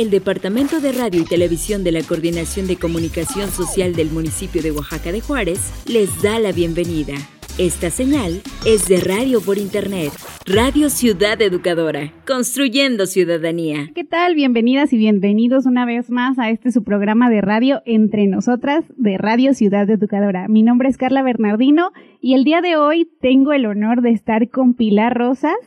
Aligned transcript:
El 0.00 0.08
Departamento 0.08 0.80
de 0.80 0.92
Radio 0.92 1.20
y 1.20 1.26
Televisión 1.26 1.84
de 1.84 1.92
la 1.92 2.02
Coordinación 2.02 2.66
de 2.66 2.76
Comunicación 2.76 3.50
Social 3.50 3.94
del 3.94 4.10
municipio 4.10 4.62
de 4.62 4.72
Oaxaca 4.72 5.12
de 5.12 5.20
Juárez 5.20 5.70
les 5.86 6.22
da 6.22 6.38
la 6.38 6.52
bienvenida. 6.52 7.16
Esta 7.58 7.90
señal 7.90 8.40
es 8.64 8.88
de 8.88 8.98
radio 8.98 9.42
por 9.42 9.58
internet, 9.58 10.10
Radio 10.46 10.88
Ciudad 10.88 11.42
Educadora, 11.42 12.14
construyendo 12.26 13.04
ciudadanía. 13.04 13.90
¿Qué 13.94 14.04
tal? 14.04 14.34
Bienvenidas 14.34 14.90
y 14.94 14.96
bienvenidos 14.96 15.66
una 15.66 15.84
vez 15.84 16.10
más 16.10 16.38
a 16.38 16.48
este 16.48 16.72
su 16.72 16.82
programa 16.82 17.28
de 17.28 17.42
radio 17.42 17.82
Entre 17.84 18.26
Nosotras 18.26 18.86
de 18.96 19.18
Radio 19.18 19.52
Ciudad 19.52 19.90
Educadora. 19.90 20.48
Mi 20.48 20.62
nombre 20.62 20.88
es 20.88 20.96
Carla 20.96 21.22
Bernardino 21.22 21.92
y 22.22 22.32
el 22.32 22.44
día 22.44 22.62
de 22.62 22.76
hoy 22.76 23.06
tengo 23.20 23.52
el 23.52 23.66
honor 23.66 24.00
de 24.00 24.12
estar 24.12 24.48
con 24.48 24.72
Pilar 24.72 25.12
Rosas. 25.14 25.58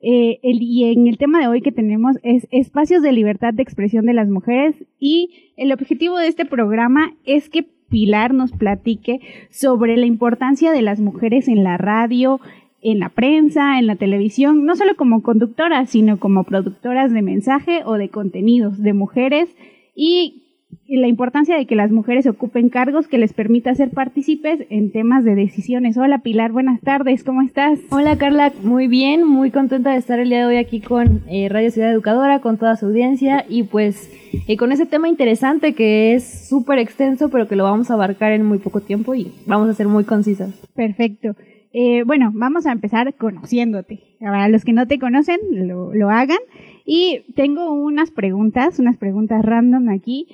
Eh, 0.00 0.38
y 0.42 0.84
en 0.92 1.08
el 1.08 1.18
tema 1.18 1.40
de 1.40 1.48
hoy 1.48 1.60
que 1.60 1.72
tenemos 1.72 2.16
es 2.22 2.46
espacios 2.52 3.02
de 3.02 3.12
libertad 3.12 3.52
de 3.52 3.62
expresión 3.62 4.06
de 4.06 4.14
las 4.14 4.28
mujeres 4.28 4.84
y 5.00 5.52
el 5.56 5.72
objetivo 5.72 6.18
de 6.18 6.28
este 6.28 6.44
programa 6.44 7.14
es 7.24 7.48
que 7.48 7.66
Pilar 7.88 8.34
nos 8.34 8.52
platique 8.52 9.20
sobre 9.50 9.96
la 9.96 10.06
importancia 10.06 10.72
de 10.72 10.82
las 10.82 11.00
mujeres 11.00 11.48
en 11.48 11.64
la 11.64 11.78
radio, 11.78 12.38
en 12.82 13.00
la 13.00 13.08
prensa, 13.08 13.78
en 13.78 13.86
la 13.86 13.96
televisión, 13.96 14.66
no 14.66 14.76
solo 14.76 14.94
como 14.94 15.22
conductoras, 15.22 15.90
sino 15.90 16.18
como 16.18 16.44
productoras 16.44 17.12
de 17.12 17.22
mensaje 17.22 17.82
o 17.84 17.94
de 17.94 18.10
contenidos 18.10 18.82
de 18.82 18.92
mujeres. 18.92 19.56
Y 19.94 20.47
la 20.88 21.08
importancia 21.08 21.56
de 21.56 21.66
que 21.66 21.74
las 21.74 21.90
mujeres 21.90 22.26
ocupen 22.26 22.68
cargos 22.68 23.08
que 23.08 23.18
les 23.18 23.32
permita 23.32 23.74
ser 23.74 23.90
partícipes 23.90 24.66
en 24.70 24.90
temas 24.90 25.24
de 25.24 25.34
decisiones. 25.34 25.96
Hola 25.96 26.18
Pilar, 26.18 26.52
buenas 26.52 26.80
tardes, 26.80 27.24
¿cómo 27.24 27.42
estás? 27.42 27.78
Hola 27.90 28.16
Carla, 28.16 28.52
muy 28.62 28.88
bien, 28.88 29.26
muy 29.26 29.50
contenta 29.50 29.92
de 29.92 29.98
estar 29.98 30.18
el 30.18 30.30
día 30.30 30.40
de 30.40 30.46
hoy 30.46 30.56
aquí 30.56 30.80
con 30.80 31.22
eh, 31.28 31.48
Radio 31.48 31.70
Ciudad 31.70 31.92
Educadora, 31.92 32.40
con 32.40 32.58
toda 32.58 32.76
su 32.76 32.86
audiencia 32.86 33.44
y 33.48 33.64
pues 33.64 34.10
eh, 34.46 34.56
con 34.56 34.72
ese 34.72 34.86
tema 34.86 35.08
interesante 35.08 35.74
que 35.74 36.14
es 36.14 36.48
súper 36.48 36.78
extenso, 36.78 37.28
pero 37.28 37.48
que 37.48 37.56
lo 37.56 37.64
vamos 37.64 37.90
a 37.90 37.94
abarcar 37.94 38.32
en 38.32 38.44
muy 38.44 38.58
poco 38.58 38.80
tiempo 38.80 39.14
y 39.14 39.32
vamos 39.46 39.68
a 39.68 39.74
ser 39.74 39.88
muy 39.88 40.04
concisas. 40.04 40.54
Perfecto. 40.74 41.34
Eh, 41.72 42.02
bueno, 42.04 42.30
vamos 42.34 42.66
a 42.66 42.72
empezar 42.72 43.14
conociéndote. 43.14 44.00
Para 44.20 44.48
los 44.48 44.64
que 44.64 44.72
no 44.72 44.86
te 44.86 44.98
conocen, 44.98 45.38
lo, 45.50 45.94
lo 45.94 46.08
hagan. 46.08 46.38
Y 46.86 47.24
tengo 47.36 47.70
unas 47.72 48.10
preguntas, 48.10 48.78
unas 48.78 48.96
preguntas 48.96 49.44
random 49.44 49.90
aquí 49.90 50.26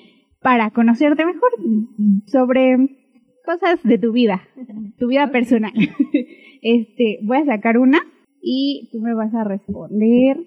para 0.44 0.71
conocerte 0.71 1.25
mejor 1.25 1.50
sobre 2.27 2.77
cosas 3.47 3.82
de 3.82 3.97
tu 3.97 4.12
vida, 4.12 4.43
tu 4.99 5.09
vida 5.09 5.32
personal. 5.32 5.72
Este, 6.66 7.19
voy 7.22 7.37
a 7.37 7.44
sacar 7.44 7.77
una 7.77 7.99
y 8.41 8.88
tú 8.91 8.99
me 8.99 9.12
vas 9.12 9.34
a 9.34 9.44
responder 9.44 10.38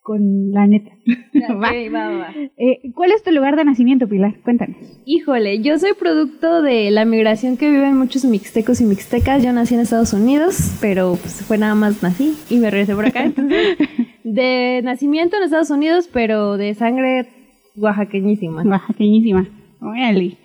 con 0.00 0.50
la 0.50 0.66
neta. 0.66 0.90
¿Va? 1.48 1.70
va, 1.92 2.10
va. 2.10 2.34
Eh, 2.56 2.90
¿Cuál 2.92 3.12
es 3.12 3.22
tu 3.22 3.30
lugar 3.30 3.54
de 3.54 3.64
nacimiento, 3.64 4.08
Pilar? 4.08 4.40
Cuéntanos. 4.42 4.76
Híjole, 5.04 5.62
yo 5.62 5.78
soy 5.78 5.92
producto 5.96 6.60
de 6.62 6.90
la 6.90 7.04
migración 7.04 7.56
que 7.56 7.70
viven 7.70 7.96
muchos 7.96 8.24
mixtecos 8.24 8.80
y 8.80 8.84
mixtecas. 8.84 9.44
Yo 9.44 9.52
nací 9.52 9.74
en 9.74 9.80
Estados 9.80 10.12
Unidos, 10.12 10.76
pero 10.80 11.16
pues, 11.20 11.44
fue 11.46 11.56
nada 11.56 11.76
más 11.76 12.02
nací 12.02 12.34
y 12.50 12.58
me 12.58 12.68
regresé 12.68 12.96
por 12.96 13.06
acá. 13.06 13.30
De 14.24 14.80
nacimiento 14.82 15.36
en 15.36 15.44
Estados 15.44 15.70
Unidos, 15.70 16.10
pero 16.12 16.56
de 16.56 16.74
sangre 16.74 17.28
oaxaqueñísima. 17.80 18.62
Oaxaqueñísima. 18.62 19.48
Órale. 19.80 20.36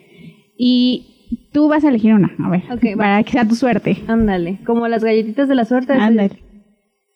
Y 0.57 1.39
tú 1.51 1.67
vas 1.67 1.83
a 1.83 1.89
elegir 1.89 2.13
una, 2.13 2.31
a 2.39 2.49
ver, 2.49 2.63
Ok, 2.71 2.83
va. 2.93 2.97
para 2.97 3.23
que 3.23 3.31
sea 3.31 3.47
tu 3.47 3.55
suerte. 3.55 3.97
Ándale, 4.07 4.59
como 4.65 4.87
las 4.87 5.03
galletitas 5.03 5.47
de 5.49 5.55
la 5.55 5.65
suerte. 5.65 5.93
Ándale. 5.93 6.39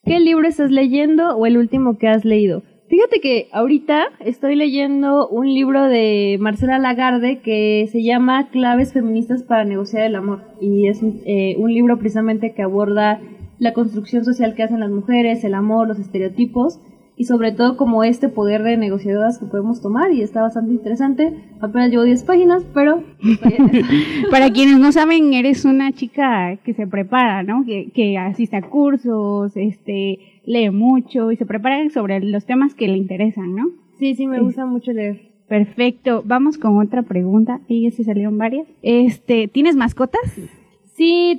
¿Qué 0.06 0.20
libro 0.20 0.48
estás 0.48 0.72
leyendo 0.72 1.36
o 1.38 1.46
el 1.46 1.58
último 1.58 1.98
que 1.98 2.08
has 2.08 2.26
leído? 2.26 2.64
Fíjate 2.90 3.20
que 3.22 3.50
ahorita 3.52 4.06
estoy 4.20 4.56
leyendo 4.56 5.28
un 5.28 5.54
libro 5.54 5.84
de 5.84 6.38
Marcela 6.40 6.80
Lagarde 6.80 7.40
que 7.40 7.88
se 7.92 8.02
llama 8.02 8.50
Claves 8.50 8.94
feministas 8.94 9.44
para 9.44 9.64
negociar 9.64 10.06
el 10.06 10.16
amor 10.16 10.42
y 10.60 10.88
es 10.88 11.00
eh, 11.04 11.56
un 11.60 11.72
libro 11.72 12.00
precisamente 12.00 12.54
que 12.56 12.64
aborda 12.64 13.22
la 13.60 13.74
construcción 13.74 14.26
social 14.26 14.56
que 14.56 14.64
hacen 14.64 14.80
las 14.80 14.90
mujeres, 14.90 15.44
el 15.44 15.54
amor, 15.54 15.88
los 15.88 16.00
estereotipos 16.00 16.80
y 17.20 17.26
sobre 17.26 17.52
todo 17.52 17.76
como 17.76 18.06
este 18.06 18.30
poder 18.30 18.64
de 18.64 18.78
negociadoras 18.78 19.40
que 19.40 19.46
podemos 19.46 19.82
tomar 19.82 20.14
y 20.14 20.22
está 20.22 20.42
bastante 20.42 20.72
interesante. 20.72 21.34
Apenas 21.60 21.92
llevo 21.92 22.04
10 22.04 22.24
páginas, 22.24 22.64
pero. 22.74 23.04
Para 24.32 24.50
quienes 24.52 24.80
no 24.80 24.94
saben, 24.94 25.34
eres 25.34 25.66
una 25.66 25.92
chica 25.92 26.56
que 26.64 26.74
se 26.74 26.88
prepara, 26.88 27.44
¿no? 27.44 27.66
Que, 27.66 27.92
que 27.94 28.18
asiste 28.18 28.56
a 28.56 28.62
cursos, 28.62 29.52
este, 29.58 30.20
lee 30.46 30.70
mucho 30.70 31.34
y 31.34 31.36
se 31.36 31.46
prepara 31.46 31.90
sobre 31.90 32.22
los 32.22 32.46
temas 32.46 32.74
que 32.74 32.88
le 32.88 32.98
interesan, 32.98 33.54
¿no? 33.54 33.66
Sí, 34.00 34.16
sí, 34.16 34.26
me 34.26 34.40
gusta 34.40 34.66
mucho 34.66 34.94
leer. 34.94 35.30
Perfecto. 35.50 36.24
Vamos 36.26 36.58
con 36.58 36.78
otra 36.78 37.02
pregunta. 37.02 37.60
Y 37.68 37.84
ya 37.84 37.92
se 37.92 38.06
salieron 38.06 38.38
varias. 38.38 38.66
Este, 38.82 39.50
¿tienes 39.50 39.76
mascotas? 39.76 40.22
Sí, 40.36 40.48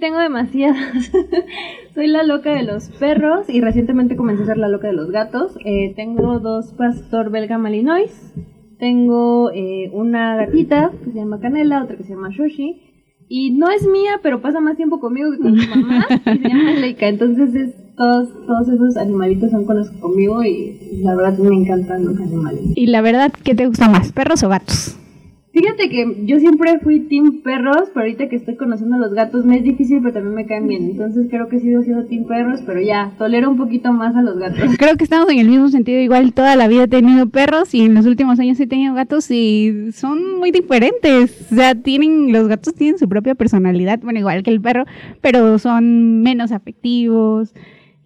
tengo 0.01 0.19
demasiadas. 0.19 1.11
Soy 1.95 2.07
la 2.07 2.23
loca 2.23 2.55
de 2.55 2.62
los 2.62 2.89
perros 2.89 3.49
y 3.49 3.61
recientemente 3.61 4.17
comencé 4.17 4.45
a 4.45 4.47
ser 4.47 4.59
la 4.59 4.69
loca 4.69 4.87
de 4.87 4.95
los 4.95 5.11
gatos. 5.11 5.53
Eh, 5.65 5.93
tengo 5.97 6.39
dos 6.39 6.73
pastor 6.73 7.31
belga 7.31 7.59
malinois. 7.59 8.33
Tengo 8.79 9.51
eh, 9.53 9.91
una 9.93 10.37
gatita 10.37 10.91
que 11.05 11.11
se 11.12 11.19
llama 11.19 11.41
Canela, 11.41 11.83
otra 11.85 11.97
que 11.97 12.05
se 12.05 12.15
llama 12.15 12.31
Shoshi. 12.31 12.81
Y 13.29 13.51
no 13.53 13.71
es 13.71 13.87
mía, 13.87 14.21
pero 14.23 14.41
pasa 14.41 14.61
más 14.61 14.77
tiempo 14.77 14.99
conmigo 14.99 15.31
que 15.33 15.39
con 15.39 15.53
mi 15.53 15.67
mamá. 15.67 16.07
y 16.27 16.39
se 16.39 16.49
llama 16.49 16.73
Leica. 16.73 17.07
Entonces, 17.09 17.55
es- 17.55 17.75
todos, 17.97 18.31
todos 18.47 18.67
esos 18.67 18.97
animalitos 18.97 19.51
son 19.51 19.67
con 19.67 19.77
los 19.77 19.91
que 19.91 20.01
conmigo 20.01 20.43
y 20.43 21.03
la 21.03 21.15
verdad 21.15 21.37
me 21.37 21.55
encantan 21.55 22.07
los 22.07 22.17
animales. 22.19 22.62
Y 22.75 22.87
la 22.87 23.03
verdad, 23.03 23.31
¿qué 23.45 23.55
te 23.55 23.67
gusta 23.67 23.91
más, 23.91 24.11
perros 24.12 24.43
o 24.43 24.49
gatos? 24.49 24.97
Fíjate 25.52 25.91
que 25.91 26.25
yo 26.26 26.38
siempre 26.38 26.79
fui 26.79 27.00
team 27.00 27.43
perros, 27.43 27.88
pero 27.93 28.06
ahorita 28.06 28.29
que 28.29 28.37
estoy 28.37 28.56
conociendo 28.56 28.94
a 28.94 28.99
los 29.00 29.12
gatos 29.12 29.44
me 29.44 29.56
es 29.56 29.64
difícil, 29.64 29.99
pero 30.00 30.14
también 30.14 30.35
me 30.35 30.47
caen 30.47 30.69
bien. 30.69 30.91
Entonces 30.91 31.26
creo 31.29 31.49
que 31.49 31.56
he 31.56 31.61
sido 31.61 31.82
siendo 31.82 32.05
team 32.06 32.25
perros, 32.25 32.61
pero 32.64 32.81
ya, 32.81 33.12
tolero 33.19 33.50
un 33.50 33.56
poquito 33.56 33.93
más 33.93 34.14
a 34.14 34.23
los 34.23 34.38
gatos. 34.38 34.61
Creo 34.79 34.97
que 34.97 35.02
estamos 35.02 35.29
en 35.31 35.41
el 35.41 35.49
mismo 35.49 35.69
sentido. 35.69 35.99
Igual 36.00 36.35
toda 36.35 36.55
la 36.55 36.69
vida 36.69 36.85
he 36.85 36.88
tenido 36.88 37.29
perros 37.29 37.75
y 37.75 37.82
en 37.82 37.94
los 37.94 38.06
últimos 38.06 38.38
años 38.38 38.61
he 38.61 38.69
tenido 38.69 38.94
gatos 38.94 39.29
y 39.31 39.91
son 39.93 40.38
muy 40.38 40.52
diferentes. 40.52 41.49
O 41.50 41.56
sea, 41.56 41.75
tienen, 41.75 42.32
los 42.32 42.47
gatos 42.47 42.75
tienen 42.75 42.99
su 42.99 43.08
propia 43.08 43.35
personalidad, 43.35 43.99
bueno, 44.00 44.20
igual 44.20 44.44
que 44.44 44.50
el 44.50 44.61
perro, 44.61 44.85
pero 45.20 45.58
son 45.58 46.23
menos 46.23 46.52
afectivos. 46.52 47.52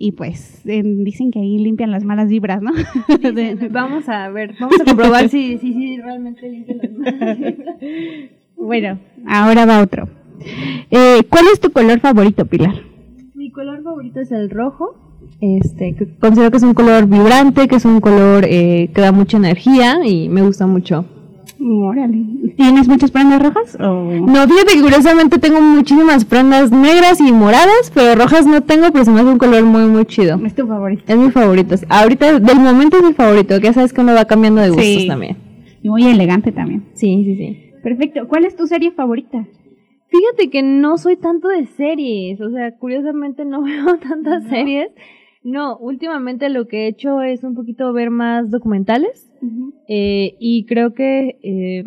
Y 0.05 0.13
pues 0.13 0.61
eh, 0.67 0.83
dicen 0.85 1.31
que 1.31 1.39
ahí 1.39 1.57
limpian 1.57 1.91
las 1.91 2.05
malas 2.05 2.29
vibras, 2.29 2.61
¿no? 2.61 2.73
Vamos 3.71 4.07
a 4.11 4.29
ver, 4.29 4.55
vamos 4.61 4.79
a 4.79 4.85
comprobar 4.91 5.31
si, 5.31 5.57
si, 5.57 5.73
si 5.73 5.97
realmente 5.97 6.47
limpian 6.47 6.79
las 6.83 6.93
manos. 6.93 7.35
bueno, 8.59 8.99
ahora 9.27 9.65
va 9.65 9.81
otro. 9.81 10.07
Eh, 10.91 11.23
¿Cuál 11.31 11.47
es 11.51 11.59
tu 11.59 11.71
color 11.71 12.01
favorito, 12.01 12.45
Pilar? 12.45 12.75
Mi 13.35 13.51
color 13.51 13.83
favorito 13.83 14.21
es 14.21 14.31
el 14.31 14.51
rojo. 14.51 14.95
Este, 15.41 15.97
considero 16.21 16.51
que 16.51 16.59
es 16.59 16.65
un 16.65 16.75
color 16.75 17.07
vibrante, 17.07 17.67
que 17.67 17.77
es 17.77 17.87
un 17.87 18.03
color 18.03 18.45
eh, 18.47 18.91
que 18.95 19.01
da 19.01 19.11
mucha 19.11 19.39
energía 19.39 20.05
y 20.05 20.29
me 20.29 20.43
gusta 20.43 20.67
mucho. 20.67 21.07
Órale. 21.67 22.53
¿Tienes 22.57 22.89
muchas 22.89 23.11
prendas 23.11 23.43
rojas? 23.43 23.77
O... 23.81 24.05
No, 24.05 24.47
fíjate 24.47 24.75
que 24.75 24.83
curiosamente 24.83 25.39
tengo 25.39 25.61
muchísimas 25.63 26.25
prendas 26.27 26.71
negras 26.71 27.21
y 27.21 27.33
moradas, 27.33 27.91
pero 27.95 28.15
rojas 28.21 28.47
no 28.47 28.61
tengo, 28.63 28.89
pero 28.93 29.05
se 29.07 29.11
me 29.11 29.21
hace 29.21 29.31
un 29.31 29.39
color 29.39 29.63
muy, 29.65 29.87
muy 29.87 30.05
chido. 30.05 30.39
Es 30.45 30.55
tu 30.55 30.67
favorito. 30.67 31.03
Es 31.07 31.17
mi 31.17 31.31
favorito. 31.31 31.75
Ahorita, 31.89 32.39
del 32.39 32.59
momento 32.61 32.99
es 32.99 33.03
mi 33.05 33.15
favorito, 33.15 33.57
que 33.61 33.67
ya 33.69 33.73
sabes 33.73 33.95
que 33.95 34.01
uno 34.03 34.15
va 34.15 34.27
cambiando 34.27 34.61
de 34.61 34.69
gustos 34.69 34.85
Sí. 34.85 35.07
también. 35.09 35.37
Y 35.83 35.89
muy 35.89 36.05
elegante 36.05 36.53
también. 36.53 36.85
Sí, 36.93 37.23
sí, 37.25 37.37
sí. 37.37 37.59
Perfecto. 37.83 38.29
¿Cuál 38.29 38.45
es 38.45 38.57
tu 38.57 38.67
serie 38.67 38.91
favorita? 38.93 39.47
Fíjate 40.09 40.51
que 40.51 40.63
no 40.63 40.99
soy 40.99 41.17
tanto 41.17 41.49
de 41.49 41.67
series, 41.67 42.41
o 42.41 42.51
sea, 42.51 42.77
curiosamente 42.77 43.45
no 43.47 43.63
veo 43.65 43.97
tantas 44.07 44.45
series. 44.49 44.89
No, 45.43 45.77
últimamente 45.79 46.49
lo 46.51 46.69
que 46.69 46.85
he 46.85 46.89
hecho 46.89 47.21
es 47.23 47.43
un 47.43 47.55
poquito 47.55 47.93
ver 47.93 48.11
más 48.11 48.51
documentales. 48.51 49.31
Eh, 49.87 50.35
y 50.39 50.65
creo 50.65 50.95
que, 50.95 51.39
eh, 51.43 51.85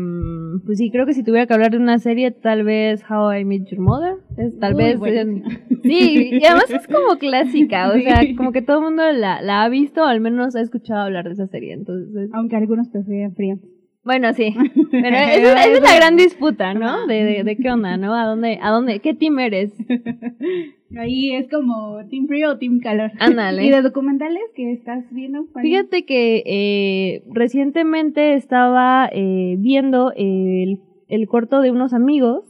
pues 0.65 0.77
sí, 0.77 0.91
creo 0.91 1.05
que 1.05 1.13
si 1.13 1.23
tuviera 1.23 1.47
que 1.47 1.53
hablar 1.53 1.71
de 1.71 1.77
una 1.77 1.97
serie, 1.99 2.31
tal 2.31 2.63
vez 2.63 3.03
How 3.09 3.33
I 3.33 3.45
Met 3.45 3.65
Your 3.69 3.79
Mother. 3.79 4.15
Es, 4.37 4.57
tal 4.59 4.73
Muy 4.73 4.83
vez. 4.83 4.99
buena. 4.99 5.23
sí, 5.83 6.29
y 6.31 6.45
además 6.45 6.69
es 6.69 6.87
como 6.87 7.17
clásica, 7.17 7.89
o 7.89 7.99
sea, 7.99 8.21
como 8.35 8.51
que 8.51 8.61
todo 8.61 8.77
el 8.77 8.83
mundo 8.83 9.03
la, 9.11 9.41
la 9.41 9.63
ha 9.63 9.69
visto 9.69 10.01
o 10.01 10.05
al 10.05 10.21
menos 10.21 10.55
ha 10.55 10.61
escuchado 10.61 11.01
hablar 11.01 11.25
de 11.25 11.33
esa 11.33 11.47
serie. 11.47 11.73
Entonces, 11.73 12.29
Aunque 12.33 12.55
algunos 12.55 12.89
prefieren 12.89 13.33
frío. 13.33 13.57
Bueno, 14.07 14.33
sí. 14.33 14.55
Pero 14.91 15.15
esa, 15.15 15.35
esa 15.35 15.71
es 15.71 15.81
la 15.81 15.95
gran 15.95 16.15
disputa, 16.15 16.73
¿no? 16.73 17.05
De, 17.05 17.23
de, 17.23 17.43
de 17.43 17.57
qué 17.57 17.69
onda, 17.69 17.97
¿no? 17.97 18.15
¿A 18.15 18.25
dónde, 18.25 18.57
a 18.61 18.71
dónde, 18.71 18.99
qué 18.99 19.13
team 19.13 19.37
eres? 19.37 19.71
Ahí 20.97 21.33
es 21.33 21.49
como 21.49 21.97
Team 22.09 22.27
Frío 22.27 22.51
o 22.51 22.57
Team 22.57 22.79
Calor. 22.79 23.11
Ándale. 23.19 23.65
¿Y 23.65 23.69
de 23.69 23.81
documentales 23.81 24.41
que 24.55 24.71
estás 24.71 25.03
viendo? 25.11 25.45
Fíjate 25.61 26.05
que 26.05 26.43
eh, 26.45 27.23
recientemente 27.29 28.33
estaba 28.33 29.09
eh, 29.11 29.55
viendo 29.59 30.13
el, 30.15 30.79
el 31.09 31.27
corto 31.27 31.59
de 31.59 31.71
unos 31.71 31.93
amigos 31.93 32.45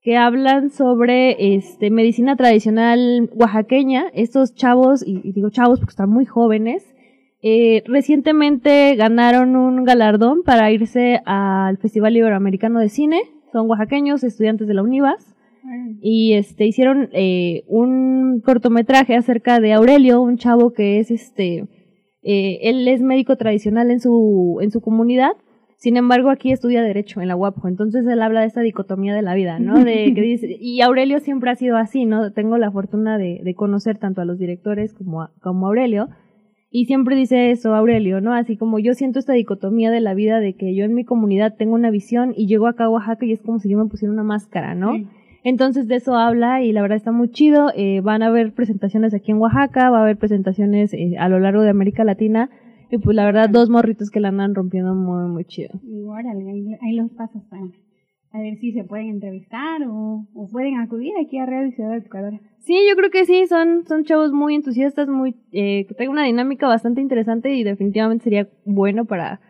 que 0.00 0.16
hablan 0.16 0.70
sobre 0.70 1.54
este 1.56 1.90
medicina 1.90 2.36
tradicional 2.36 3.28
oaxaqueña. 3.34 4.06
Estos 4.14 4.54
chavos, 4.54 5.06
y, 5.06 5.20
y 5.22 5.32
digo 5.32 5.50
chavos 5.50 5.78
porque 5.78 5.90
están 5.90 6.10
muy 6.10 6.24
jóvenes, 6.24 6.95
eh, 7.42 7.82
recientemente 7.86 8.96
ganaron 8.96 9.56
un 9.56 9.84
galardón 9.84 10.42
para 10.42 10.70
irse 10.70 11.20
al 11.26 11.78
Festival 11.78 12.16
Iberoamericano 12.16 12.80
de 12.80 12.88
Cine. 12.88 13.20
Son 13.52 13.68
oaxaqueños, 13.68 14.24
estudiantes 14.24 14.66
de 14.66 14.74
la 14.74 14.82
UNIVAS 14.82 15.36
y 16.00 16.34
este 16.34 16.66
hicieron 16.66 17.08
eh, 17.12 17.64
un 17.66 18.40
cortometraje 18.44 19.16
acerca 19.16 19.60
de 19.60 19.72
Aurelio, 19.72 20.22
un 20.22 20.36
chavo 20.36 20.72
que 20.72 21.00
es 21.00 21.10
este 21.10 21.64
eh, 22.22 22.58
él 22.62 22.86
es 22.88 23.02
médico 23.02 23.36
tradicional 23.36 23.90
en 23.90 24.00
su 24.00 24.58
en 24.60 24.70
su 24.70 24.80
comunidad. 24.80 25.32
Sin 25.78 25.98
embargo, 25.98 26.30
aquí 26.30 26.52
estudia 26.52 26.82
derecho 26.82 27.20
en 27.20 27.28
la 27.28 27.36
UAPJO, 27.36 27.68
entonces 27.68 28.06
él 28.06 28.22
habla 28.22 28.40
de 28.40 28.46
esta 28.46 28.62
dicotomía 28.62 29.14
de 29.14 29.20
la 29.20 29.34
vida, 29.34 29.58
¿no? 29.58 29.84
De 29.84 30.10
que 30.14 30.22
dice, 30.22 30.56
y 30.58 30.80
Aurelio 30.80 31.20
siempre 31.20 31.50
ha 31.50 31.54
sido 31.54 31.76
así, 31.76 32.06
¿no? 32.06 32.32
Tengo 32.32 32.56
la 32.56 32.70
fortuna 32.70 33.18
de, 33.18 33.40
de 33.44 33.54
conocer 33.54 33.98
tanto 33.98 34.22
a 34.22 34.24
los 34.24 34.38
directores 34.38 34.94
como 34.94 35.22
a, 35.22 35.32
como 35.42 35.66
a 35.66 35.68
Aurelio, 35.68 36.08
y 36.70 36.86
siempre 36.86 37.16
dice 37.16 37.50
eso 37.50 37.74
Aurelio, 37.74 38.20
¿no? 38.20 38.34
Así 38.34 38.56
como 38.56 38.78
yo 38.78 38.94
siento 38.94 39.18
esta 39.18 39.32
dicotomía 39.32 39.90
de 39.90 40.00
la 40.00 40.14
vida 40.14 40.40
de 40.40 40.54
que 40.54 40.74
yo 40.74 40.84
en 40.84 40.94
mi 40.94 41.04
comunidad 41.04 41.54
tengo 41.56 41.74
una 41.74 41.90
visión 41.90 42.32
y 42.36 42.46
llego 42.46 42.66
acá 42.66 42.84
a 42.84 42.90
Oaxaca 42.90 43.24
y 43.24 43.32
es 43.32 43.42
como 43.42 43.58
si 43.58 43.70
yo 43.70 43.78
me 43.78 43.88
pusiera 43.88 44.12
una 44.12 44.24
máscara, 44.24 44.74
¿no? 44.74 44.94
Sí. 44.94 45.06
Entonces 45.44 45.86
de 45.86 45.94
eso 45.94 46.16
habla 46.16 46.62
y 46.64 46.72
la 46.72 46.82
verdad 46.82 46.96
está 46.96 47.12
muy 47.12 47.30
chido. 47.30 47.70
Eh, 47.76 48.00
van 48.00 48.22
a 48.24 48.26
haber 48.26 48.52
presentaciones 48.52 49.14
aquí 49.14 49.30
en 49.30 49.38
Oaxaca, 49.38 49.90
va 49.90 49.98
a 49.98 50.02
haber 50.02 50.16
presentaciones 50.16 50.92
eh, 50.92 51.14
a 51.20 51.28
lo 51.28 51.38
largo 51.38 51.62
de 51.62 51.70
América 51.70 52.02
Latina. 52.02 52.50
Y 52.90 52.98
pues 52.98 53.14
la 53.14 53.24
verdad, 53.24 53.48
dos 53.48 53.70
morritos 53.70 54.10
que 54.10 54.18
la 54.18 54.28
andan 54.28 54.56
rompiendo 54.56 54.92
muy, 54.94 55.28
muy 55.28 55.44
chido. 55.44 55.70
Y 55.84 56.02
órale, 56.02 56.50
ahí, 56.50 56.66
ahí 56.82 56.96
los 56.96 57.12
pasas 57.12 57.44
para 57.44 57.62
a 58.36 58.40
ver 58.42 58.56
si 58.58 58.72
se 58.72 58.84
pueden 58.84 59.08
entrevistar 59.08 59.82
o, 59.88 60.26
o 60.34 60.48
pueden 60.48 60.78
acudir 60.78 61.12
aquí 61.24 61.38
a 61.38 61.46
Radio 61.46 61.70
Ciudad 61.72 61.96
Educadora. 61.96 62.38
Sí, 62.58 62.76
yo 62.88 62.96
creo 62.96 63.10
que 63.10 63.24
sí, 63.24 63.46
son, 63.46 63.86
son 63.86 64.04
chavos 64.04 64.32
muy 64.32 64.54
entusiastas, 64.54 65.08
muy, 65.08 65.36
eh, 65.52 65.86
que 65.86 65.94
traen 65.94 66.10
una 66.10 66.24
dinámica 66.24 66.66
bastante 66.66 67.00
interesante 67.00 67.54
y 67.54 67.62
definitivamente 67.64 68.24
sería 68.24 68.48
bueno 68.64 69.04
para, 69.04 69.40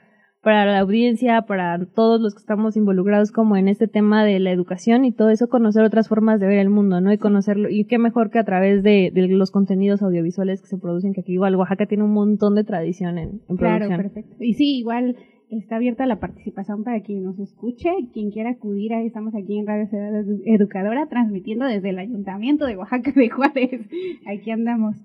para 0.43 0.67
la 0.67 0.79
audiencia, 0.81 1.43
para 1.43 1.85
todos 1.87 2.21
los 2.21 2.35
que 2.35 2.41
estamos 2.41 2.77
involucrados 2.77 3.33
como 3.33 3.57
en 3.57 3.69
este 3.69 3.89
tema 3.89 4.25
de 4.25 4.39
la 4.39 4.53
educación 4.53 5.05
y 5.05 5.13
todo 5.13 5.31
eso, 5.31 5.49
conocer 5.49 5.83
otras 5.83 6.09
formas 6.09 6.39
de 6.39 6.47
ver 6.47 6.59
el 6.59 6.69
mundo, 6.69 7.01
¿no? 7.01 7.13
Y 7.13 7.19
conocerlo, 7.19 7.69
y 7.71 7.87
qué 7.87 7.99
mejor 7.99 8.31
que 8.31 8.39
a 8.39 8.45
través 8.45 8.83
de, 8.83 9.11
de 9.13 9.27
los 9.29 9.51
contenidos 9.51 10.03
audiovisuales 10.03 10.61
que 10.61 10.69
se 10.69 10.79
producen, 10.79 11.13
que 11.15 11.23
aquí 11.23 11.33
igual 11.33 11.57
Oaxaca 11.57 11.87
tiene 11.87 12.05
un 12.05 12.13
montón 12.13 12.55
de 12.55 12.63
tradición 12.65 13.19
en, 13.19 13.41
en 13.49 13.57
Claro, 13.57 13.87
producción. 13.87 14.03
perfecto. 14.13 14.37
Y 14.45 14.55
sí, 14.55 14.79
igual 14.79 15.17
está 15.51 15.77
abierta 15.77 16.07
la 16.07 16.19
participación 16.21 16.83
para 16.85 17.01
quien 17.03 17.23
nos 17.23 17.39
escuche, 17.39 17.89
quien 18.13 18.31
quiera 18.31 18.51
acudir, 18.51 18.93
ahí 18.95 19.07
estamos 19.07 19.35
aquí 19.35 19.59
en 19.59 19.67
Radio 19.67 19.87
Ciudad 19.87 20.13
Edu- 20.13 20.43
Educadora 20.45 21.07
transmitiendo 21.09 21.65
desde 21.67 21.91
el 21.91 21.99
Ayuntamiento 21.99 22.67
de 22.67 22.77
Oaxaca 22.77 23.13
de 23.13 23.29
Juárez. 23.31 23.81
Aquí 24.27 24.51
andamos. 24.51 24.97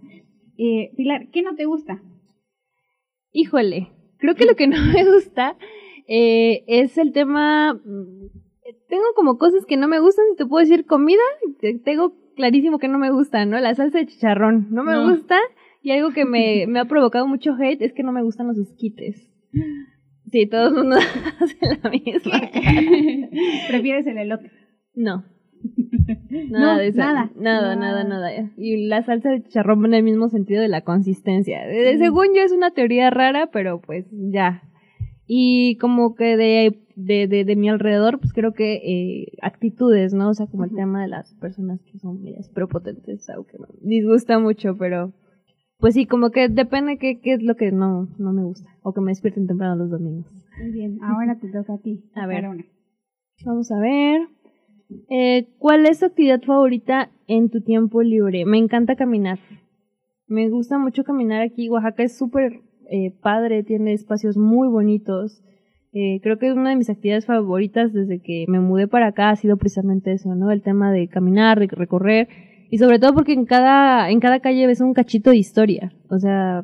Eh, 0.57 0.91
Pilar, 0.97 1.27
¿qué 1.31 1.41
no 1.41 1.55
te 1.55 1.65
gusta? 1.65 2.01
Híjole, 3.31 3.89
creo 4.17 4.35
que 4.35 4.45
lo 4.45 4.55
que 4.55 4.67
no 4.67 4.77
me 4.93 5.05
gusta 5.05 5.55
eh, 6.07 6.63
es 6.67 6.97
el 6.97 7.11
tema. 7.13 7.73
mm, 7.73 8.27
Tengo 8.89 9.03
como 9.15 9.37
cosas 9.37 9.65
que 9.65 9.77
no 9.77 9.87
me 9.87 9.99
gustan. 9.99 10.25
Si 10.31 10.37
te 10.37 10.45
puedo 10.45 10.61
decir 10.65 10.85
comida, 10.85 11.21
te- 11.59 11.79
tengo 11.79 12.13
clarísimo 12.35 12.79
que 12.79 12.87
no 12.87 12.97
me 12.97 13.11
gusta, 13.11 13.45
¿no? 13.45 13.59
La 13.59 13.75
salsa 13.75 13.99
de 13.99 14.07
chicharrón 14.07 14.67
no 14.71 14.83
me 14.83 14.93
No. 14.93 15.09
gusta. 15.09 15.37
Y 15.83 15.91
algo 15.91 16.11
que 16.11 16.25
me, 16.25 16.65
me 16.67 16.79
ha 16.79 16.85
provocado 16.85 17.27
mucho 17.27 17.53
hate 17.53 17.81
es 17.81 17.93
que 17.93 18.03
no 18.03 18.11
me 18.11 18.23
gustan 18.23 18.47
los 18.47 18.57
esquites. 18.57 19.27
Sí, 20.31 20.47
todo 20.47 20.69
el 20.69 20.73
mundo 20.75 20.95
hace 21.39 21.57
la 21.83 21.89
misma. 21.89 22.41
¿Prefieres 23.67 24.07
el 24.07 24.17
elote? 24.17 24.51
No. 24.95 25.23
Nada 26.49 26.73
No, 26.75 26.77
de 26.79 26.87
eso. 26.87 26.97
nada. 26.99 27.31
Nada, 27.35 27.75
Nada. 27.75 28.03
nada. 28.03 28.31
Y 28.57 28.87
la 28.87 29.03
salsa 29.03 29.29
de 29.29 29.43
chicharrón 29.43 29.85
en 29.85 29.93
el 29.93 30.03
mismo 30.03 30.29
sentido 30.29 30.61
de 30.61 30.67
la 30.69 30.81
consistencia. 30.81 31.69
Eh, 31.69 31.97
Según 31.97 32.27
yo 32.35 32.41
es 32.41 32.51
una 32.51 32.71
teoría 32.71 33.09
rara, 33.09 33.49
pero 33.51 33.79
pues 33.81 34.05
ya. 34.11 34.63
Y 35.27 35.77
como 35.77 36.15
que 36.15 36.35
de, 36.35 36.79
de, 36.95 37.27
de, 37.27 37.45
de 37.45 37.55
mi 37.55 37.69
alrededor, 37.69 38.19
pues 38.19 38.33
creo 38.33 38.53
que 38.53 38.73
eh, 38.75 39.31
actitudes, 39.41 40.13
¿no? 40.13 40.29
O 40.29 40.33
sea, 40.33 40.47
como 40.47 40.65
el 40.65 40.73
tema 40.75 41.01
de 41.01 41.07
las 41.09 41.33
personas 41.35 41.79
que 41.83 41.99
son 41.99 42.21
medias 42.21 42.49
prepotentes, 42.49 43.29
algo 43.29 43.45
que 43.45 43.57
me 43.59 43.67
disgusta 43.81 44.39
mucho, 44.39 44.75
pero 44.77 45.13
pues 45.81 45.95
sí, 45.95 46.05
como 46.05 46.29
que 46.29 46.47
depende 46.47 46.97
qué, 46.97 47.19
qué 47.19 47.33
es 47.33 47.43
lo 47.43 47.55
que 47.55 47.71
no, 47.71 48.07
no 48.17 48.31
me 48.31 48.43
gusta. 48.43 48.69
O 48.83 48.93
que 48.93 49.01
me 49.01 49.11
despierten 49.11 49.47
temprano 49.47 49.75
los 49.75 49.89
domingos. 49.89 50.31
Muy 50.59 50.71
bien, 50.71 50.99
ahora 51.01 51.37
te 51.39 51.49
toca 51.49 51.73
a 51.73 51.77
ti. 51.79 52.03
A 52.15 52.27
ver. 52.27 52.47
Una. 52.47 52.63
Vamos 53.43 53.71
a 53.71 53.79
ver. 53.79 54.21
Eh, 55.09 55.47
¿Cuál 55.57 55.85
es 55.87 55.99
tu 55.99 56.05
actividad 56.05 56.41
favorita 56.41 57.09
en 57.27 57.49
tu 57.49 57.61
tiempo 57.61 58.03
libre? 58.03 58.45
Me 58.45 58.57
encanta 58.57 58.95
caminar. 58.95 59.39
Me 60.27 60.49
gusta 60.49 60.77
mucho 60.77 61.03
caminar 61.03 61.41
aquí. 61.41 61.67
Oaxaca 61.69 62.03
es 62.03 62.17
súper 62.17 62.61
eh, 62.89 63.11
padre, 63.21 63.63
tiene 63.63 63.93
espacios 63.93 64.37
muy 64.37 64.67
bonitos. 64.67 65.41
Eh, 65.93 66.19
creo 66.21 66.37
que 66.37 66.53
una 66.53 66.69
de 66.69 66.75
mis 66.75 66.89
actividades 66.89 67.25
favoritas 67.25 67.91
desde 67.91 68.21
que 68.21 68.45
me 68.47 68.59
mudé 68.59 68.87
para 68.87 69.07
acá 69.07 69.29
ha 69.29 69.35
sido 69.35 69.57
precisamente 69.57 70.13
eso, 70.13 70.35
¿no? 70.35 70.51
El 70.51 70.61
tema 70.61 70.91
de 70.91 71.07
caminar, 71.07 71.59
de 71.59 71.67
recorrer. 71.67 72.29
Y 72.71 72.77
sobre 72.77 72.97
todo 72.99 73.13
porque 73.13 73.33
en 73.33 73.45
cada, 73.45 74.09
en 74.09 74.19
cada 74.19 74.39
calle 74.39 74.65
ves 74.65 74.81
un 74.81 74.93
cachito 74.93 75.29
de 75.31 75.37
historia. 75.37 75.91
O 76.09 76.17
sea, 76.17 76.63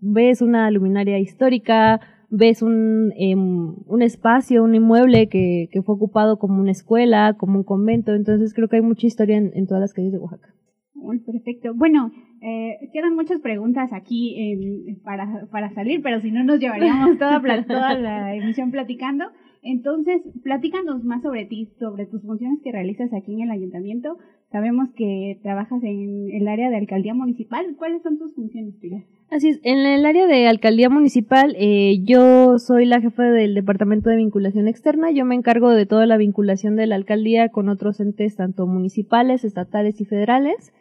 ves 0.00 0.40
una 0.40 0.70
luminaria 0.70 1.18
histórica, 1.18 2.00
ves 2.30 2.62
un, 2.62 3.12
em, 3.16 3.74
un 3.86 4.02
espacio, 4.02 4.62
un 4.62 4.74
inmueble 4.74 5.28
que, 5.28 5.68
que 5.72 5.82
fue 5.82 5.96
ocupado 5.96 6.38
como 6.38 6.60
una 6.60 6.70
escuela, 6.70 7.34
como 7.36 7.58
un 7.58 7.64
convento. 7.64 8.14
Entonces 8.14 8.54
creo 8.54 8.68
que 8.68 8.76
hay 8.76 8.82
mucha 8.82 9.06
historia 9.08 9.36
en, 9.36 9.50
en 9.54 9.66
todas 9.66 9.80
las 9.80 9.92
calles 9.94 10.12
de 10.12 10.18
Oaxaca. 10.18 10.54
Muy 10.94 11.18
perfecto. 11.20 11.74
Bueno, 11.74 12.10
eh, 12.42 12.90
quedan 12.92 13.14
muchas 13.16 13.40
preguntas 13.40 13.92
aquí 13.92 14.36
en- 14.52 15.00
para, 15.02 15.46
para 15.50 15.70
salir, 15.74 16.02
pero 16.02 16.20
si 16.20 16.30
no 16.30 16.44
nos 16.44 16.60
llevaríamos 16.60 17.18
toda, 17.18 17.40
toda 17.66 17.94
la 17.98 18.34
emisión 18.36 18.70
platicando. 18.70 19.24
Entonces, 19.62 20.22
platícanos 20.44 21.02
más 21.04 21.22
sobre 21.22 21.44
ti, 21.46 21.72
sobre 21.80 22.06
tus 22.06 22.22
funciones 22.22 22.60
que 22.62 22.70
realizas 22.72 23.12
aquí 23.12 23.34
en 23.34 23.40
el 23.40 23.50
ayuntamiento. 23.50 24.16
Sabemos 24.50 24.88
que 24.96 25.38
trabajas 25.42 25.82
en 25.82 26.30
el 26.32 26.48
área 26.48 26.70
de 26.70 26.76
alcaldía 26.76 27.12
municipal. 27.12 27.66
¿Cuáles 27.76 28.02
son 28.02 28.18
tus 28.18 28.34
funciones, 28.34 28.74
Pilar? 28.80 29.02
Así 29.30 29.50
es, 29.50 29.60
en 29.62 29.78
el 29.80 30.06
área 30.06 30.26
de 30.26 30.46
alcaldía 30.46 30.88
municipal 30.88 31.54
eh, 31.58 31.98
yo 32.02 32.58
soy 32.58 32.86
la 32.86 33.02
jefa 33.02 33.24
del 33.24 33.54
departamento 33.54 34.08
de 34.08 34.16
vinculación 34.16 34.68
externa, 34.68 35.10
yo 35.10 35.26
me 35.26 35.34
encargo 35.34 35.70
de 35.70 35.84
toda 35.84 36.06
la 36.06 36.16
vinculación 36.16 36.76
de 36.76 36.86
la 36.86 36.94
alcaldía 36.94 37.50
con 37.50 37.68
otros 37.68 38.00
entes 38.00 38.36
tanto 38.36 38.66
municipales, 38.66 39.44
estatales 39.44 40.00
y 40.00 40.06
federales 40.06 40.72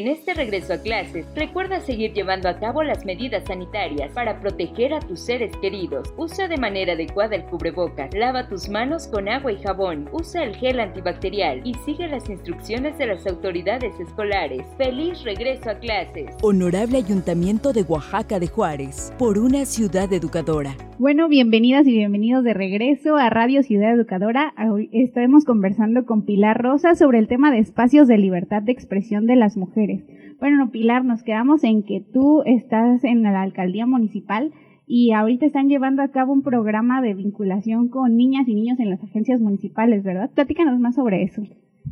En 0.03 0.09
este 0.09 0.35
regreso 0.35 0.73
a 0.73 0.79
clases, 0.79 1.25
recuerda 1.37 1.79
seguir 1.79 2.13
llevando 2.13 2.49
a 2.49 2.59
cabo 2.59 2.83
las 2.83 3.05
medidas 3.05 3.45
sanitarias 3.47 4.11
para 4.13 4.41
proteger 4.41 4.93
a 4.93 4.99
tus 4.99 5.21
seres 5.21 5.53
queridos. 5.59 6.13
Usa 6.17 6.49
de 6.49 6.57
manera 6.57 6.95
adecuada 6.95 7.37
el 7.37 7.45
cubrebocas, 7.45 8.13
lava 8.13 8.49
tus 8.49 8.69
manos 8.69 9.07
con 9.07 9.29
agua 9.29 9.53
y 9.53 9.63
jabón, 9.63 10.09
usa 10.11 10.43
el 10.43 10.57
gel 10.57 10.81
antibacterial 10.81 11.61
y 11.65 11.75
sigue 11.85 12.09
las 12.09 12.29
instrucciones 12.29 12.99
de 12.99 13.07
las 13.07 13.25
autoridades 13.29 13.95
escolares. 14.01 14.67
¡Feliz 14.77 15.23
regreso 15.23 15.71
a 15.71 15.75
clases! 15.79 16.35
Honorable 16.43 16.99
Ayuntamiento 16.99 17.73
de 17.73 17.83
Oaxaca 17.83 18.41
de 18.41 18.49
Juárez, 18.49 19.13
por 19.21 19.39
una 19.39 19.65
ciudad 19.65 20.13
educadora. 20.13 20.75
Bueno, 21.03 21.29
bienvenidas 21.29 21.85
y 21.89 21.91
bienvenidos 21.91 22.45
de 22.45 22.55
regreso 22.55 23.17
a 23.17 23.29
Radio 23.29 23.65
Ciudad 23.65 23.93
Educadora. 23.93 24.55
Hoy 24.71 24.89
estaremos 24.93 25.45
conversando 25.45 26.07
con 26.07 26.25
Pilar 26.25 26.63
Rosa 26.63 26.95
sobre 26.95 27.19
el 27.19 27.27
tema 27.27 27.51
de 27.51 27.59
espacios 27.59 28.07
de 28.07 28.19
libertad 28.19 28.63
de 28.63 28.71
expresión 28.71 29.27
de 29.27 29.35
las 29.35 29.57
mujeres. 29.57 30.05
Bueno, 30.39 30.59
no, 30.59 30.71
Pilar, 30.71 31.05
nos 31.05 31.25
quedamos 31.25 31.65
en 31.65 31.83
que 31.83 32.05
tú 32.13 32.45
estás 32.47 33.03
en 33.03 33.25
la 33.25 33.43
alcaldía 33.43 33.85
municipal 33.85 34.53
y 34.87 35.11
ahorita 35.11 35.45
están 35.45 35.69
llevando 35.69 36.03
a 36.03 36.13
cabo 36.13 36.33
un 36.33 36.45
programa 36.45 37.03
de 37.03 37.15
vinculación 37.15 37.89
con 37.89 38.17
niñas 38.17 38.47
y 38.47 38.55
niños 38.55 38.79
en 38.79 38.91
las 38.91 39.03
agencias 39.03 39.41
municipales, 39.41 40.05
¿verdad? 40.05 40.31
Platícanos 40.33 40.79
más 40.79 40.95
sobre 40.95 41.25
eso. 41.25 41.43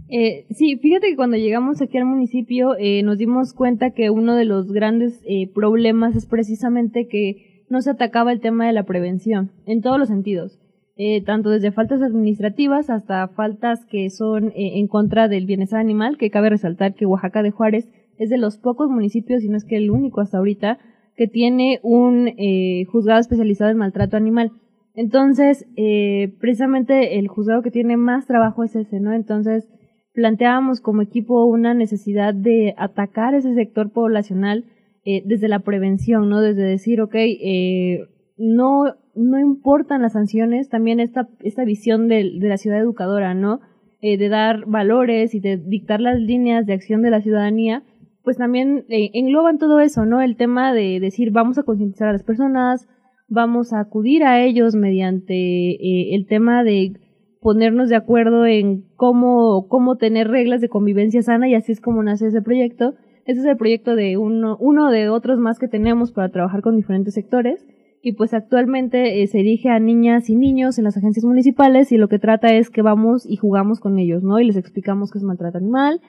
Eh, 0.09 0.47
sí, 0.51 0.77
fíjate 0.77 1.09
que 1.09 1.17
cuando 1.17 1.37
llegamos 1.37 1.83
aquí 1.83 1.99
al 1.99 2.05
municipio 2.05 2.77
eh, 2.79 3.03
nos 3.03 3.19
dimos 3.19 3.55
cuenta 3.55 3.91
que 3.91 4.11
uno 4.11 4.37
de 4.37 4.45
los 4.45 4.71
grandes 4.71 5.21
eh, 5.27 5.51
problemas 5.53 6.15
es 6.15 6.27
precisamente 6.27 7.09
que 7.09 7.50
no 7.71 7.81
se 7.81 7.91
atacaba 7.91 8.33
el 8.33 8.41
tema 8.41 8.67
de 8.67 8.75
la 8.75 8.83
prevención, 8.83 9.53
en 9.65 9.81
todos 9.81 9.99
los 9.99 10.09
sentidos, 10.09 10.59
eh, 10.97 11.23
tanto 11.25 11.49
desde 11.49 11.73
faltas 11.73 12.03
administrativas 12.03 12.91
hasta 12.91 13.27
faltas 13.29 13.87
que 13.87 14.11
son 14.11 14.49
eh, 14.49 14.79
en 14.79 14.87
contra 14.87 15.29
del 15.29 15.47
bienestar 15.47 15.81
animal, 15.81 16.19
que 16.19 16.31
cabe 16.31 16.51
resaltar 16.51 16.95
que 16.95 17.07
Oaxaca 17.07 17.43
de 17.43 17.53
Juárez 17.53 17.89
es 18.19 18.29
de 18.29 18.37
los 18.37 18.59
pocos 18.59 18.91
municipios, 18.91 19.43
y 19.43 19.49
no 19.49 19.57
es 19.57 19.65
que 19.65 19.77
el 19.77 19.91
único 19.91 20.21
hasta 20.21 20.37
ahorita, 20.37 20.79
que 21.17 21.27
tiene 21.27 21.81
un 21.83 22.29
eh, 22.29 22.85
juzgado 22.91 23.21
especializado 23.21 23.71
en 23.71 23.79
maltrato 23.79 24.17
animal. 24.17 24.53
Entonces, 24.95 25.67
eh, 25.77 26.35
precisamente 26.41 27.19
el 27.19 27.29
juzgado 27.29 27.63
que 27.63 27.71
tiene 27.71 27.97
más 27.97 28.27
trabajo 28.27 28.65
es 28.65 28.75
ese, 28.77 29.01
¿no? 29.01 29.13
Entonces, 29.13 29.69
planteábamos 30.13 30.81
como 30.81 31.03
equipo 31.03 31.45
una 31.45 31.75
necesidad 31.75 32.35
de 32.35 32.75
atacar 32.77 33.35
ese 33.35 33.55
sector 33.55 33.91
poblacional 33.91 34.65
eh, 35.05 35.23
desde 35.25 35.49
la 35.49 35.61
prevención, 35.61 36.29
¿no? 36.29 36.41
Desde 36.41 36.63
decir, 36.63 37.01
ok, 37.01 37.15
eh, 37.15 38.07
no, 38.37 38.85
no 39.15 39.39
importan 39.39 40.03
las 40.03 40.15
sanciones, 40.15 40.69
también 40.69 41.01
esta, 41.01 41.29
esta 41.41 41.65
visión 41.65 42.09
de, 42.09 42.39
de 42.39 42.49
la 42.49 42.57
ciudad 42.57 42.79
educadora, 42.79 43.35
¿no? 43.35 43.61
Eh, 44.03 44.17
de 44.17 44.31
dar 44.31 44.65
valores 44.65 45.35
y 45.35 45.41
de 45.41 45.59
dictar 45.59 46.01
las 46.01 46.19
líneas 46.19 46.65
de 46.65 46.73
acción 46.73 47.03
de 47.03 47.11
la 47.11 47.21
ciudadanía, 47.21 47.83
pues 48.25 48.39
también 48.39 48.87
eh, 48.89 49.11
engloban 49.13 49.59
todo 49.59 49.79
eso, 49.81 50.07
¿no? 50.07 50.23
El 50.23 50.37
tema 50.37 50.73
de 50.73 51.01
decir, 51.01 51.33
vamos 51.33 51.59
a 51.59 51.65
concientizar 51.65 52.09
a 52.09 52.13
las 52.13 52.23
personas, 52.23 52.89
vamos 53.29 53.75
a 53.75 53.81
acudir 53.81 54.25
a 54.25 54.43
ellos 54.43 54.75
mediante 54.75 55.35
eh, 55.35 56.15
el 56.15 56.27
tema 56.27 56.65
de 56.65 56.95
ponernos 57.43 57.91
de 57.91 57.97
acuerdo 57.97 58.47
en 58.47 58.87
cómo, 58.97 59.69
cómo 59.69 59.97
tener 59.97 60.29
reglas 60.29 60.63
de 60.63 60.71
convivencia 60.71 61.21
sana 61.21 61.47
y 61.47 61.55
así 61.55 61.73
es 61.73 61.83
como 61.83 62.03
nace 62.03 62.29
ese 62.29 62.41
proyecto. 62.41 62.95
Ese 63.31 63.43
es 63.43 63.47
el 63.47 63.57
proyecto 63.57 63.95
de 63.95 64.17
uno, 64.17 64.57
uno 64.59 64.91
de 64.91 65.09
otros 65.09 65.39
más 65.39 65.61
que 65.61 65.69
tenemos 65.69 66.11
para 66.11 66.31
trabajar 66.31 66.63
con 66.63 66.77
diferentes 66.77 67.15
sectores 67.15 67.65
y 68.03 68.15
pues 68.15 68.35
actualmente 68.35 69.23
eh, 69.23 69.27
se 69.29 69.39
dirige 69.39 69.69
a 69.69 69.79
niñas 69.79 70.29
y 70.29 70.35
niños 70.35 70.79
en 70.79 70.85
las 70.85 70.97
agencias 70.97 71.25
municipales 71.25 71.93
y 71.93 71.97
lo 71.97 72.09
que 72.09 72.19
trata 72.19 72.53
es 72.53 72.71
que 72.71 72.83
vamos 72.83 73.25
y 73.25 73.37
jugamos 73.37 73.79
con 73.79 74.01
ellos, 74.01 74.25
¿no? 74.25 74.41
Y 74.41 74.47
les 74.47 74.57
explicamos 74.57 75.13
qué 75.13 75.19
es 75.19 75.25
maltrato 75.25 75.59
animal. 75.59 76.01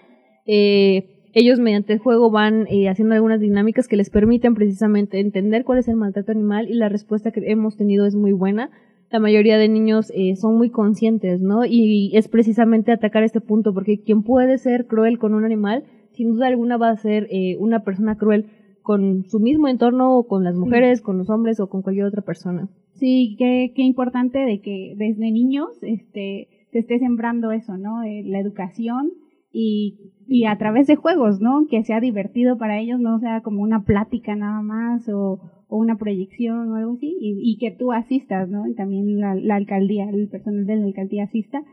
Eh, 0.47 1.29
ellos 1.33 1.59
mediante 1.59 1.93
el 1.93 1.99
juego 1.99 2.31
van 2.31 2.65
eh, 2.71 2.89
haciendo 2.89 3.13
algunas 3.13 3.39
dinámicas 3.39 3.87
que 3.87 3.97
les 3.97 4.09
permiten 4.09 4.55
precisamente 4.55 5.19
entender 5.19 5.63
cuál 5.63 5.77
es 5.77 5.87
el 5.89 5.97
maltrato 5.97 6.31
animal 6.31 6.71
y 6.71 6.73
la 6.73 6.89
respuesta 6.89 7.29
que 7.29 7.51
hemos 7.51 7.77
tenido 7.77 8.07
es 8.07 8.15
muy 8.15 8.31
buena. 8.31 8.71
La 9.11 9.19
mayoría 9.19 9.59
de 9.59 9.69
niños 9.69 10.11
eh, 10.15 10.35
son 10.37 10.57
muy 10.57 10.71
conscientes, 10.71 11.39
¿no? 11.39 11.65
Y 11.65 12.17
es 12.17 12.27
precisamente 12.29 12.91
atacar 12.91 13.21
este 13.21 13.41
punto, 13.41 13.75
porque 13.75 14.01
quien 14.01 14.23
puede 14.23 14.57
ser 14.57 14.87
cruel 14.87 15.19
con 15.19 15.35
un 15.35 15.45
animal, 15.45 15.83
sin 16.21 16.33
duda 16.33 16.47
alguna 16.47 16.77
va 16.77 16.91
a 16.91 16.97
ser 16.97 17.27
eh, 17.31 17.57
una 17.57 17.83
persona 17.83 18.15
cruel 18.15 18.45
con 18.83 19.25
su 19.25 19.39
mismo 19.39 19.67
entorno 19.67 20.15
o 20.15 20.27
con 20.27 20.43
las 20.43 20.55
mujeres, 20.55 21.01
con 21.01 21.17
los 21.17 21.31
hombres 21.31 21.59
o 21.59 21.67
con 21.67 21.81
cualquier 21.81 22.05
otra 22.05 22.21
persona. 22.21 22.69
Sí, 22.93 23.35
qué, 23.39 23.73
qué 23.75 23.81
importante 23.81 24.37
de 24.37 24.61
que 24.61 24.93
desde 24.97 25.31
niños 25.31 25.69
este, 25.81 26.47
se 26.71 26.77
esté 26.77 26.99
sembrando 26.99 27.51
eso, 27.51 27.75
¿no? 27.75 28.03
Eh, 28.03 28.21
la 28.23 28.39
educación 28.39 29.09
y, 29.51 30.11
y 30.27 30.45
a 30.45 30.59
través 30.59 30.85
de 30.85 30.95
juegos, 30.95 31.41
¿no? 31.41 31.65
Que 31.67 31.83
sea 31.83 31.99
divertido 31.99 32.59
para 32.59 32.79
ellos, 32.79 32.99
no 32.99 33.19
sea 33.19 33.41
como 33.41 33.63
una 33.63 33.83
plática 33.83 34.35
nada 34.35 34.61
más 34.61 35.09
o, 35.09 35.39
o 35.69 35.77
una 35.77 35.97
proyección 35.97 36.71
o 36.71 36.75
algo 36.75 36.93
así, 36.93 37.17
y, 37.19 37.39
y 37.41 37.57
que 37.57 37.71
tú 37.71 37.93
asistas, 37.93 38.47
¿no? 38.47 38.67
Y 38.67 38.75
también 38.75 39.19
la, 39.19 39.33
la 39.33 39.55
alcaldía, 39.55 40.07
el 40.07 40.27
personal 40.29 40.67
de 40.67 40.75
la 40.75 40.85
alcaldía 40.85 41.23
asista 41.23 41.63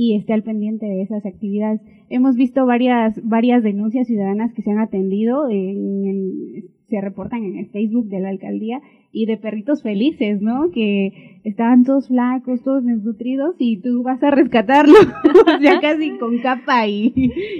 y 0.00 0.14
esté 0.14 0.32
al 0.32 0.44
pendiente 0.44 0.86
de 0.86 1.02
esas 1.02 1.26
actividades. 1.26 1.80
Hemos 2.08 2.36
visto 2.36 2.64
varias, 2.64 3.20
varias 3.24 3.64
denuncias 3.64 4.06
ciudadanas 4.06 4.54
que 4.54 4.62
se 4.62 4.70
han 4.70 4.78
atendido, 4.78 5.48
en, 5.50 6.66
se 6.86 7.00
reportan 7.00 7.42
en 7.42 7.56
el 7.56 7.66
Facebook 7.70 8.06
de 8.06 8.20
la 8.20 8.28
alcaldía 8.28 8.80
y 9.10 9.26
de 9.26 9.38
perritos 9.38 9.82
felices, 9.82 10.40
¿no? 10.40 10.70
Que 10.70 11.40
estaban 11.42 11.82
todos 11.82 12.06
flacos, 12.06 12.62
todos 12.62 12.84
desnutridos 12.84 13.56
y 13.58 13.78
tú 13.78 14.04
vas 14.04 14.22
a 14.22 14.30
rescatarlo, 14.30 14.94
sea, 15.60 15.80
casi 15.80 16.16
con 16.18 16.38
capa 16.42 16.86
y, 16.86 17.12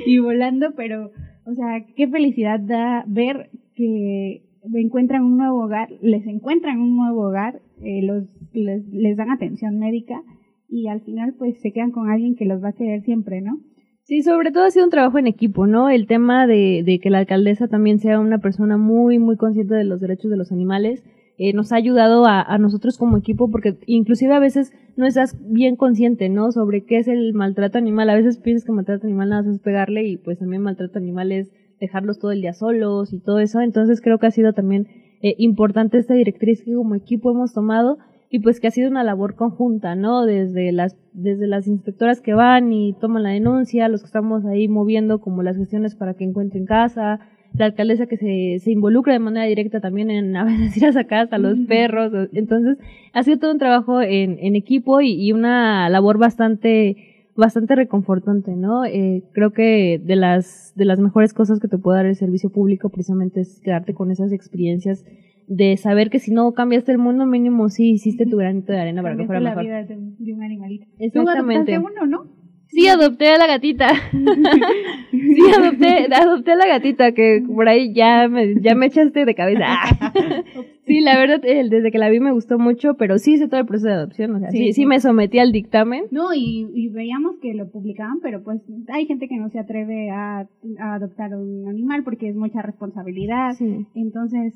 y 0.07 0.19
volando, 0.21 0.77
pero, 0.77 1.11
o 1.45 1.55
sea, 1.55 1.85
qué 1.97 2.07
felicidad 2.07 2.61
da 2.61 3.03
ver 3.09 3.51
que 3.75 4.45
encuentran 4.75 5.25
un 5.25 5.39
nuevo 5.39 5.65
hogar, 5.65 5.89
les 6.03 6.25
encuentran 6.29 6.81
un 6.81 6.97
nuevo 6.97 7.23
hogar, 7.27 7.61
eh, 7.83 8.03
los, 8.05 8.33
les 8.53 9.17
dan 9.17 9.33
atención 9.33 9.81
médica 9.81 10.23
y 10.69 10.89
al 10.89 11.01
final 11.01 11.35
pues 11.39 11.61
se 11.61 11.73
quedan 11.73 11.91
con 11.91 12.11
alguien 12.11 12.37
que 12.37 12.45
los 12.45 12.63
va 12.63 12.69
a 12.69 12.75
querer 12.75 13.03
siempre, 13.03 13.41
¿no? 13.41 13.59
Sí, 14.03 14.23
sobre 14.23 14.53
todo 14.53 14.65
ha 14.65 14.71
sido 14.71 14.85
un 14.87 14.91
trabajo 14.91 15.19
en 15.19 15.27
equipo, 15.27 15.67
¿no? 15.67 15.91
El 15.91 16.07
tema 16.07 16.47
de, 16.47 16.83
de 16.85 16.99
que 16.99 17.11
la 17.11 17.19
alcaldesa 17.19 17.69
también 17.69 17.99
sea 17.99 18.21
una 18.21 18.39
persona 18.39 18.79
muy, 18.79 19.19
muy 19.19 19.37
consciente 19.37 19.75
de 19.75 19.85
los 19.85 20.01
derechos 20.01 20.31
de 20.31 20.39
los 20.39 20.51
animales, 20.51 21.05
eh, 21.37 21.53
nos 21.53 21.73
ha 21.73 21.77
ayudado 21.77 22.27
a, 22.27 22.43
a, 22.43 22.59
nosotros 22.59 22.99
como 22.99 23.17
equipo 23.17 23.49
porque 23.51 23.77
inclusive 23.87 24.35
a 24.35 24.41
veces 24.41 24.73
no 24.97 25.07
estás 25.07 25.37
bien 25.49 25.77
consciente, 25.77 26.29
¿no? 26.29 26.51
Sobre 26.53 26.85
qué 26.85 26.99
es 26.99 27.07
el 27.07 27.33
maltrato 27.33 27.79
animal. 27.79 28.11
A 28.11 28.17
veces 28.17 28.39
piensas 28.39 28.65
que 28.65 28.73
maltrato 28.73 29.07
animal 29.07 29.29
nada 29.29 29.43
más 29.43 29.55
es 29.55 29.61
pegarle 29.61 30.03
y 30.05 30.17
pues 30.17 30.39
también 30.39 30.63
maltrato 30.63 30.99
animal 30.99 31.31
es 31.31 31.53
dejarlos 31.79 32.19
todo 32.19 32.33
el 32.33 32.41
día 32.41 32.55
solos 32.55 33.13
y 33.13 33.21
todo 33.21 33.39
eso. 33.39 33.61
Entonces 33.61 34.01
creo 34.01 34.19
que 34.19 34.27
ha 34.27 34.33
sido 34.33 34.53
también 34.53 34.89
eh, 35.23 35.35
importante 35.39 35.99
esta 35.99 36.15
directriz 36.15 36.65
que 36.65 36.75
como 36.75 36.97
equipo 36.97 37.31
hemos 37.31 37.53
tomado 37.53 37.99
y 38.31 38.41
pues 38.41 38.61
que 38.61 38.67
ha 38.67 38.71
sido 38.71 38.91
una 38.91 39.05
labor 39.05 39.35
conjunta, 39.37 39.95
¿no? 39.95 40.27
Desde 40.27 40.71
las, 40.73 40.97
desde 41.13 41.47
las 41.47 41.67
inspectoras 41.67 42.21
que 42.21 42.35
van 42.35 42.73
y 42.73 42.93
toman 42.95 43.23
la 43.23 43.31
denuncia, 43.31 43.89
los 43.89 44.03
que 44.03 44.07
estamos 44.07 44.45
ahí 44.45 44.69
moviendo 44.69 45.21
como 45.21 45.43
las 45.43 45.57
gestiones 45.57 45.95
para 45.95 46.15
que 46.15 46.25
encuentren 46.25 46.67
casa, 46.67 47.21
la 47.55 47.65
alcaldesa 47.65 48.07
que 48.07 48.19
se, 48.19 48.63
se 48.63 48.71
involucra 48.71 49.15
de 49.15 49.19
manera 49.19 49.47
directa 49.47 49.81
también 49.81 50.11
en 50.11 50.37
a 50.37 50.45
veces 50.45 50.77
ir 50.77 50.85
a 50.85 50.93
sacar 50.93 51.21
hasta 51.21 51.39
los 51.39 51.59
perros. 51.61 52.13
Entonces, 52.35 52.77
ha 53.15 53.23
sido 53.23 53.39
todo 53.39 53.53
un 53.53 53.59
trabajo 53.59 54.03
en, 54.03 54.39
en 54.41 54.57
equipo 54.57 55.01
y, 55.01 55.15
y, 55.15 55.33
una 55.33 55.89
labor 55.89 56.19
bastante, 56.19 57.31
bastante 57.35 57.77
reconfortante, 57.77 58.55
¿no? 58.57 58.85
Eh, 58.85 59.23
creo 59.33 59.53
que 59.53 59.99
de 60.05 60.17
las, 60.17 60.75
de 60.77 60.85
las 60.85 61.01
mejores 61.01 61.33
cosas 61.33 61.61
que 61.61 61.69
te 61.69 61.79
puede 61.79 61.99
dar 61.99 62.07
el 62.07 62.17
servicio 62.17 62.51
público 62.51 62.91
precisamente 62.91 63.41
es 63.41 63.61
quedarte 63.61 63.95
con 63.95 64.11
esas 64.11 64.33
experiencias 64.33 65.07
de 65.49 65.77
saber 65.77 66.11
que 66.11 66.19
si 66.21 66.31
no 66.31 66.53
cambiaste 66.53 66.93
el 66.93 66.99
mundo, 66.99 67.27
mínimo 67.27 67.69
sí 67.71 67.91
hiciste 67.93 68.27
tu 68.27 68.37
granito 68.37 68.73
de 68.73 68.81
arena 68.81 69.03
para 69.03 69.17
que 69.17 69.27
fuera 69.27 69.41
la 69.41 69.51
mejor. 69.51 69.65
vida 69.65 69.83
de, 69.83 69.97
de 70.19 70.35
un 70.35 70.43
animalito. 70.43 70.87
Exactamente. 70.99 71.75
Tú 71.75 71.87
uno, 71.87 72.07
¿no? 72.07 72.38
Sí, 72.69 72.87
adopté 72.87 73.29
a 73.29 73.39
la 73.39 73.47
gatita. 73.47 73.89
sí, 75.11 75.41
adopté, 75.57 76.07
adopté 76.15 76.53
a 76.53 76.57
la 76.57 76.67
gatita, 76.67 77.13
que 77.13 77.43
por 77.47 77.69
ahí 77.69 77.95
ya 77.95 78.29
me, 78.29 78.61
ya 78.61 78.75
me 78.75 78.87
echaste 78.87 79.25
de 79.25 79.35
cabeza. 79.35 79.67
sí, 80.87 81.01
la 81.01 81.19
verdad, 81.19 81.41
el, 81.45 81.71
desde 81.71 81.91
que 81.91 81.99
la 81.99 82.11
vi 82.11 82.21
me 82.21 82.33
gustó 82.33 82.59
mucho, 82.59 82.95
pero 82.95 83.19
sí 83.19 83.35
hice 83.35 83.49
todo 83.49 83.61
el 83.61 83.67
proceso 83.67 83.89
de 83.89 83.95
adopción, 83.95 84.35
o 84.35 84.39
sea, 84.39 84.51
sí, 84.51 84.59
sí, 84.59 84.73
sí 84.75 84.87
me 84.87 85.01
sometí 85.01 85.39
al 85.39 85.51
dictamen. 85.51 86.05
No, 86.11 86.35
y, 86.35 86.69
y, 86.75 86.89
veíamos 86.89 87.37
que 87.41 87.55
lo 87.55 87.71
publicaban, 87.71 88.21
pero 88.23 88.43
pues 88.43 88.61
hay 88.89 89.07
gente 89.07 89.29
que 89.29 89.37
no 89.37 89.49
se 89.49 89.59
atreve 89.59 90.11
a, 90.11 90.47
a 90.79 90.95
adoptar 90.95 91.35
un 91.35 91.69
animal 91.69 92.05
porque 92.05 92.29
es 92.29 92.37
mucha 92.37 92.61
responsabilidad. 92.61 93.55
Sí. 93.57 93.87
Entonces, 93.95 94.55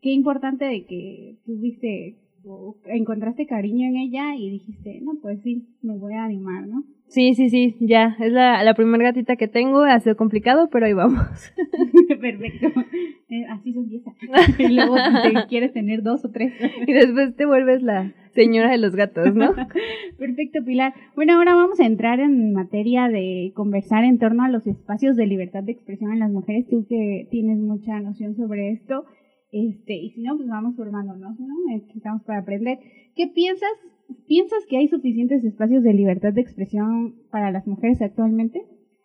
qué 0.00 0.10
importante 0.10 0.64
de 0.64 0.84
que 0.84 1.36
tuviste 1.46 2.16
encontraste 2.86 3.46
cariño 3.46 3.86
en 3.88 3.96
ella 3.96 4.34
y 4.36 4.50
dijiste, 4.50 5.00
no, 5.02 5.12
pues 5.20 5.40
sí, 5.42 5.66
me 5.82 5.96
voy 5.96 6.14
a 6.14 6.24
animar, 6.24 6.66
¿no? 6.66 6.84
Sí, 7.12 7.34
sí, 7.34 7.50
sí, 7.50 7.76
ya, 7.78 8.16
es 8.20 8.32
la, 8.32 8.64
la 8.64 8.72
primera 8.72 9.04
gatita 9.04 9.36
que 9.36 9.46
tengo, 9.46 9.82
ha 9.82 10.00
sido 10.00 10.16
complicado, 10.16 10.70
pero 10.72 10.86
ahí 10.86 10.94
vamos. 10.94 11.20
Perfecto, 12.20 12.68
eh, 13.28 13.44
así 13.50 13.74
se 13.74 13.80
empieza. 13.80 14.12
y 14.58 14.68
luego 14.68 14.96
te 15.22 15.46
quieres 15.48 15.74
tener 15.74 16.02
dos 16.02 16.24
o 16.24 16.30
tres. 16.30 16.54
y 16.86 16.92
después 16.92 17.36
te 17.36 17.44
vuelves 17.44 17.82
la 17.82 18.14
señora 18.34 18.70
de 18.70 18.78
los 18.78 18.96
gatos, 18.96 19.34
¿no? 19.34 19.54
Perfecto, 20.18 20.64
Pilar. 20.64 20.94
Bueno, 21.14 21.34
ahora 21.34 21.54
vamos 21.54 21.80
a 21.80 21.86
entrar 21.86 22.18
en 22.18 22.54
materia 22.54 23.08
de 23.08 23.52
conversar 23.54 24.04
en 24.04 24.18
torno 24.18 24.44
a 24.44 24.48
los 24.48 24.66
espacios 24.66 25.14
de 25.14 25.26
libertad 25.26 25.62
de 25.62 25.72
expresión 25.72 26.12
en 26.12 26.20
las 26.20 26.30
mujeres. 26.30 26.66
Tú 26.66 26.86
que 26.88 27.28
tienes 27.30 27.58
mucha 27.58 28.00
noción 28.00 28.34
sobre 28.36 28.70
esto, 28.70 29.04
este, 29.52 29.94
y 29.94 30.10
si 30.10 30.22
no, 30.22 30.36
pues 30.36 30.48
vamos 30.48 30.74
formándonos, 30.76 31.38
¿no? 31.38 31.46
Estamos 31.94 32.22
para 32.22 32.40
aprender. 32.40 32.78
¿Qué 33.14 33.28
piensas? 33.28 33.70
¿Piensas 34.26 34.64
que 34.66 34.78
hay 34.78 34.88
suficientes 34.88 35.44
espacios 35.44 35.82
de 35.82 35.92
libertad 35.92 36.32
de 36.32 36.40
expresión 36.40 37.16
para 37.30 37.50
las 37.50 37.66
mujeres 37.66 38.00
actualmente? 38.00 38.62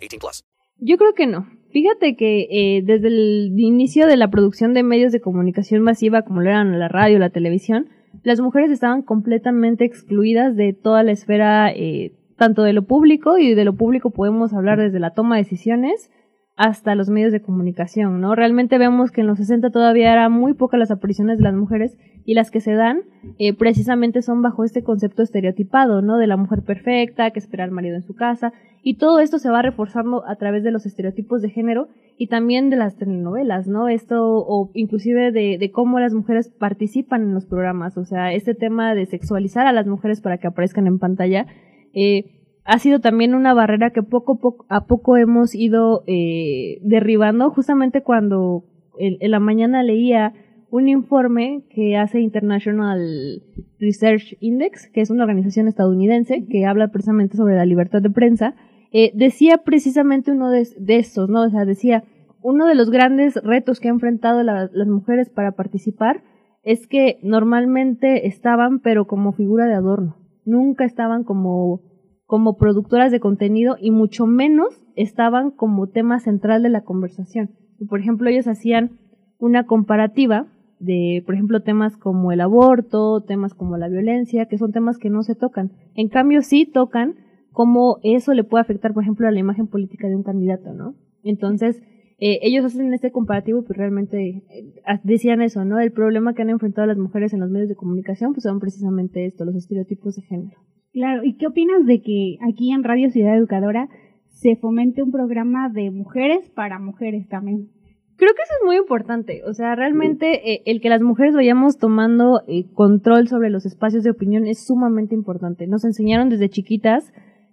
18 0.00 0.18
plus. 0.18 0.44
Yo 0.80 0.96
creo 0.96 1.14
que 1.14 1.26
no. 1.26 1.46
Fíjate 1.70 2.16
que 2.16 2.46
eh, 2.50 2.82
desde 2.84 3.08
el 3.08 3.52
inicio 3.58 4.06
de 4.06 4.16
la 4.16 4.30
producción 4.30 4.74
de 4.74 4.82
medios 4.82 5.12
de 5.12 5.20
comunicación 5.20 5.82
masiva, 5.82 6.22
como 6.22 6.40
lo 6.40 6.50
eran 6.50 6.78
la 6.78 6.88
radio, 6.88 7.18
la 7.18 7.30
televisión, 7.30 7.88
las 8.22 8.40
mujeres 8.40 8.70
estaban 8.70 9.02
completamente 9.02 9.84
excluidas 9.84 10.56
de 10.56 10.72
toda 10.72 11.02
la 11.02 11.12
esfera, 11.12 11.70
eh, 11.70 12.12
tanto 12.36 12.62
de 12.62 12.72
lo 12.72 12.86
público, 12.86 13.38
y 13.38 13.54
de 13.54 13.64
lo 13.64 13.74
público 13.74 14.10
podemos 14.10 14.54
hablar 14.54 14.78
desde 14.78 15.00
la 15.00 15.14
toma 15.14 15.36
de 15.36 15.42
decisiones, 15.42 16.10
hasta 16.58 16.96
los 16.96 17.08
medios 17.08 17.30
de 17.30 17.40
comunicación, 17.40 18.20
¿no? 18.20 18.34
Realmente 18.34 18.78
vemos 18.78 19.12
que 19.12 19.20
en 19.20 19.28
los 19.28 19.38
60 19.38 19.70
todavía 19.70 20.12
eran 20.12 20.32
muy 20.32 20.54
pocas 20.54 20.80
las 20.80 20.90
apariciones 20.90 21.38
de 21.38 21.44
las 21.44 21.54
mujeres 21.54 21.96
y 22.24 22.34
las 22.34 22.50
que 22.50 22.60
se 22.60 22.72
dan 22.72 23.02
eh, 23.38 23.54
precisamente 23.54 24.22
son 24.22 24.42
bajo 24.42 24.64
este 24.64 24.82
concepto 24.82 25.22
estereotipado, 25.22 26.02
¿no? 26.02 26.18
De 26.18 26.26
la 26.26 26.36
mujer 26.36 26.62
perfecta, 26.62 27.30
que 27.30 27.38
espera 27.38 27.62
al 27.62 27.70
marido 27.70 27.94
en 27.94 28.02
su 28.02 28.16
casa 28.16 28.52
y 28.82 28.94
todo 28.94 29.20
esto 29.20 29.38
se 29.38 29.50
va 29.50 29.62
reforzando 29.62 30.26
a 30.26 30.34
través 30.34 30.64
de 30.64 30.72
los 30.72 30.84
estereotipos 30.84 31.42
de 31.42 31.50
género 31.50 31.90
y 32.16 32.26
también 32.26 32.70
de 32.70 32.76
las 32.76 32.96
telenovelas, 32.96 33.68
¿no? 33.68 33.88
Esto 33.88 34.16
o 34.20 34.72
inclusive 34.74 35.30
de, 35.30 35.58
de 35.58 35.70
cómo 35.70 36.00
las 36.00 36.12
mujeres 36.12 36.48
participan 36.48 37.22
en 37.22 37.34
los 37.34 37.46
programas, 37.46 37.96
o 37.96 38.04
sea, 38.04 38.32
este 38.32 38.54
tema 38.54 38.96
de 38.96 39.06
sexualizar 39.06 39.68
a 39.68 39.72
las 39.72 39.86
mujeres 39.86 40.20
para 40.20 40.38
que 40.38 40.48
aparezcan 40.48 40.88
en 40.88 40.98
pantalla. 40.98 41.46
Eh, 41.94 42.37
ha 42.68 42.78
sido 42.78 43.00
también 43.00 43.34
una 43.34 43.54
barrera 43.54 43.90
que 43.92 44.02
poco, 44.02 44.66
a 44.68 44.84
poco 44.84 45.16
hemos 45.16 45.54
ido 45.54 46.04
eh, 46.06 46.80
derribando. 46.82 47.48
Justamente 47.48 48.02
cuando 48.02 48.64
en, 48.98 49.30
la 49.30 49.40
mañana 49.40 49.82
leía 49.82 50.34
un 50.70 50.86
informe 50.86 51.64
que 51.70 51.96
hace 51.96 52.20
International 52.20 53.42
Research 53.80 54.36
Index, 54.40 54.86
que 54.92 55.00
es 55.00 55.08
una 55.08 55.24
organización 55.24 55.66
estadounidense 55.66 56.44
que 56.44 56.66
habla 56.66 56.88
precisamente 56.88 57.38
sobre 57.38 57.56
la 57.56 57.64
libertad 57.64 58.02
de 58.02 58.10
prensa, 58.10 58.54
eh, 58.92 59.12
decía 59.14 59.62
precisamente 59.64 60.30
uno 60.30 60.50
de, 60.50 60.68
estos, 60.88 61.30
¿no? 61.30 61.44
O 61.44 61.48
sea, 61.48 61.64
decía, 61.64 62.04
uno 62.42 62.66
de 62.66 62.74
los 62.74 62.90
grandes 62.90 63.36
retos 63.36 63.80
que 63.80 63.88
han 63.88 63.94
enfrentado 63.94 64.42
las 64.42 64.88
mujeres 64.88 65.30
para 65.30 65.52
participar 65.52 66.22
es 66.64 66.86
que 66.86 67.18
normalmente 67.22 68.26
estaban, 68.26 68.80
pero 68.80 69.06
como 69.06 69.32
figura 69.32 69.64
de 69.64 69.74
adorno. 69.74 70.16
Nunca 70.44 70.84
estaban 70.84 71.24
como 71.24 71.87
como 72.28 72.58
productoras 72.58 73.10
de 73.10 73.20
contenido 73.20 73.78
y 73.80 73.90
mucho 73.90 74.26
menos 74.26 74.84
estaban 74.96 75.50
como 75.50 75.86
tema 75.86 76.20
central 76.20 76.62
de 76.62 76.68
la 76.68 76.82
conversación. 76.82 77.52
Por 77.88 78.00
ejemplo, 78.00 78.28
ellos 78.28 78.46
hacían 78.46 78.98
una 79.38 79.64
comparativa 79.64 80.46
de, 80.78 81.22
por 81.24 81.36
ejemplo, 81.36 81.62
temas 81.62 81.96
como 81.96 82.30
el 82.30 82.42
aborto, 82.42 83.22
temas 83.22 83.54
como 83.54 83.78
la 83.78 83.88
violencia, 83.88 84.44
que 84.44 84.58
son 84.58 84.72
temas 84.72 84.98
que 84.98 85.08
no 85.08 85.22
se 85.22 85.36
tocan. 85.36 85.72
En 85.94 86.10
cambio, 86.10 86.42
sí 86.42 86.66
tocan 86.66 87.14
cómo 87.50 87.96
eso 88.02 88.34
le 88.34 88.44
puede 88.44 88.60
afectar, 88.60 88.92
por 88.92 89.04
ejemplo, 89.04 89.26
a 89.26 89.30
la 89.30 89.40
imagen 89.40 89.66
política 89.66 90.06
de 90.06 90.16
un 90.16 90.22
candidato, 90.22 90.74
¿no? 90.74 90.96
Entonces, 91.22 91.80
eh, 92.18 92.40
ellos 92.42 92.62
hacen 92.62 92.92
este 92.92 93.10
comparativo, 93.10 93.62
pues 93.62 93.78
realmente 93.78 94.44
eh, 94.50 94.74
decían 95.02 95.40
eso, 95.40 95.64
¿no? 95.64 95.80
El 95.80 95.92
problema 95.92 96.34
que 96.34 96.42
han 96.42 96.50
enfrentado 96.50 96.86
las 96.86 96.98
mujeres 96.98 97.32
en 97.32 97.40
los 97.40 97.48
medios 97.48 97.70
de 97.70 97.74
comunicación, 97.74 98.34
pues 98.34 98.42
son 98.42 98.60
precisamente 98.60 99.24
esto, 99.24 99.46
los 99.46 99.54
estereotipos 99.54 100.16
de 100.16 100.22
género. 100.22 100.58
Claro, 100.98 101.22
¿y 101.22 101.34
qué 101.34 101.46
opinas 101.46 101.86
de 101.86 102.02
que 102.02 102.38
aquí 102.40 102.72
en 102.72 102.82
Radio 102.82 103.08
Ciudad 103.08 103.36
Educadora 103.36 103.88
se 104.30 104.56
fomente 104.56 105.00
un 105.00 105.12
programa 105.12 105.68
de 105.68 105.92
mujeres 105.92 106.50
para 106.50 106.80
mujeres 106.80 107.28
también? 107.28 107.68
Creo 108.16 108.30
que 108.34 108.42
eso 108.42 108.54
es 108.60 108.66
muy 108.66 108.78
importante, 108.78 109.44
o 109.44 109.54
sea, 109.54 109.76
realmente 109.76 110.52
eh, 110.52 110.62
el 110.66 110.80
que 110.80 110.88
las 110.88 111.00
mujeres 111.00 111.36
vayamos 111.36 111.78
tomando 111.78 112.42
eh, 112.48 112.64
control 112.74 113.28
sobre 113.28 113.48
los 113.48 113.64
espacios 113.64 114.02
de 114.02 114.10
opinión 114.10 114.48
es 114.48 114.66
sumamente 114.66 115.14
importante. 115.14 115.68
Nos 115.68 115.84
enseñaron 115.84 116.30
desde 116.30 116.48
chiquitas 116.48 117.12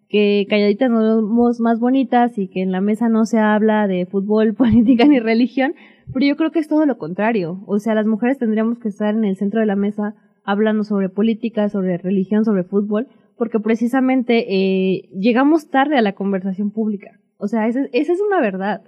que 0.10 0.47
calladitas 0.49 0.89
nos 0.89 1.17
vemos 1.17 1.60
más 1.60 1.79
bonitas 1.79 2.39
y 2.39 2.47
que 2.47 2.63
en 2.63 2.71
la 2.71 2.81
mesa 2.81 3.10
no 3.10 3.25
se 3.27 3.38
habla 3.38 3.86
de 3.86 4.08
fútbol, 4.08 4.53
política 4.55 5.05
ni 5.05 5.19
religión, 5.19 5.75
pero 6.12 6.25
yo 6.25 6.36
creo 6.36 6.51
que 6.51 6.58
es 6.58 6.67
todo 6.67 6.88
lo 6.88 6.97
contrario. 6.97 7.63
O 7.67 7.77
sea, 7.77 7.93
las 7.93 8.08
mujeres 8.08 8.39
tendríamos 8.39 8.79
que 8.79 8.88
estar 8.88 9.13
en 9.13 9.23
el 9.23 9.36
centro 9.36 9.60
de 9.60 9.67
la 9.67 9.75
mesa 9.75 10.15
hablando 10.43 10.84
sobre 10.84 11.10
política, 11.10 11.69
sobre 11.69 11.99
religión, 11.99 12.43
sobre 12.43 12.63
fútbol, 12.63 13.08
porque 13.38 13.60
precisamente 13.60 14.45
eh, 14.48 15.10
llegamos 15.17 15.69
tarde 15.69 15.98
a 15.98 16.02
la 16.02 16.13
conversación 16.13 16.71
pública. 16.71 17.19
O 17.38 17.48
sea, 17.48 17.67
esa, 17.67 17.82
es 17.91 18.21
una 18.26 18.39
verdad. 18.39 18.82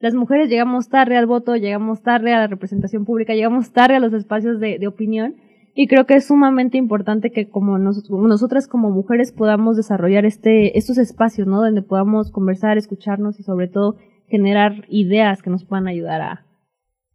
Las 0.00 0.14
mujeres 0.14 0.48
llegamos 0.48 0.88
tarde 0.88 1.16
al 1.16 1.26
voto, 1.26 1.54
llegamos 1.56 2.02
tarde 2.02 2.32
a 2.32 2.40
la 2.40 2.46
representación 2.48 3.04
pública, 3.04 3.34
llegamos 3.34 3.72
tarde 3.72 3.96
a 3.96 4.00
los 4.00 4.12
espacios 4.12 4.58
de, 4.58 4.84
opinión 4.88 5.36
y 5.74 5.86
creo 5.86 6.06
que 6.06 6.14
es 6.14 6.26
sumamente 6.26 6.76
importante 6.76 7.30
que 7.30 7.48
como 7.48 7.78
nosotras 7.78 8.66
como 8.66 8.90
mujeres 8.90 9.32
podamos 9.32 9.76
desarrollar 9.76 10.24
este, 10.26 10.76
estos 10.76 10.98
espacios, 10.98 11.46
¿no? 11.46 11.60
Donde 11.60 11.82
podamos 11.82 12.32
conversar, 12.32 12.78
escucharnos 12.78 13.38
y 13.38 13.44
sobre 13.44 13.68
todo 13.68 13.96
generar 14.26 14.84
ideas 14.88 15.40
que 15.40 15.50
nos 15.50 15.64
puedan 15.64 15.86
ayudar 15.86 16.20
a, 16.20 16.46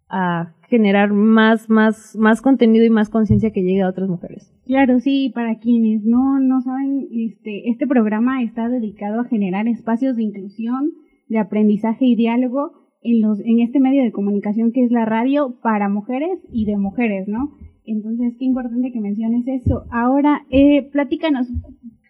a 0.07 0.55
generar 0.67 1.13
más, 1.13 1.69
más, 1.69 2.15
más 2.17 2.41
contenido 2.41 2.85
y 2.85 2.89
más 2.89 3.09
conciencia 3.09 3.51
que 3.51 3.61
llegue 3.61 3.81
a 3.81 3.89
otras 3.89 4.09
mujeres. 4.09 4.53
Claro, 4.65 4.99
sí, 4.99 5.31
para 5.33 5.59
quienes 5.59 6.03
no, 6.03 6.39
no 6.39 6.61
saben, 6.61 7.07
este, 7.11 7.69
este 7.69 7.87
programa 7.87 8.43
está 8.43 8.67
dedicado 8.67 9.21
a 9.21 9.25
generar 9.25 9.67
espacios 9.67 10.17
de 10.17 10.23
inclusión, 10.23 10.91
de 11.29 11.39
aprendizaje 11.39 12.05
y 12.05 12.15
diálogo 12.15 12.71
en 13.01 13.21
los, 13.21 13.39
en 13.39 13.59
este 13.59 13.79
medio 13.79 14.03
de 14.03 14.11
comunicación 14.11 14.71
que 14.71 14.83
es 14.83 14.91
la 14.91 15.05
radio 15.05 15.57
para 15.61 15.87
mujeres 15.87 16.39
y 16.51 16.65
de 16.65 16.77
mujeres, 16.77 17.27
¿no? 17.27 17.51
Entonces, 17.85 18.35
qué 18.37 18.43
importante 18.43 18.91
que 18.91 18.99
menciones 18.99 19.47
eso. 19.47 19.85
Ahora, 19.89 20.45
eh, 20.49 20.89
platícanos, 20.91 21.47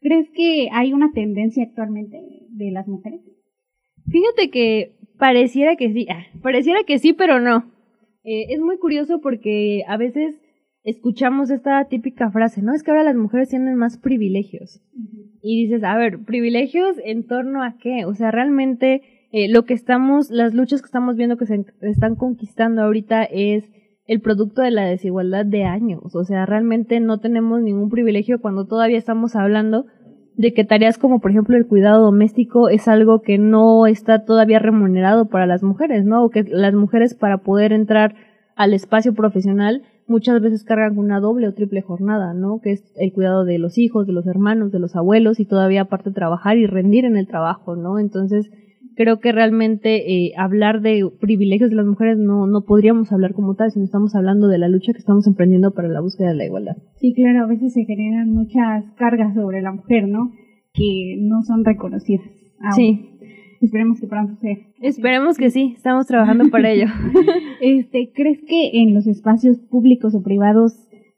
¿crees 0.02 0.28
que 0.32 0.70
hay 0.72 0.94
una 0.94 1.12
tendencia 1.12 1.64
actualmente 1.64 2.20
de 2.50 2.72
las 2.72 2.88
mujeres? 2.88 3.22
Fíjate 4.08 4.50
que 4.50 4.96
pareciera 5.20 5.76
que 5.76 5.94
sí, 5.94 6.08
ah, 6.10 6.26
pareciera 6.42 6.80
que 6.88 6.98
sí, 6.98 7.14
pero 7.14 7.40
no. 7.40 7.77
Eh, 8.28 8.54
es 8.54 8.60
muy 8.60 8.78
curioso 8.78 9.22
porque 9.22 9.86
a 9.88 9.96
veces 9.96 10.36
escuchamos 10.84 11.50
esta 11.50 11.86
típica 11.86 12.30
frase, 12.30 12.62
¿no? 12.62 12.74
Es 12.74 12.84
que 12.84 12.92
ahora 12.92 13.06
las 13.06 13.16
mujeres 13.16 13.48
tienen 13.48 13.76
más 13.76 13.98
privilegios. 13.98 14.82
Y 15.42 15.64
dices, 15.64 15.82
a 15.86 15.96
ver, 15.96 16.26
¿privilegios 16.26 16.98
en 17.06 17.26
torno 17.26 17.64
a 17.64 17.78
qué? 17.78 18.04
O 18.04 18.14
sea, 18.16 18.32
realmente 18.32 19.02
eh, 19.32 19.48
lo 19.48 19.64
que 19.64 19.74
estamos, 19.74 20.30
las 20.30 20.54
luchas 20.54 20.82
que 20.82 20.88
estamos 20.88 21.16
viendo 21.16 21.38
que 21.38 21.46
se 21.46 21.64
están 21.84 22.16
conquistando 22.16 22.82
ahorita 22.82 23.24
es 23.24 23.64
el 24.08 24.20
producto 24.20 24.62
de 24.62 24.72
la 24.72 24.86
desigualdad 24.86 25.46
de 25.46 25.64
años. 25.64 26.14
O 26.14 26.26
sea, 26.26 26.46
realmente 26.46 27.00
no 27.00 27.20
tenemos 27.22 27.62
ningún 27.62 27.90
privilegio 27.90 28.42
cuando 28.42 28.68
todavía 28.68 28.98
estamos 28.98 29.38
hablando 29.38 29.86
de 30.38 30.54
que 30.54 30.64
tareas 30.64 31.00
como 31.00 31.20
por 31.20 31.32
ejemplo 31.32 31.58
el 31.58 31.66
cuidado 31.66 32.06
doméstico 32.06 32.70
es 32.70 32.88
algo 32.88 33.22
que 33.22 33.40
no 33.40 33.88
está 33.88 34.24
todavía 34.24 34.60
remunerado 34.60 35.26
para 35.26 35.48
las 35.48 35.64
mujeres, 35.64 36.06
¿no? 36.06 36.24
O 36.24 36.30
que 36.30 36.44
las 36.44 36.76
mujeres 36.76 37.16
para 37.16 37.40
poder 37.40 37.74
entrar 37.74 38.16
al 38.56 38.74
espacio 38.74 39.14
profesional 39.14 39.82
muchas 40.06 40.40
veces 40.40 40.64
cargan 40.64 40.98
una 40.98 41.20
doble 41.20 41.48
o 41.48 41.54
triple 41.54 41.82
jornada, 41.82 42.34
¿no? 42.34 42.62
Que 42.62 42.72
es 42.72 42.84
el 42.98 43.12
cuidado 43.12 43.46
de 43.46 43.58
los 43.58 43.80
hijos, 43.80 44.06
de 44.06 44.14
los 44.14 44.28
hermanos, 44.28 44.72
de 44.72 44.80
los 44.80 44.96
abuelos 44.96 45.40
y 45.40 45.46
todavía 45.46 45.82
aparte 45.82 46.12
trabajar 46.12 46.58
y 46.58 46.68
rendir 46.68 47.06
en 47.06 47.18
el 47.18 47.28
trabajo, 47.28 47.76
¿no? 47.76 47.98
Entonces, 47.98 48.52
creo 48.98 49.20
que 49.20 49.32
realmente 49.32 50.12
eh, 50.12 50.34
hablar 50.36 50.82
de 50.82 51.08
privilegios 51.22 51.70
de 51.70 51.76
las 51.76 51.86
mujeres 51.86 52.18
no, 52.18 52.48
no 52.48 52.66
podríamos 52.66 53.14
hablar 53.14 53.34
como 53.34 53.54
tal, 53.54 53.72
sino 53.72 53.86
estamos 53.86 54.16
hablando 54.16 54.48
de 54.48 54.58
la 54.58 54.68
lucha 54.68 54.92
que 54.92 54.98
estamos 54.98 55.28
emprendiendo 55.28 55.72
para 55.72 55.88
la 55.88 56.02
búsqueda 56.02 56.30
de 56.30 56.36
la 56.36 56.46
igualdad. 56.46 56.78
Sí, 57.00 57.14
claro, 57.14 57.44
a 57.44 57.48
veces 57.48 57.74
se 57.74 57.86
generan 57.86 58.32
muchas 58.32 58.86
cargas 58.98 59.36
sobre 59.36 59.62
la 59.62 59.72
mujer, 59.72 60.08
¿no? 60.08 60.32
Que 60.74 61.16
no 61.20 61.44
son 61.44 61.64
reconocidas. 61.64 62.26
Sí. 62.76 63.12
Esperemos 63.62 64.00
que 64.00 64.08
pronto 64.08 64.36
sea. 64.42 64.58
Esperemos 64.82 65.38
que 65.38 65.52
sí, 65.52 65.74
estamos 65.76 66.08
trabajando 66.08 66.50
para 66.50 66.72
ello. 66.72 66.88
este, 67.62 68.12
¿crees 68.14 68.40
que 68.48 68.82
en 68.82 68.96
los 68.96 69.06
espacios 69.06 69.60
públicos 69.70 70.16
o 70.16 70.24
privados 70.24 70.74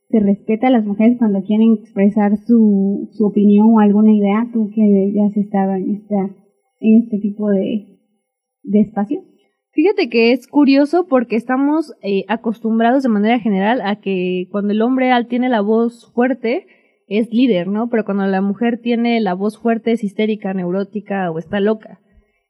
se 0.09 0.19
respeta 0.19 0.67
a 0.67 0.71
las 0.71 0.85
mujeres 0.85 1.17
cuando 1.17 1.41
quieren 1.43 1.77
expresar 1.79 2.35
su, 2.37 3.07
su 3.13 3.25
opinión 3.25 3.67
o 3.73 3.79
alguna 3.79 4.11
idea? 4.11 4.49
Tú 4.51 4.69
que 4.75 5.13
ya 5.13 5.25
has 5.25 5.37
estado 5.37 5.75
en 5.75 5.95
esta 5.95 6.35
en 6.79 7.03
este 7.03 7.19
tipo 7.19 7.49
de, 7.49 7.99
de? 8.63 8.91
Fíjate 9.71 10.09
que 10.09 10.31
es 10.31 10.47
curioso 10.47 11.07
porque 11.07 11.35
estamos 11.35 11.93
eh, 12.01 12.25
acostumbrados 12.27 13.03
de 13.03 13.09
manera 13.09 13.39
general 13.39 13.81
a 13.81 13.97
que 13.97 14.47
cuando 14.51 14.73
el 14.73 14.81
hombre 14.81 15.11
tiene 15.29 15.47
la 15.49 15.61
voz 15.61 16.11
fuerte 16.13 16.65
es 17.07 17.31
líder, 17.31 17.67
¿no? 17.67 17.89
Pero 17.89 18.05
cuando 18.05 18.25
la 18.25 18.41
mujer 18.41 18.79
tiene 18.81 19.19
la 19.19 19.33
voz 19.33 19.57
fuerte 19.57 19.91
es 19.91 20.03
histérica, 20.03 20.53
neurótica 20.53 21.31
o 21.31 21.39
está 21.39 21.59
loca. 21.59 21.99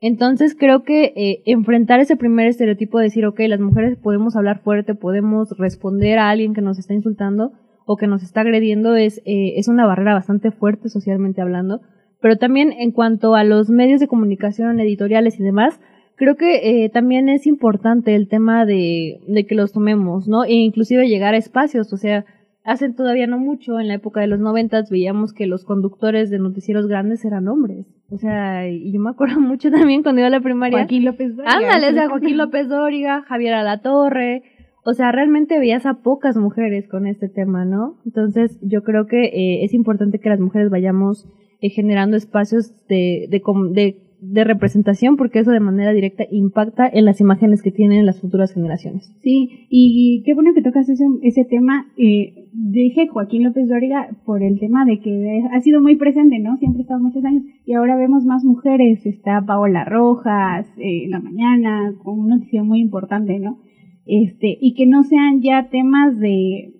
Entonces 0.02 0.56
creo 0.58 0.84
que 0.84 1.14
eh, 1.16 1.44
enfrentar 1.46 2.00
ese 2.00 2.16
primer 2.16 2.48
estereotipo 2.48 2.98
de 2.98 3.06
decir, 3.06 3.26
ok, 3.26 3.40
las 3.48 3.60
mujeres 3.60 3.98
podemos 3.98 4.36
hablar 4.36 4.62
fuerte, 4.62 4.96
podemos 4.96 5.50
responder 5.58 6.20
a 6.20 6.30
alguien 6.30 6.54
que 6.54 6.62
nos 6.62 6.80
está 6.80 6.94
insultando 6.94 7.52
o 7.86 7.98
que 7.98 8.08
nos 8.08 8.24
está 8.24 8.42
agrediendo 8.42 8.96
es, 8.96 9.18
eh, 9.26 9.54
es 9.58 9.68
una 9.68 9.86
barrera 9.86 10.14
bastante 10.14 10.52
fuerte 10.52 10.90
socialmente 10.90 11.42
hablando. 11.42 11.82
Pero 12.22 12.38
también 12.38 12.74
en 12.74 12.92
cuanto 12.92 13.36
a 13.36 13.44
los 13.44 13.70
medios 13.70 14.00
de 14.00 14.08
comunicación, 14.08 14.80
editoriales 14.80 15.40
y 15.40 15.44
demás, 15.44 15.80
creo 16.16 16.36
que 16.36 16.84
eh, 16.84 16.90
también 16.90 17.30
es 17.30 17.48
importante 17.48 18.16
el 18.16 18.28
tema 18.28 18.66
de, 18.66 19.22
de 19.28 19.46
que 19.46 19.56
los 19.56 19.72
tomemos, 19.72 20.28
¿no? 20.28 20.44
E 20.44 20.54
inclusive 20.54 21.08
llegar 21.08 21.34
a 21.34 21.38
espacios, 21.38 21.94
o 21.94 21.98
sea, 21.98 22.26
hace 22.64 22.92
todavía 22.92 23.26
no 23.26 23.40
mucho, 23.40 23.80
en 23.80 23.88
la 23.88 23.96
época 23.96 24.22
de 24.22 24.28
los 24.28 24.40
noventas, 24.40 24.90
veíamos 24.90 25.34
que 25.34 25.48
los 25.48 25.66
conductores 25.66 26.30
de 26.30 26.40
noticieros 26.40 26.88
grandes 26.88 27.26
eran 27.26 27.48
hombres. 27.48 27.88
O 28.12 28.18
sea, 28.18 28.68
y 28.68 28.92
yo 28.92 29.00
me 29.00 29.10
acuerdo 29.10 29.40
mucho 29.40 29.72
también 29.72 30.04
cuando 30.04 30.20
iba 30.22 30.28
a 30.28 30.32
la 30.32 30.42
primaria. 30.42 30.80
Joaquín 30.80 31.06
López 31.06 31.36
Dóriga. 31.36 31.56
Ándale, 31.56 31.90
o 31.90 31.94
sea, 31.94 32.10
Joaquín 32.10 32.38
López 32.38 32.68
Dóriga, 32.68 33.24
Javier 33.24 33.54
Alatorre. 33.54 34.44
O 34.84 34.94
sea, 34.94 35.12
realmente 35.12 35.60
veías 35.60 35.86
a 35.86 35.96
pocas 35.96 36.38
mujeres 36.38 36.88
con 36.88 37.06
este 37.06 37.28
tema, 37.28 37.66
¿no? 37.66 37.98
Entonces, 38.06 38.60
yo 38.62 38.84
creo 38.84 39.08
que 39.08 39.26
eh, 39.26 39.64
es 39.64 39.74
importante 39.74 40.20
que 40.20 40.30
las 40.30 40.40
mujeres 40.40 40.70
vayamos 40.70 41.28
eh, 41.62 41.70
generando 41.70 42.18
espacios 42.18 42.74
de, 42.88 43.28
de, 43.30 43.42
de, 43.72 43.98
de 44.22 44.44
representación, 44.44 45.18
porque 45.18 45.40
eso 45.40 45.52
de 45.52 45.60
manera 45.60 45.94
directa 45.94 46.26
impacta 46.30 46.90
en 46.92 47.06
las 47.06 47.22
imágenes 47.22 47.62
que 47.62 47.72
tienen 47.72 48.06
las 48.06 48.20
futuras 48.20 48.54
generaciones. 48.54 49.14
Sí, 49.22 49.68
y 49.70 50.24
qué 50.26 50.34
bueno 50.34 50.54
que 50.54 50.62
tocas 50.62 50.90
ese, 50.90 51.06
ese 51.22 51.46
tema. 51.46 51.88
Eh, 51.98 52.48
dije 52.54 53.08
Joaquín 53.08 53.44
López 53.44 53.68
Dóriga 53.70 54.10
por 54.26 54.44
el 54.44 54.60
tema 54.60 54.86
de 54.86 55.00
que 55.00 55.44
ha 55.52 55.62
sido 55.62 55.82
muy 55.82 55.96
presente, 55.96 56.40
¿no? 56.40 56.58
Siempre 56.58 56.80
ha 56.80 56.84
estado 56.84 57.00
muchos 57.00 57.24
años 57.24 57.44
y 57.66 57.74
ahora 57.74 57.96
vemos 57.96 58.26
más 58.26 58.44
mujeres. 58.44 59.06
Está 59.06 59.42
Paola 59.46 59.86
Rojas 59.86 60.68
eh, 60.78 61.06
en 61.06 61.12
la 61.12 61.20
mañana 61.20 61.94
con 62.04 62.20
una 62.20 62.36
noticia 62.38 62.64
muy 62.64 62.80
importante, 62.80 63.40
¿no? 63.40 63.60
Este, 64.06 64.58
y 64.60 64.74
que 64.74 64.88
no 64.88 65.04
sean 65.04 65.42
ya 65.42 65.70
temas 65.70 66.20
de 66.20 66.79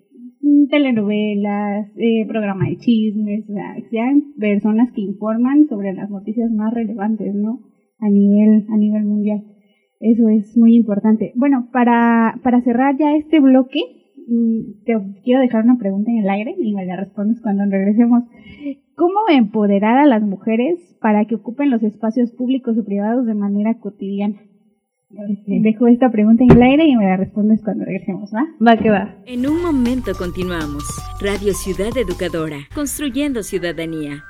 telenovelas, 0.70 1.88
eh, 1.96 2.24
programa 2.26 2.66
de 2.66 2.76
chismes, 2.78 3.48
o 3.50 3.52
sea, 3.52 3.76
sean 3.90 4.32
personas 4.38 4.90
que 4.92 5.02
informan 5.02 5.66
sobre 5.68 5.92
las 5.92 6.08
noticias 6.08 6.50
más 6.50 6.72
relevantes, 6.72 7.34
¿no? 7.34 7.60
A 7.98 8.08
nivel, 8.08 8.66
a 8.70 8.76
nivel 8.76 9.04
mundial. 9.04 9.44
Eso 9.98 10.28
es 10.28 10.56
muy 10.56 10.76
importante. 10.76 11.32
Bueno, 11.34 11.68
para, 11.72 12.40
para 12.42 12.62
cerrar 12.62 12.96
ya 12.96 13.14
este 13.16 13.40
bloque, 13.40 13.80
mm, 14.28 14.84
te 14.84 14.94
quiero 15.24 15.40
dejar 15.40 15.64
una 15.64 15.76
pregunta 15.76 16.10
en 16.10 16.18
el 16.18 16.30
aire 16.30 16.54
y 16.58 16.72
me 16.72 16.86
la 16.86 16.96
respondes 16.96 17.42
cuando 17.42 17.64
regresemos. 17.66 18.24
¿Cómo 18.94 19.18
empoderar 19.30 19.98
a 19.98 20.06
las 20.06 20.22
mujeres 20.22 20.96
para 21.00 21.26
que 21.26 21.34
ocupen 21.34 21.70
los 21.70 21.82
espacios 21.82 22.30
públicos 22.32 22.78
o 22.78 22.84
privados 22.84 23.26
de 23.26 23.34
manera 23.34 23.78
cotidiana? 23.78 24.40
Dejo 25.10 25.88
esta 25.88 26.08
pregunta 26.10 26.44
en 26.44 26.52
el 26.52 26.62
aire 26.62 26.86
y 26.86 26.96
me 26.96 27.04
la 27.04 27.16
respondes 27.16 27.60
cuando 27.64 27.84
regresemos, 27.84 28.30
¿va? 28.32 28.46
Va 28.64 28.76
que 28.76 28.90
va. 28.90 29.16
En 29.26 29.44
un 29.44 29.60
momento 29.60 30.12
continuamos. 30.16 30.84
Radio 31.20 31.52
Ciudad 31.52 31.96
Educadora, 31.96 32.58
construyendo 32.72 33.42
ciudadanía. 33.42 34.22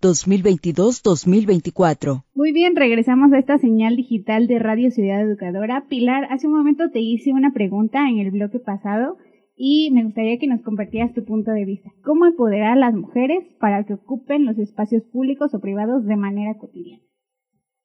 2022-2024. 0.00 2.24
Muy 2.34 2.52
bien, 2.52 2.76
regresamos 2.76 3.32
a 3.32 3.38
esta 3.38 3.58
señal 3.58 3.96
digital 3.96 4.46
de 4.46 4.58
Radio 4.58 4.90
Ciudad 4.90 5.20
Educadora. 5.20 5.84
Pilar, 5.88 6.26
hace 6.30 6.46
un 6.46 6.54
momento 6.54 6.90
te 6.90 7.00
hice 7.00 7.32
una 7.32 7.52
pregunta 7.52 8.08
en 8.08 8.18
el 8.18 8.30
bloque 8.30 8.58
pasado 8.58 9.18
y 9.56 9.90
me 9.92 10.04
gustaría 10.04 10.38
que 10.38 10.46
nos 10.46 10.62
compartieras 10.62 11.12
tu 11.12 11.24
punto 11.24 11.50
de 11.50 11.66
vista. 11.66 11.90
¿Cómo 12.02 12.24
empoderar 12.24 12.72
a 12.72 12.80
las 12.80 12.94
mujeres 12.94 13.44
para 13.60 13.84
que 13.84 13.94
ocupen 13.94 14.46
los 14.46 14.58
espacios 14.58 15.02
públicos 15.12 15.54
o 15.54 15.60
privados 15.60 16.06
de 16.06 16.16
manera 16.16 16.56
cotidiana? 16.58 17.02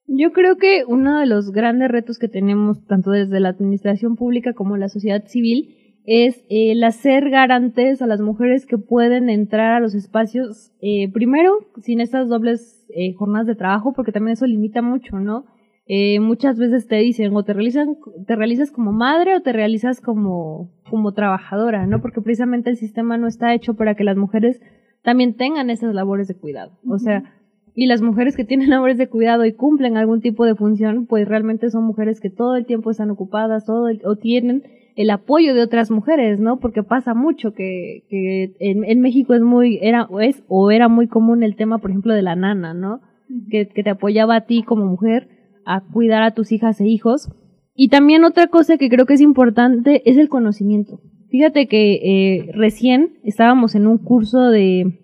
Yo 0.07 0.31
creo 0.31 0.57
que 0.57 0.83
uno 0.87 1.19
de 1.19 1.25
los 1.25 1.51
grandes 1.51 1.89
retos 1.89 2.19
que 2.19 2.27
tenemos, 2.27 2.85
tanto 2.85 3.11
desde 3.11 3.39
la 3.39 3.49
administración 3.49 4.15
pública 4.15 4.53
como 4.53 4.77
la 4.77 4.87
sociedad 4.87 5.25
civil, 5.27 5.75
es 6.05 6.43
el 6.49 6.83
hacer 6.83 7.29
garantes 7.29 8.01
a 8.01 8.07
las 8.07 8.21
mujeres 8.21 8.65
que 8.65 8.77
pueden 8.77 9.29
entrar 9.29 9.73
a 9.73 9.79
los 9.79 9.95
espacios, 9.95 10.71
eh, 10.81 11.11
primero, 11.11 11.67
sin 11.81 11.99
estas 11.99 12.29
dobles 12.29 12.85
eh, 12.89 13.13
jornadas 13.13 13.47
de 13.47 13.55
trabajo, 13.55 13.93
porque 13.93 14.11
también 14.11 14.33
eso 14.33 14.45
limita 14.45 14.81
mucho, 14.81 15.19
¿no? 15.19 15.45
Eh, 15.87 16.19
muchas 16.19 16.57
veces 16.57 16.87
te 16.87 16.97
dicen 16.97 17.35
o 17.35 17.43
te 17.43 17.53
realizan, 17.53 17.97
te 18.25 18.35
realizas 18.35 18.71
como 18.71 18.91
madre 18.91 19.35
o 19.35 19.41
te 19.41 19.53
realizas 19.53 20.01
como, 20.01 20.71
como 20.89 21.13
trabajadora, 21.13 21.85
¿no? 21.87 22.01
Porque 22.01 22.21
precisamente 22.21 22.69
el 22.69 22.77
sistema 22.77 23.17
no 23.17 23.27
está 23.27 23.53
hecho 23.53 23.75
para 23.75 23.95
que 23.95 24.03
las 24.03 24.17
mujeres 24.17 24.61
también 25.03 25.35
tengan 25.35 25.69
esas 25.69 25.93
labores 25.93 26.27
de 26.27 26.35
cuidado. 26.35 26.71
O 26.87 26.97
sea, 26.97 27.35
y 27.75 27.87
las 27.87 28.01
mujeres 28.01 28.35
que 28.35 28.45
tienen 28.45 28.69
labores 28.71 28.97
de 28.97 29.09
cuidado 29.09 29.45
y 29.45 29.53
cumplen 29.53 29.97
algún 29.97 30.21
tipo 30.21 30.45
de 30.45 30.55
función, 30.55 31.07
pues 31.07 31.27
realmente 31.27 31.69
son 31.71 31.83
mujeres 31.83 32.19
que 32.19 32.29
todo 32.29 32.55
el 32.55 32.65
tiempo 32.65 32.91
están 32.91 33.09
ocupadas, 33.09 33.65
todo 33.65 33.89
o 34.03 34.15
tienen 34.15 34.63
el 34.95 35.09
apoyo 35.09 35.53
de 35.53 35.61
otras 35.61 35.91
mujeres, 35.91 36.39
¿no? 36.39 36.59
Porque 36.59 36.83
pasa 36.83 37.13
mucho 37.13 37.53
que, 37.53 38.03
que 38.09 38.55
en, 38.59 38.83
en, 38.85 39.01
México 39.01 39.33
es 39.33 39.41
muy, 39.41 39.77
era, 39.81 40.05
o 40.05 40.21
es, 40.21 40.43
o 40.47 40.71
era 40.71 40.87
muy 40.87 41.07
común 41.07 41.43
el 41.43 41.55
tema, 41.55 41.79
por 41.79 41.91
ejemplo, 41.91 42.13
de 42.13 42.21
la 42.21 42.35
nana, 42.35 42.73
¿no? 42.73 43.01
Que, 43.49 43.67
que 43.67 43.83
te 43.83 43.89
apoyaba 43.89 44.35
a 44.35 44.45
ti 44.45 44.63
como 44.63 44.85
mujer 44.85 45.27
a 45.65 45.81
cuidar 45.81 46.23
a 46.23 46.31
tus 46.31 46.51
hijas 46.51 46.79
e 46.79 46.87
hijos. 46.87 47.29
Y 47.73 47.89
también 47.89 48.23
otra 48.23 48.47
cosa 48.47 48.77
que 48.77 48.89
creo 48.89 49.05
que 49.05 49.15
es 49.15 49.21
importante 49.21 50.01
es 50.09 50.17
el 50.17 50.29
conocimiento. 50.29 51.01
Fíjate 51.29 51.67
que 51.67 51.95
eh, 51.95 52.51
recién 52.53 53.17
estábamos 53.23 53.75
en 53.75 53.87
un 53.87 53.97
curso 53.97 54.49
de, 54.49 54.99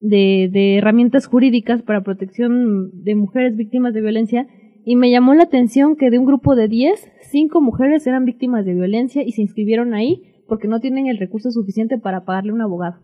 de, 0.00 0.48
de 0.50 0.78
herramientas 0.78 1.26
jurídicas 1.26 1.82
para 1.82 2.02
protección 2.02 2.90
de 3.04 3.14
mujeres 3.14 3.56
víctimas 3.56 3.94
de 3.94 4.00
violencia 4.00 4.48
y 4.84 4.96
me 4.96 5.10
llamó 5.10 5.34
la 5.34 5.44
atención 5.44 5.94
que 5.94 6.10
de 6.10 6.18
un 6.18 6.26
grupo 6.26 6.56
de 6.56 6.66
10, 6.66 7.12
5 7.30 7.60
mujeres 7.60 8.06
eran 8.06 8.24
víctimas 8.24 8.64
de 8.64 8.74
violencia 8.74 9.22
y 9.22 9.32
se 9.32 9.42
inscribieron 9.42 9.94
ahí 9.94 10.22
porque 10.46 10.68
no 10.68 10.80
tienen 10.80 11.06
el 11.06 11.18
recurso 11.18 11.50
suficiente 11.50 11.98
para 11.98 12.24
pagarle 12.24 12.52
un 12.52 12.60
abogado. 12.60 12.98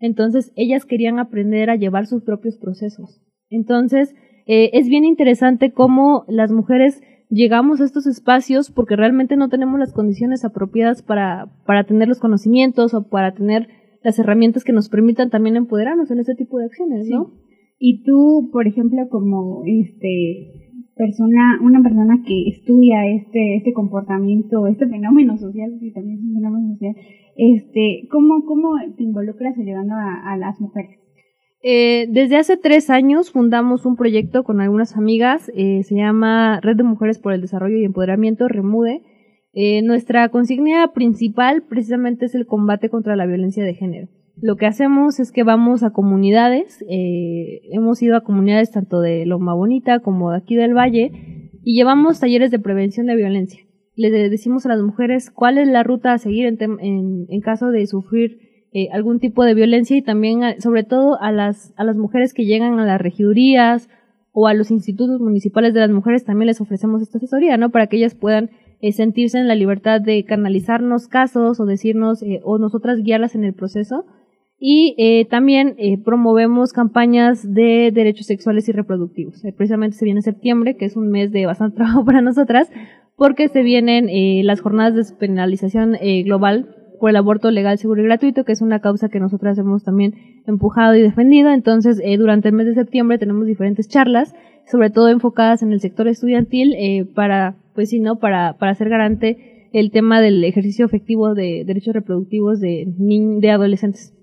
Entonces, 0.00 0.52
ellas 0.54 0.84
querían 0.84 1.18
aprender 1.18 1.70
a 1.70 1.76
llevar 1.76 2.06
sus 2.06 2.22
propios 2.22 2.56
procesos. 2.56 3.20
Entonces, 3.50 4.14
eh, 4.46 4.70
es 4.74 4.88
bien 4.88 5.04
interesante 5.04 5.72
cómo 5.72 6.24
las 6.28 6.52
mujeres 6.52 7.02
llegamos 7.30 7.80
a 7.80 7.84
estos 7.84 8.06
espacios 8.06 8.70
porque 8.70 8.96
realmente 8.96 9.36
no 9.36 9.48
tenemos 9.48 9.78
las 9.78 9.92
condiciones 9.92 10.44
apropiadas 10.44 11.02
para, 11.02 11.52
para 11.66 11.84
tener 11.84 12.08
los 12.08 12.20
conocimientos 12.20 12.94
o 12.94 13.08
para 13.08 13.34
tener 13.34 13.68
las 14.02 14.18
herramientas 14.18 14.64
que 14.64 14.72
nos 14.72 14.88
permitan 14.88 15.30
también 15.30 15.56
empoderarnos 15.56 16.10
en 16.10 16.20
ese 16.20 16.34
tipo 16.34 16.58
de 16.58 16.66
acciones, 16.66 17.08
¿no? 17.08 17.32
Y 17.78 18.02
tú, 18.04 18.50
por 18.52 18.66
ejemplo, 18.66 19.08
como 19.08 19.62
este 19.66 20.57
persona, 20.98 21.58
una 21.62 21.82
persona 21.82 22.22
que 22.26 22.48
estudia 22.48 23.06
este, 23.06 23.56
este 23.56 23.72
comportamiento, 23.72 24.66
este 24.66 24.86
fenómeno 24.88 25.38
social, 25.38 25.70
que 25.80 25.92
también 25.92 26.18
es 26.18 26.24
un 26.24 26.34
fenómeno 26.34 26.72
social, 26.74 26.96
este, 27.36 28.08
¿cómo, 28.10 28.44
cómo 28.44 28.72
te 28.96 29.04
involucras 29.04 29.54
a, 29.56 30.32
a 30.32 30.36
las 30.36 30.60
mujeres? 30.60 30.98
Eh, 31.60 32.06
desde 32.10 32.36
hace 32.36 32.56
tres 32.56 32.88
años 32.88 33.32
fundamos 33.32 33.84
un 33.84 33.96
proyecto 33.96 34.44
con 34.44 34.60
algunas 34.60 34.96
amigas, 34.96 35.50
eh, 35.54 35.82
se 35.82 35.96
llama 35.96 36.60
Red 36.60 36.76
de 36.76 36.84
Mujeres 36.84 37.18
por 37.18 37.32
el 37.32 37.40
Desarrollo 37.40 37.78
y 37.78 37.84
Empoderamiento, 37.84 38.46
REMUDE. 38.46 39.02
Eh, 39.54 39.82
nuestra 39.82 40.28
consigna 40.28 40.92
principal 40.92 41.64
precisamente 41.68 42.26
es 42.26 42.34
el 42.34 42.46
combate 42.46 42.90
contra 42.90 43.16
la 43.16 43.26
violencia 43.26 43.64
de 43.64 43.74
género. 43.74 44.08
Lo 44.40 44.56
que 44.56 44.66
hacemos 44.66 45.18
es 45.20 45.32
que 45.32 45.42
vamos 45.42 45.82
a 45.82 45.90
comunidades, 45.90 46.84
eh, 46.88 47.60
hemos 47.72 48.00
ido 48.02 48.16
a 48.16 48.22
comunidades 48.22 48.70
tanto 48.70 49.00
de 49.00 49.26
Loma 49.26 49.54
Bonita 49.54 50.00
como 50.00 50.30
de 50.30 50.38
aquí 50.38 50.54
del 50.54 50.76
Valle 50.76 51.50
y 51.64 51.74
llevamos 51.74 52.20
talleres 52.20 52.50
de 52.50 52.58
prevención 52.58 53.06
de 53.06 53.16
violencia. 53.16 53.64
Le 53.96 54.10
decimos 54.10 54.64
a 54.64 54.68
las 54.68 54.80
mujeres 54.80 55.30
cuál 55.30 55.58
es 55.58 55.66
la 55.66 55.82
ruta 55.82 56.12
a 56.12 56.18
seguir 56.18 56.46
en, 56.46 56.58
en, 56.60 57.26
en 57.28 57.40
caso 57.40 57.70
de 57.70 57.84
sufrir 57.86 58.38
eh, 58.72 58.88
algún 58.92 59.18
tipo 59.18 59.44
de 59.44 59.54
violencia 59.54 59.96
y 59.96 60.02
también, 60.02 60.60
sobre 60.60 60.84
todo, 60.84 61.20
a 61.20 61.32
las, 61.32 61.72
a 61.76 61.84
las 61.84 61.96
mujeres 61.96 62.34
que 62.34 62.44
llegan 62.44 62.78
a 62.78 62.84
las 62.84 63.00
regidurías 63.00 63.88
o 64.32 64.46
a 64.46 64.54
los 64.54 64.70
institutos 64.70 65.20
municipales 65.20 65.72
de 65.72 65.80
las 65.80 65.90
mujeres 65.90 66.24
también 66.24 66.46
les 66.46 66.60
ofrecemos 66.60 67.00
esta 67.00 67.16
asesoría, 67.16 67.56
¿no? 67.56 67.70
Para 67.70 67.86
que 67.86 67.96
ellas 67.96 68.14
puedan 68.14 68.50
eh, 68.80 68.92
sentirse 68.92 69.38
en 69.38 69.48
la 69.48 69.54
libertad 69.54 70.00
de 70.00 70.22
canalizarnos 70.24 71.08
casos 71.08 71.58
o 71.58 71.64
decirnos 71.66 72.22
eh, 72.22 72.40
o 72.44 72.58
nosotras 72.58 73.02
guiarlas 73.02 73.34
en 73.34 73.44
el 73.44 73.54
proceso. 73.54 74.04
Y 74.60 74.96
eh, 74.98 75.24
también 75.26 75.74
eh, 75.78 75.98
promovemos 75.98 76.72
campañas 76.72 77.42
de 77.54 77.92
derechos 77.92 78.26
sexuales 78.26 78.68
y 78.68 78.72
reproductivos. 78.72 79.44
Eh, 79.44 79.52
precisamente 79.56 79.96
se 79.96 80.04
viene 80.04 80.20
septiembre, 80.22 80.76
que 80.76 80.84
es 80.84 80.96
un 80.96 81.10
mes 81.10 81.30
de 81.30 81.46
bastante 81.46 81.76
trabajo 81.78 82.04
para 82.04 82.20
nosotras, 82.20 82.68
porque 83.16 83.48
se 83.48 83.62
vienen 83.62 84.08
eh, 84.08 84.42
las 84.44 84.60
jornadas 84.60 84.94
de 84.94 84.98
despenalización 84.98 85.96
eh, 86.00 86.22
global 86.22 86.74
por 86.98 87.10
el 87.10 87.16
aborto 87.16 87.50
legal, 87.50 87.78
seguro 87.78 88.02
y 88.02 88.04
gratuito, 88.04 88.44
que 88.44 88.52
es 88.52 88.62
una 88.62 88.80
causa 88.80 89.08
que 89.08 89.20
nosotras 89.20 89.58
hemos 89.58 89.84
también 89.84 90.14
empujado 90.46 90.94
y 90.94 91.02
defendido. 91.02 91.50
Entonces, 91.50 92.00
eh, 92.04 92.16
durante 92.16 92.48
el 92.48 92.54
mes 92.54 92.66
de 92.66 92.74
septiembre 92.74 93.18
tenemos 93.18 93.46
diferentes 93.46 93.88
charlas, 93.88 94.34
sobre 94.70 94.90
todo 94.90 95.08
enfocadas 95.08 95.62
en 95.62 95.72
el 95.72 95.80
sector 95.80 96.08
estudiantil, 96.08 96.74
eh, 96.74 97.06
para, 97.14 97.56
pues 97.74 97.90
sí, 97.90 98.00
¿no? 98.00 98.18
Para, 98.18 98.56
para 98.58 98.74
ser 98.74 98.88
garante 98.88 99.68
el 99.72 99.90
tema 99.90 100.20
del 100.20 100.42
ejercicio 100.44 100.86
efectivo 100.86 101.34
de 101.34 101.64
derechos 101.66 101.94
reproductivos 101.94 102.60
de, 102.60 102.86
de 102.86 103.50
adolescentes. 103.50 104.14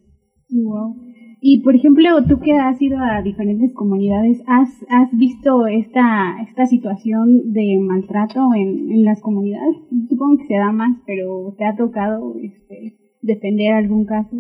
Wow. 0.50 0.96
Y 1.42 1.62
por 1.62 1.76
ejemplo, 1.76 2.10
tú 2.28 2.40
que 2.40 2.54
has 2.54 2.82
ido 2.82 2.98
a 3.00 3.22
diferentes 3.22 3.72
comunidades, 3.74 4.42
¿has, 4.48 4.70
has 4.90 5.16
visto 5.16 5.68
esta, 5.68 6.38
esta 6.48 6.66
situación 6.66 7.54
de 7.54 7.78
maltrato 7.80 8.50
en, 8.56 8.92
en 8.92 9.04
las 9.04 9.22
comunidades? 9.22 9.78
Supongo 10.10 10.38
que 10.38 10.48
se 10.48 10.56
da 10.56 10.72
más, 10.72 10.98
pero 11.06 11.54
¿te 11.58 11.66
ha 11.66 11.76
tocado 11.76 12.34
este, 12.42 12.96
defender 13.22 13.74
algún 13.74 14.06
caso? 14.06 14.36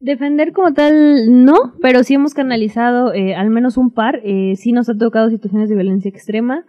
Defender 0.00 0.52
como 0.52 0.72
tal, 0.72 1.44
no, 1.44 1.54
pero 1.80 2.02
sí 2.02 2.14
hemos 2.14 2.34
canalizado 2.34 3.12
eh, 3.12 3.34
al 3.34 3.50
menos 3.50 3.76
un 3.76 3.90
par. 3.90 4.20
Eh, 4.24 4.54
sí 4.56 4.72
nos 4.72 4.88
ha 4.88 4.96
tocado 4.96 5.30
situaciones 5.30 5.68
de 5.68 5.76
violencia 5.76 6.08
extrema. 6.08 6.64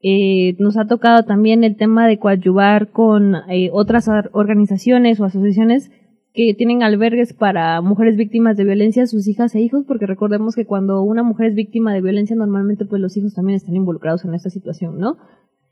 Eh, 0.00 0.54
nos 0.58 0.76
ha 0.76 0.86
tocado 0.86 1.24
también 1.24 1.64
el 1.64 1.76
tema 1.76 2.06
de 2.06 2.18
coadyuvar 2.18 2.90
con 2.90 3.34
eh, 3.50 3.68
otras 3.72 4.08
organizaciones 4.32 5.18
o 5.18 5.24
asociaciones 5.24 5.90
que 6.38 6.54
tienen 6.54 6.84
albergues 6.84 7.32
para 7.32 7.80
mujeres 7.80 8.16
víctimas 8.16 8.56
de 8.56 8.62
violencia, 8.62 9.08
sus 9.08 9.26
hijas 9.26 9.56
e 9.56 9.60
hijos, 9.60 9.82
porque 9.88 10.06
recordemos 10.06 10.54
que 10.54 10.66
cuando 10.66 11.02
una 11.02 11.24
mujer 11.24 11.48
es 11.48 11.56
víctima 11.56 11.92
de 11.92 12.00
violencia, 12.00 12.36
normalmente 12.36 12.84
pues 12.84 13.02
los 13.02 13.16
hijos 13.16 13.34
también 13.34 13.56
están 13.56 13.74
involucrados 13.74 14.24
en 14.24 14.34
esta 14.34 14.48
situación, 14.48 14.98
¿no? 15.00 15.16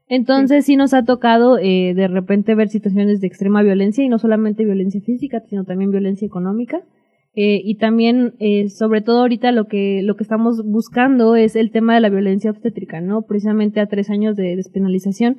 Entonces 0.08 0.64
sí, 0.64 0.74
nos 0.74 0.92
ha 0.92 1.04
tocado 1.04 1.56
eh, 1.56 1.94
de 1.94 2.08
repente 2.08 2.56
ver 2.56 2.68
situaciones 2.68 3.20
de 3.20 3.28
extrema 3.28 3.62
violencia 3.62 4.02
y 4.02 4.08
no 4.08 4.18
solamente 4.18 4.64
violencia 4.64 5.00
física, 5.00 5.40
sino 5.48 5.62
también 5.62 5.92
violencia 5.92 6.26
económica. 6.26 6.82
Eh, 7.36 7.60
y 7.62 7.76
también, 7.76 8.34
eh, 8.40 8.68
sobre 8.68 9.02
todo 9.02 9.20
ahorita 9.20 9.52
lo 9.52 9.66
que, 9.66 10.00
lo 10.02 10.16
que 10.16 10.24
estamos 10.24 10.64
buscando 10.64 11.36
es 11.36 11.54
el 11.54 11.70
tema 11.70 11.94
de 11.94 12.00
la 12.00 12.08
violencia 12.08 12.50
obstétrica, 12.50 13.00
¿no? 13.00 13.22
Precisamente 13.22 13.78
a 13.78 13.86
tres 13.86 14.10
años 14.10 14.34
de 14.34 14.56
despenalización 14.56 15.36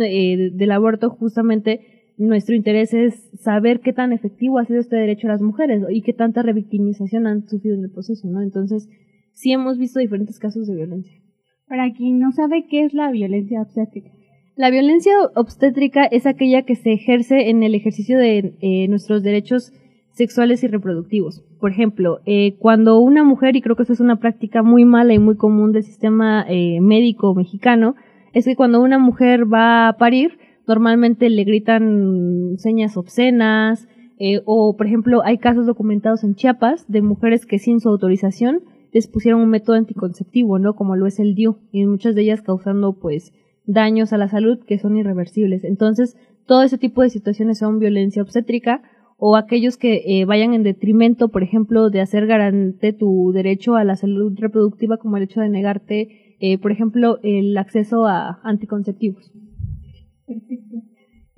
eh, 0.00 0.50
del 0.52 0.70
aborto, 0.70 1.10
justamente 1.10 1.99
nuestro 2.20 2.54
interés 2.54 2.92
es 2.92 3.30
saber 3.40 3.80
qué 3.80 3.92
tan 3.92 4.12
efectivo 4.12 4.58
ha 4.58 4.66
sido 4.66 4.80
este 4.80 4.96
derecho 4.96 5.26
a 5.26 5.30
las 5.30 5.40
mujeres 5.40 5.82
y 5.88 6.02
qué 6.02 6.12
tanta 6.12 6.42
revictimización 6.42 7.26
han 7.26 7.48
sufrido 7.48 7.76
en 7.76 7.84
el 7.84 7.90
proceso, 7.90 8.28
¿no? 8.28 8.42
Entonces, 8.42 8.88
sí 9.32 9.52
hemos 9.52 9.78
visto 9.78 10.00
diferentes 10.00 10.38
casos 10.38 10.66
de 10.66 10.74
violencia. 10.74 11.18
Para 11.66 11.92
quien 11.92 12.18
no 12.18 12.30
sabe 12.32 12.66
qué 12.68 12.84
es 12.84 12.92
la 12.92 13.10
violencia 13.10 13.62
obstétrica. 13.62 14.10
La 14.54 14.70
violencia 14.70 15.12
obstétrica 15.34 16.04
es 16.04 16.26
aquella 16.26 16.62
que 16.62 16.74
se 16.74 16.92
ejerce 16.92 17.48
en 17.48 17.62
el 17.62 17.74
ejercicio 17.74 18.18
de 18.18 18.54
eh, 18.60 18.88
nuestros 18.88 19.22
derechos 19.22 19.72
sexuales 20.12 20.62
y 20.62 20.66
reproductivos. 20.66 21.42
Por 21.58 21.70
ejemplo, 21.70 22.20
eh, 22.26 22.56
cuando 22.58 23.00
una 23.00 23.24
mujer, 23.24 23.56
y 23.56 23.62
creo 23.62 23.76
que 23.76 23.84
esa 23.84 23.94
es 23.94 24.00
una 24.00 24.16
práctica 24.16 24.62
muy 24.62 24.84
mala 24.84 25.14
y 25.14 25.18
muy 25.18 25.36
común 25.36 25.72
del 25.72 25.84
sistema 25.84 26.44
eh, 26.46 26.80
médico 26.82 27.34
mexicano, 27.34 27.94
es 28.34 28.44
que 28.44 28.56
cuando 28.56 28.82
una 28.82 28.98
mujer 28.98 29.50
va 29.50 29.88
a 29.88 29.96
parir, 29.96 30.39
normalmente 30.70 31.28
le 31.30 31.42
gritan 31.42 32.54
señas 32.58 32.96
obscenas, 32.96 33.88
eh, 34.20 34.40
o 34.44 34.76
por 34.76 34.86
ejemplo, 34.86 35.20
hay 35.24 35.38
casos 35.38 35.66
documentados 35.66 36.22
en 36.22 36.36
Chiapas 36.36 36.86
de 36.86 37.02
mujeres 37.02 37.44
que 37.44 37.58
sin 37.58 37.80
su 37.80 37.88
autorización 37.88 38.60
les 38.92 39.08
pusieron 39.08 39.40
un 39.40 39.50
método 39.50 39.74
anticonceptivo, 39.74 40.60
¿no? 40.60 40.76
Como 40.76 40.94
lo 40.94 41.08
es 41.08 41.18
el 41.18 41.34
DIU, 41.34 41.56
y 41.72 41.84
muchas 41.86 42.14
de 42.14 42.22
ellas 42.22 42.40
causando 42.40 42.92
pues 42.92 43.32
daños 43.66 44.12
a 44.12 44.16
la 44.16 44.28
salud 44.28 44.60
que 44.64 44.78
son 44.78 44.96
irreversibles. 44.96 45.64
Entonces, 45.64 46.16
todo 46.46 46.62
ese 46.62 46.78
tipo 46.78 47.02
de 47.02 47.10
situaciones 47.10 47.58
son 47.58 47.80
violencia 47.80 48.22
obstétrica 48.22 48.80
o 49.16 49.34
aquellos 49.34 49.76
que 49.76 50.04
eh, 50.06 50.24
vayan 50.24 50.54
en 50.54 50.62
detrimento, 50.62 51.30
por 51.30 51.42
ejemplo, 51.42 51.90
de 51.90 52.00
hacer 52.00 52.28
garante 52.28 52.92
tu 52.92 53.32
derecho 53.32 53.74
a 53.74 53.82
la 53.82 53.96
salud 53.96 54.38
reproductiva, 54.38 54.98
como 54.98 55.16
el 55.16 55.24
hecho 55.24 55.40
de 55.40 55.48
negarte, 55.48 56.36
eh, 56.38 56.58
por 56.58 56.70
ejemplo, 56.70 57.18
el 57.24 57.58
acceso 57.58 58.06
a 58.06 58.38
anticonceptivos. 58.44 59.32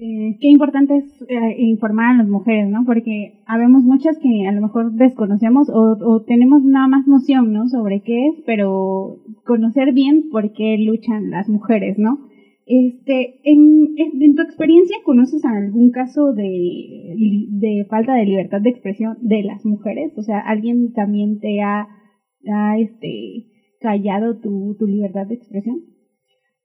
Eh, 0.04 0.36
qué 0.40 0.48
importante 0.48 0.96
es 0.96 1.22
eh, 1.28 1.54
informar 1.58 2.14
a 2.14 2.18
las 2.18 2.28
mujeres, 2.28 2.68
¿no? 2.68 2.84
Porque 2.84 3.42
habemos 3.46 3.84
muchas 3.84 4.18
que 4.18 4.48
a 4.48 4.52
lo 4.52 4.60
mejor 4.60 4.92
desconocemos 4.94 5.68
o, 5.70 5.96
o 6.00 6.24
tenemos 6.24 6.64
nada 6.64 6.88
más 6.88 7.06
noción, 7.06 7.52
¿no? 7.52 7.68
Sobre 7.68 8.02
qué 8.02 8.26
es, 8.28 8.42
pero 8.44 9.22
conocer 9.44 9.92
bien 9.92 10.30
por 10.30 10.52
qué 10.54 10.76
luchan 10.78 11.30
las 11.30 11.48
mujeres, 11.48 11.98
¿no? 11.98 12.18
Este, 12.66 13.40
en, 13.44 13.94
en 13.96 14.34
tu 14.34 14.42
experiencia, 14.42 14.96
¿conoces 15.04 15.44
algún 15.44 15.90
caso 15.90 16.32
de, 16.32 17.14
de 17.50 17.86
falta 17.88 18.14
de 18.14 18.24
libertad 18.24 18.60
de 18.60 18.70
expresión 18.70 19.18
de 19.20 19.42
las 19.42 19.64
mujeres? 19.64 20.16
O 20.16 20.22
sea, 20.22 20.38
¿alguien 20.40 20.92
también 20.92 21.38
te 21.38 21.60
ha, 21.60 21.86
ha 22.52 22.78
este, 22.78 23.46
callado 23.80 24.40
tu, 24.40 24.76
tu 24.78 24.86
libertad 24.86 25.26
de 25.26 25.34
expresión? 25.34 25.80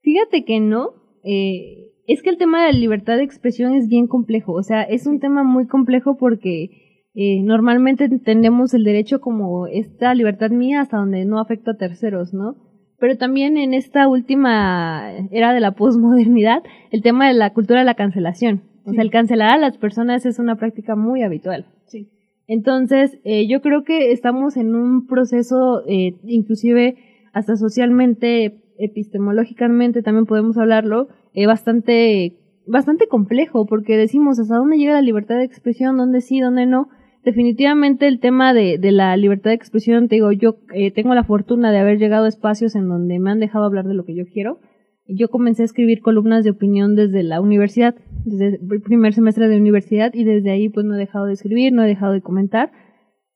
Fíjate 0.00 0.44
que 0.44 0.60
no. 0.60 0.90
Eh, 1.24 1.87
es 2.08 2.22
que 2.22 2.30
el 2.30 2.38
tema 2.38 2.64
de 2.64 2.72
la 2.72 2.78
libertad 2.78 3.18
de 3.18 3.22
expresión 3.22 3.74
es 3.74 3.86
bien 3.86 4.06
complejo. 4.06 4.54
O 4.54 4.62
sea, 4.62 4.82
es 4.82 5.06
un 5.06 5.20
tema 5.20 5.44
muy 5.44 5.66
complejo 5.66 6.16
porque 6.16 6.70
eh, 7.14 7.42
normalmente 7.42 8.04
entendemos 8.04 8.72
el 8.72 8.82
derecho 8.82 9.20
como 9.20 9.66
esta 9.66 10.14
libertad 10.14 10.50
mía 10.50 10.80
hasta 10.80 10.96
donde 10.96 11.26
no 11.26 11.38
afecta 11.38 11.72
a 11.72 11.76
terceros, 11.76 12.32
¿no? 12.32 12.56
Pero 12.98 13.18
también 13.18 13.58
en 13.58 13.74
esta 13.74 14.08
última 14.08 15.12
era 15.30 15.52
de 15.52 15.60
la 15.60 15.72
posmodernidad, 15.72 16.62
el 16.90 17.02
tema 17.02 17.28
de 17.28 17.34
la 17.34 17.52
cultura 17.52 17.80
de 17.80 17.86
la 17.86 17.94
cancelación. 17.94 18.62
O 18.84 18.92
sea, 18.92 19.02
el 19.02 19.10
cancelar 19.10 19.50
a 19.50 19.58
las 19.58 19.76
personas 19.76 20.24
es 20.24 20.38
una 20.38 20.56
práctica 20.56 20.96
muy 20.96 21.22
habitual. 21.22 21.66
Sí. 21.84 22.08
Entonces, 22.46 23.18
eh, 23.24 23.46
yo 23.46 23.60
creo 23.60 23.84
que 23.84 24.12
estamos 24.12 24.56
en 24.56 24.74
un 24.74 25.06
proceso, 25.06 25.82
eh, 25.86 26.14
inclusive 26.24 26.96
hasta 27.34 27.56
socialmente, 27.56 28.62
epistemológicamente 28.78 30.02
también 30.02 30.26
podemos 30.26 30.56
hablarlo, 30.56 31.08
eh, 31.34 31.46
bastante, 31.46 32.38
bastante 32.66 33.06
complejo, 33.08 33.66
porque 33.66 33.96
decimos 33.96 34.38
hasta 34.38 34.56
dónde 34.56 34.78
llega 34.78 34.94
la 34.94 35.02
libertad 35.02 35.36
de 35.36 35.44
expresión, 35.44 35.96
dónde 35.96 36.20
sí, 36.20 36.40
dónde 36.40 36.66
no. 36.66 36.88
Definitivamente 37.24 38.06
el 38.06 38.20
tema 38.20 38.54
de, 38.54 38.78
de 38.78 38.92
la 38.92 39.16
libertad 39.16 39.50
de 39.50 39.56
expresión, 39.56 40.08
te 40.08 40.14
digo, 40.14 40.32
yo 40.32 40.58
eh, 40.72 40.92
tengo 40.92 41.14
la 41.14 41.24
fortuna 41.24 41.70
de 41.72 41.78
haber 41.78 41.98
llegado 41.98 42.24
a 42.24 42.28
espacios 42.28 42.74
en 42.74 42.88
donde 42.88 43.18
me 43.18 43.30
han 43.30 43.40
dejado 43.40 43.64
hablar 43.64 43.86
de 43.86 43.94
lo 43.94 44.04
que 44.04 44.14
yo 44.14 44.24
quiero. 44.32 44.60
Yo 45.06 45.28
comencé 45.28 45.62
a 45.62 45.64
escribir 45.64 46.00
columnas 46.00 46.44
de 46.44 46.50
opinión 46.50 46.94
desde 46.94 47.22
la 47.22 47.40
universidad, 47.40 47.94
desde 48.24 48.58
el 48.60 48.80
primer 48.82 49.14
semestre 49.14 49.48
de 49.48 49.56
universidad, 49.56 50.12
y 50.14 50.24
desde 50.24 50.50
ahí 50.50 50.68
pues 50.68 50.84
no 50.86 50.94
he 50.94 50.98
dejado 50.98 51.26
de 51.26 51.32
escribir, 51.32 51.72
no 51.72 51.82
he 51.82 51.88
dejado 51.88 52.12
de 52.12 52.20
comentar. 52.20 52.70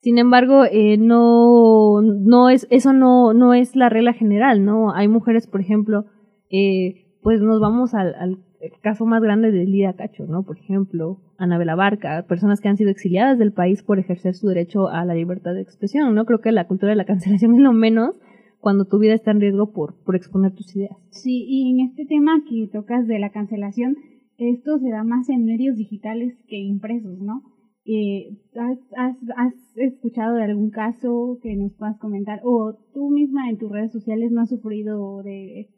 Sin 0.02 0.18
embargo, 0.18 0.64
eh, 0.64 0.96
no, 0.98 2.02
no 2.02 2.50
es, 2.50 2.66
eso 2.70 2.92
no, 2.92 3.32
no 3.34 3.54
es 3.54 3.76
la 3.76 3.88
regla 3.88 4.12
general, 4.12 4.64
¿no? 4.64 4.92
Hay 4.92 5.06
mujeres, 5.06 5.46
por 5.46 5.60
ejemplo, 5.60 6.06
eh, 6.50 7.06
pues 7.22 7.40
nos 7.40 7.60
vamos 7.60 7.94
al, 7.94 8.40
caso 8.82 9.06
más 9.06 9.22
grande 9.22 9.52
de 9.52 9.64
Lida 9.64 9.94
Cacho, 9.94 10.26
¿no? 10.26 10.42
Por 10.42 10.58
ejemplo, 10.58 11.20
Anabela 11.38 11.76
Barca, 11.76 12.26
personas 12.26 12.60
que 12.60 12.68
han 12.68 12.76
sido 12.76 12.90
exiliadas 12.90 13.38
del 13.38 13.52
país 13.52 13.84
por 13.84 14.00
ejercer 14.00 14.34
su 14.34 14.48
derecho 14.48 14.88
a 14.88 15.04
la 15.04 15.14
libertad 15.14 15.54
de 15.54 15.62
expresión, 15.62 16.16
¿no? 16.16 16.24
Creo 16.24 16.40
que 16.40 16.50
la 16.50 16.66
cultura 16.66 16.90
de 16.90 16.96
la 16.96 17.04
cancelación 17.04 17.54
es 17.54 17.60
lo 17.60 17.72
menos 17.72 18.20
cuando 18.58 18.86
tu 18.86 18.98
vida 18.98 19.14
está 19.14 19.30
en 19.30 19.40
riesgo 19.40 19.70
por, 19.70 20.02
por 20.02 20.16
exponer 20.16 20.52
tus 20.52 20.74
ideas. 20.74 20.96
Sí, 21.10 21.44
y 21.46 21.70
en 21.70 21.88
este 21.88 22.06
tema 22.06 22.42
que 22.48 22.68
tocas 22.72 23.06
de 23.06 23.20
la 23.20 23.30
cancelación, 23.30 23.96
esto 24.36 24.80
se 24.80 24.90
da 24.90 25.04
más 25.04 25.28
en 25.28 25.44
medios 25.44 25.76
digitales 25.76 26.34
que 26.48 26.58
impresos, 26.58 27.20
¿no? 27.20 27.51
Eh, 27.84 28.36
¿has, 28.54 28.78
has, 28.96 29.16
¿Has 29.36 29.54
escuchado 29.76 30.36
de 30.36 30.44
algún 30.44 30.70
caso 30.70 31.38
que 31.42 31.56
nos 31.56 31.72
puedas 31.72 31.98
comentar? 31.98 32.40
¿O 32.44 32.74
tú 32.94 33.10
misma 33.10 33.48
en 33.50 33.58
tus 33.58 33.70
redes 33.70 33.92
sociales 33.92 34.30
no 34.30 34.42
has 34.42 34.50
sufrido 34.50 35.22
de 35.22 35.68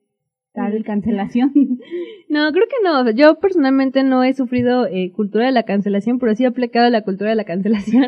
tal 0.52 0.84
cancelación? 0.84 1.52
No, 2.26 2.50
creo 2.50 2.66
que 2.66 2.82
no. 2.82 3.10
Yo 3.12 3.38
personalmente 3.38 4.02
no 4.02 4.24
he 4.24 4.32
sufrido 4.32 4.86
eh, 4.86 5.12
cultura 5.12 5.46
de 5.46 5.52
la 5.52 5.62
cancelación, 5.62 6.18
pero 6.18 6.34
sí 6.34 6.42
he 6.42 6.48
aplicado 6.48 6.90
la 6.90 7.02
cultura 7.02 7.30
de 7.30 7.36
la 7.36 7.44
cancelación 7.44 8.06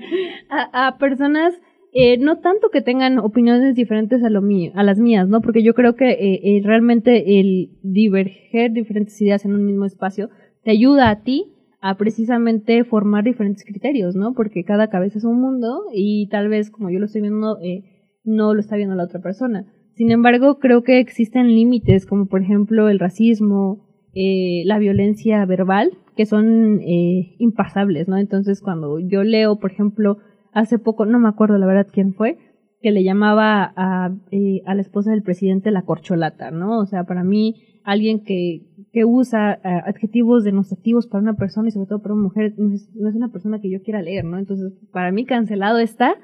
a, 0.50 0.88
a 0.88 0.98
personas 0.98 1.58
eh, 1.94 2.16
no 2.16 2.38
tanto 2.38 2.70
que 2.70 2.80
tengan 2.80 3.18
opiniones 3.18 3.74
diferentes 3.74 4.24
a 4.24 4.30
lo 4.30 4.40
mío, 4.40 4.72
a 4.74 4.82
las 4.82 4.98
mías, 4.98 5.28
¿no? 5.28 5.42
Porque 5.42 5.62
yo 5.62 5.74
creo 5.74 5.94
que 5.94 6.10
eh, 6.12 6.40
eh, 6.42 6.62
realmente 6.64 7.38
el 7.38 7.68
diverger 7.82 8.72
diferentes 8.72 9.20
ideas 9.20 9.44
en 9.44 9.54
un 9.54 9.66
mismo 9.66 9.84
espacio 9.84 10.30
te 10.64 10.70
ayuda 10.70 11.10
a 11.10 11.22
ti 11.22 11.51
a 11.82 11.96
precisamente 11.96 12.84
formar 12.84 13.24
diferentes 13.24 13.64
criterios, 13.64 14.14
¿no? 14.14 14.32
Porque 14.34 14.64
cada 14.64 14.88
cabeza 14.88 15.18
es 15.18 15.24
un 15.24 15.40
mundo 15.40 15.82
y 15.92 16.28
tal 16.28 16.48
vez 16.48 16.70
como 16.70 16.90
yo 16.90 17.00
lo 17.00 17.06
estoy 17.06 17.22
viendo, 17.22 17.58
eh, 17.60 17.82
no 18.24 18.54
lo 18.54 18.60
está 18.60 18.76
viendo 18.76 18.94
la 18.94 19.04
otra 19.04 19.20
persona. 19.20 19.66
Sin 19.94 20.10
embargo, 20.12 20.60
creo 20.60 20.84
que 20.84 21.00
existen 21.00 21.48
límites, 21.48 22.06
como 22.06 22.26
por 22.26 22.40
ejemplo 22.40 22.88
el 22.88 23.00
racismo, 23.00 23.84
eh, 24.14 24.62
la 24.64 24.78
violencia 24.78 25.44
verbal, 25.44 25.90
que 26.16 26.24
son 26.24 26.80
eh, 26.82 27.34
impasables, 27.38 28.06
¿no? 28.06 28.16
Entonces, 28.16 28.60
cuando 28.62 29.00
yo 29.00 29.24
leo, 29.24 29.58
por 29.58 29.72
ejemplo, 29.72 30.18
hace 30.52 30.78
poco, 30.78 31.04
no 31.04 31.18
me 31.18 31.28
acuerdo 31.28 31.58
la 31.58 31.66
verdad 31.66 31.88
quién 31.92 32.14
fue, 32.14 32.38
que 32.80 32.92
le 32.92 33.02
llamaba 33.02 33.72
a, 33.76 34.14
eh, 34.30 34.62
a 34.66 34.74
la 34.74 34.82
esposa 34.82 35.10
del 35.10 35.22
presidente 35.22 35.72
la 35.72 35.82
corcholata, 35.82 36.52
¿no? 36.52 36.78
O 36.78 36.86
sea, 36.86 37.04
para 37.04 37.24
mí, 37.24 37.56
alguien 37.84 38.24
que, 38.24 38.62
que 38.92 39.04
usa 39.04 39.54
eh, 39.54 39.58
adjetivos 39.86 40.44
denostativos 40.44 41.06
para 41.06 41.22
una 41.22 41.34
persona 41.34 41.68
y 41.68 41.72
sobre 41.72 41.88
todo 41.88 42.02
para 42.02 42.14
una 42.14 42.24
mujer, 42.24 42.54
no 42.58 42.74
es, 42.74 42.88
no 42.94 43.08
es 43.08 43.14
una 43.14 43.28
persona 43.28 43.60
que 43.60 43.70
yo 43.70 43.82
quiera 43.82 44.02
leer, 44.02 44.24
¿no? 44.24 44.38
Entonces, 44.38 44.72
para 44.92 45.12
mí 45.12 45.24
cancelado 45.24 45.78
está 45.78 46.14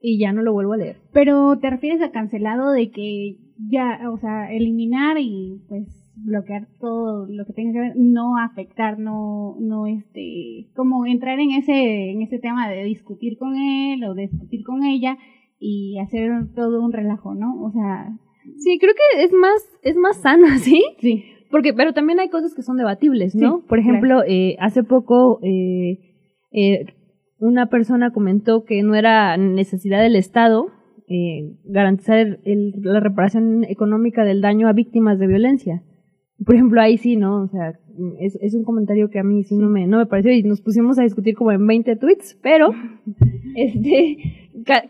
y 0.00 0.18
ya 0.18 0.32
no 0.32 0.42
lo 0.42 0.52
vuelvo 0.52 0.72
a 0.72 0.78
leer. 0.78 0.96
Pero 1.12 1.58
te 1.58 1.70
refieres 1.70 2.02
a 2.02 2.10
cancelado 2.10 2.72
de 2.72 2.90
que 2.90 3.38
ya, 3.70 4.10
o 4.10 4.18
sea, 4.18 4.52
eliminar 4.52 5.16
y 5.18 5.60
pues 5.68 5.86
bloquear 6.14 6.68
todo 6.78 7.26
lo 7.26 7.46
que 7.46 7.52
tenga 7.52 7.72
que 7.72 7.80
ver, 7.80 7.92
no 7.96 8.36
afectar, 8.36 8.98
no, 8.98 9.56
no 9.60 9.86
este, 9.86 10.68
como 10.74 11.06
entrar 11.06 11.40
en 11.40 11.52
ese, 11.52 12.10
en 12.10 12.22
ese 12.22 12.38
tema 12.38 12.68
de 12.68 12.84
discutir 12.84 13.38
con 13.38 13.56
él 13.56 14.04
o 14.04 14.14
discutir 14.14 14.62
con 14.64 14.84
ella 14.84 15.16
y 15.58 15.98
hacer 15.98 16.52
todo 16.54 16.82
un 16.82 16.92
relajo, 16.92 17.34
¿no? 17.34 17.62
O 17.62 17.70
sea, 17.70 18.18
Sí, 18.58 18.78
creo 18.78 18.92
que 18.94 19.24
es 19.24 19.32
más, 19.32 19.62
es 19.82 19.96
más 19.96 20.16
sano, 20.20 20.46
¿sí? 20.58 20.82
sí. 21.00 21.24
Porque, 21.50 21.74
pero 21.74 21.92
también 21.92 22.18
hay 22.20 22.30
cosas 22.30 22.54
que 22.54 22.62
son 22.62 22.76
debatibles, 22.78 23.34
¿no? 23.34 23.58
Sí, 23.58 23.64
Por 23.68 23.78
ejemplo, 23.78 24.22
eh, 24.26 24.56
hace 24.58 24.82
poco 24.84 25.38
eh, 25.42 25.98
eh, 26.50 26.86
una 27.38 27.66
persona 27.66 28.10
comentó 28.12 28.64
que 28.64 28.82
no 28.82 28.94
era 28.94 29.36
necesidad 29.36 30.00
del 30.02 30.16
Estado 30.16 30.68
eh, 31.08 31.56
garantizar 31.64 32.16
el- 32.18 32.38
el- 32.44 32.72
la 32.80 33.00
reparación 33.00 33.64
económica 33.64 34.24
del 34.24 34.40
daño 34.40 34.66
a 34.68 34.72
víctimas 34.72 35.18
de 35.18 35.26
violencia. 35.26 35.82
Por 36.46 36.54
ejemplo, 36.54 36.80
ahí 36.80 36.96
sí, 36.96 37.16
¿no? 37.16 37.42
O 37.42 37.48
sea, 37.48 37.78
es, 38.20 38.36
es 38.42 38.54
un 38.54 38.64
comentario 38.64 39.08
que 39.10 39.18
a 39.18 39.24
mí 39.24 39.42
sí 39.44 39.56
no 39.56 39.68
me, 39.68 39.86
no 39.86 39.98
me 39.98 40.06
pareció 40.06 40.32
y 40.32 40.42
nos 40.42 40.60
pusimos 40.60 40.98
a 40.98 41.02
discutir 41.02 41.34
como 41.34 41.52
en 41.52 41.66
20 41.66 41.96
tweets, 41.96 42.38
pero 42.42 42.70
este 43.56 44.18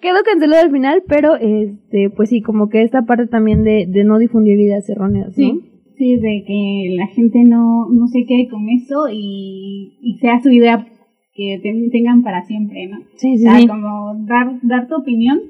quedó 0.01 0.19
cancelado 0.25 0.63
al 0.65 0.71
final, 0.73 1.03
pero 1.09 1.37
este 1.37 2.11
pues 2.11 2.29
sí, 2.31 2.41
como 2.43 2.69
que 2.69 2.83
esta 2.83 3.03
parte 3.03 3.27
también 3.27 3.63
de, 3.65 3.87
de 3.89 4.05
no 4.05 4.19
difundir 4.19 4.59
ideas 4.59 4.89
erróneas, 4.89 5.29
¿no? 5.29 5.33
Sí, 5.35 5.61
sí, 5.97 6.17
de 6.17 6.45
que 6.47 6.95
la 6.97 7.07
gente 7.09 7.45
no, 7.45 7.89
no 7.91 8.07
se 8.09 8.25
quede 8.27 8.49
con 8.49 8.69
eso 8.69 9.07
y, 9.11 9.99
y 10.01 10.19
sea 10.19 10.41
su 10.43 10.51
idea 10.51 10.87
que 11.35 11.61
ten- 11.63 11.91
tengan 11.91 12.23
para 12.23 12.43
siempre, 12.45 12.87
¿no? 12.89 12.99
Sí, 13.17 13.35
O 13.35 13.37
sí, 13.37 13.43
sea, 13.43 13.59
sí. 13.59 13.67
como 13.67 14.15
dar, 14.27 14.59
dar 14.63 14.89
tu 14.89 14.97
opinión, 14.97 15.41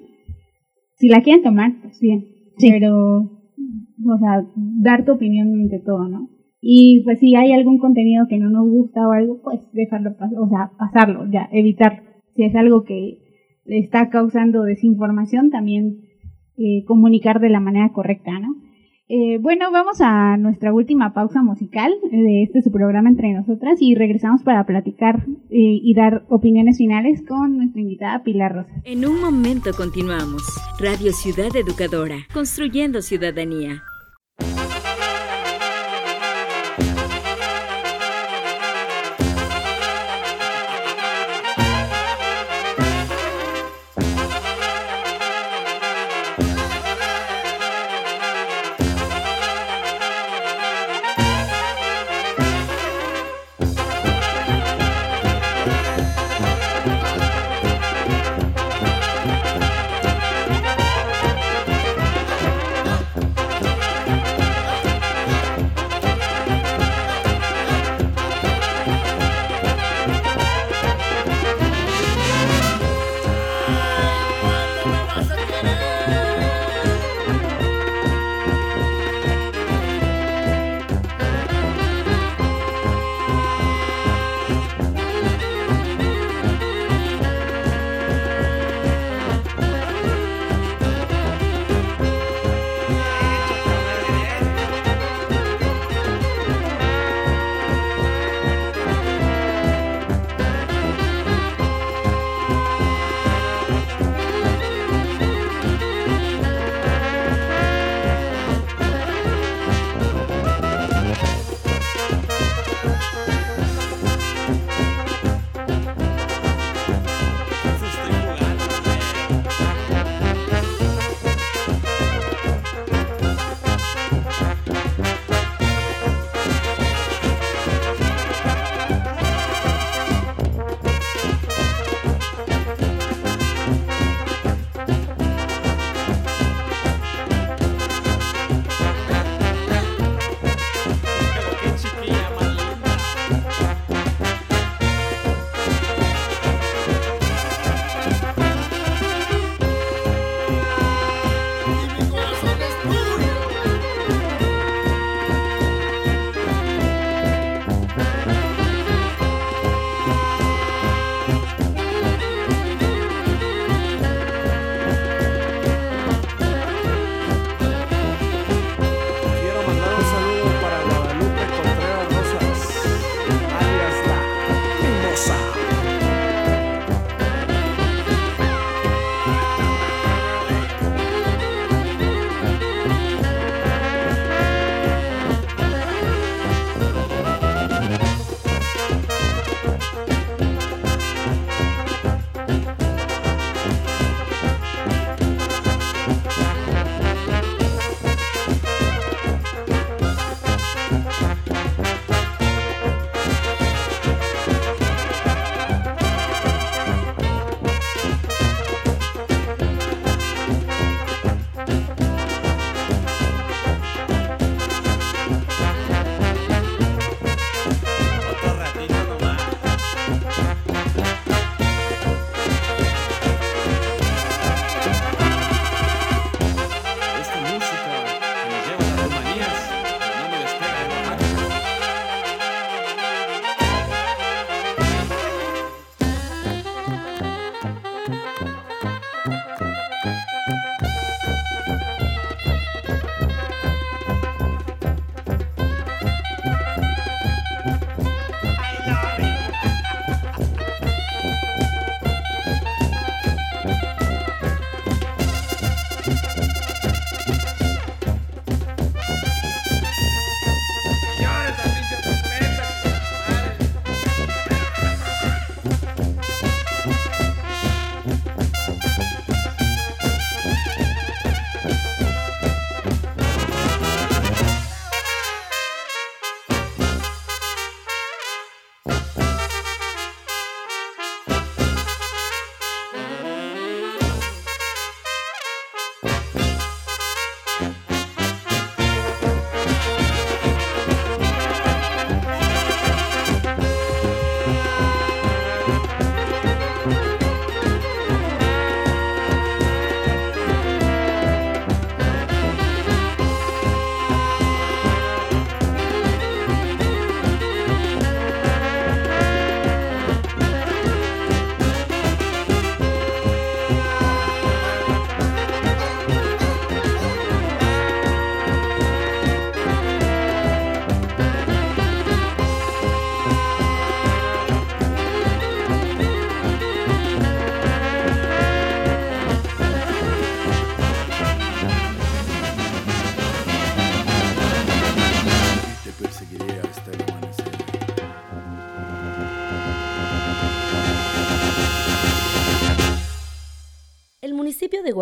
si 0.97 1.09
la 1.09 1.23
quieren 1.23 1.43
tomar, 1.43 1.73
pues 1.83 1.99
bien, 2.01 2.27
Sí. 2.59 2.69
pero, 2.71 3.17
o 3.23 4.19
sea, 4.19 4.47
dar 4.57 5.05
tu 5.05 5.13
opinión 5.13 5.49
ante 5.61 5.81
todo, 5.81 6.07
¿no? 6.09 6.29
Y 6.65 7.03
pues 7.03 7.19
si 7.19 7.35
hay 7.35 7.53
algún 7.53 7.79
contenido 7.79 8.27
que 8.29 8.39
no 8.39 8.49
nos 8.49 8.69
gusta 8.69 9.07
o 9.07 9.11
algo, 9.11 9.43
pues 9.43 9.61
dejarlo 9.73 10.17
pasar, 10.17 10.39
o 10.39 10.49
sea, 10.49 10.71
pasarlo, 10.79 11.29
ya, 11.29 11.49
evitarlo. 11.51 12.03
Si 12.37 12.45
es 12.45 12.55
algo 12.55 12.85
que 12.85 13.19
está 13.65 14.11
causando 14.11 14.63
desinformación, 14.63 15.51
también 15.51 16.03
eh, 16.57 16.85
comunicar 16.87 17.41
de 17.41 17.49
la 17.49 17.59
manera 17.59 17.93
correcta, 17.93 18.39
¿no? 18.39 18.55
Eh, 19.09 19.39
bueno, 19.43 19.71
vamos 19.73 20.01
a 20.01 20.37
nuestra 20.39 20.73
última 20.73 21.13
pausa 21.13 21.43
musical 21.43 21.93
de 22.11 22.45
este 22.45 22.63
su 22.63 22.71
programa 22.71 23.11
entre 23.11 23.33
nosotras 23.33 23.77
y 23.81 23.95
regresamos 23.95 24.43
para 24.43 24.65
platicar 24.65 25.27
eh, 25.51 25.81
y 25.83 25.93
dar 25.95 26.25
opiniones 26.31 26.79
finales 26.79 27.23
con 27.29 27.59
nuestra 27.59 27.83
invitada 27.83 28.23
Pilar 28.23 28.55
Rosas. 28.55 28.81
En 28.85 29.05
un 29.05 29.21
momento 29.21 29.73
continuamos. 29.77 30.43
Radio 30.81 31.13
Ciudad 31.13 31.55
Educadora, 31.55 32.19
construyendo 32.33 33.03
ciudadanía. 33.03 33.83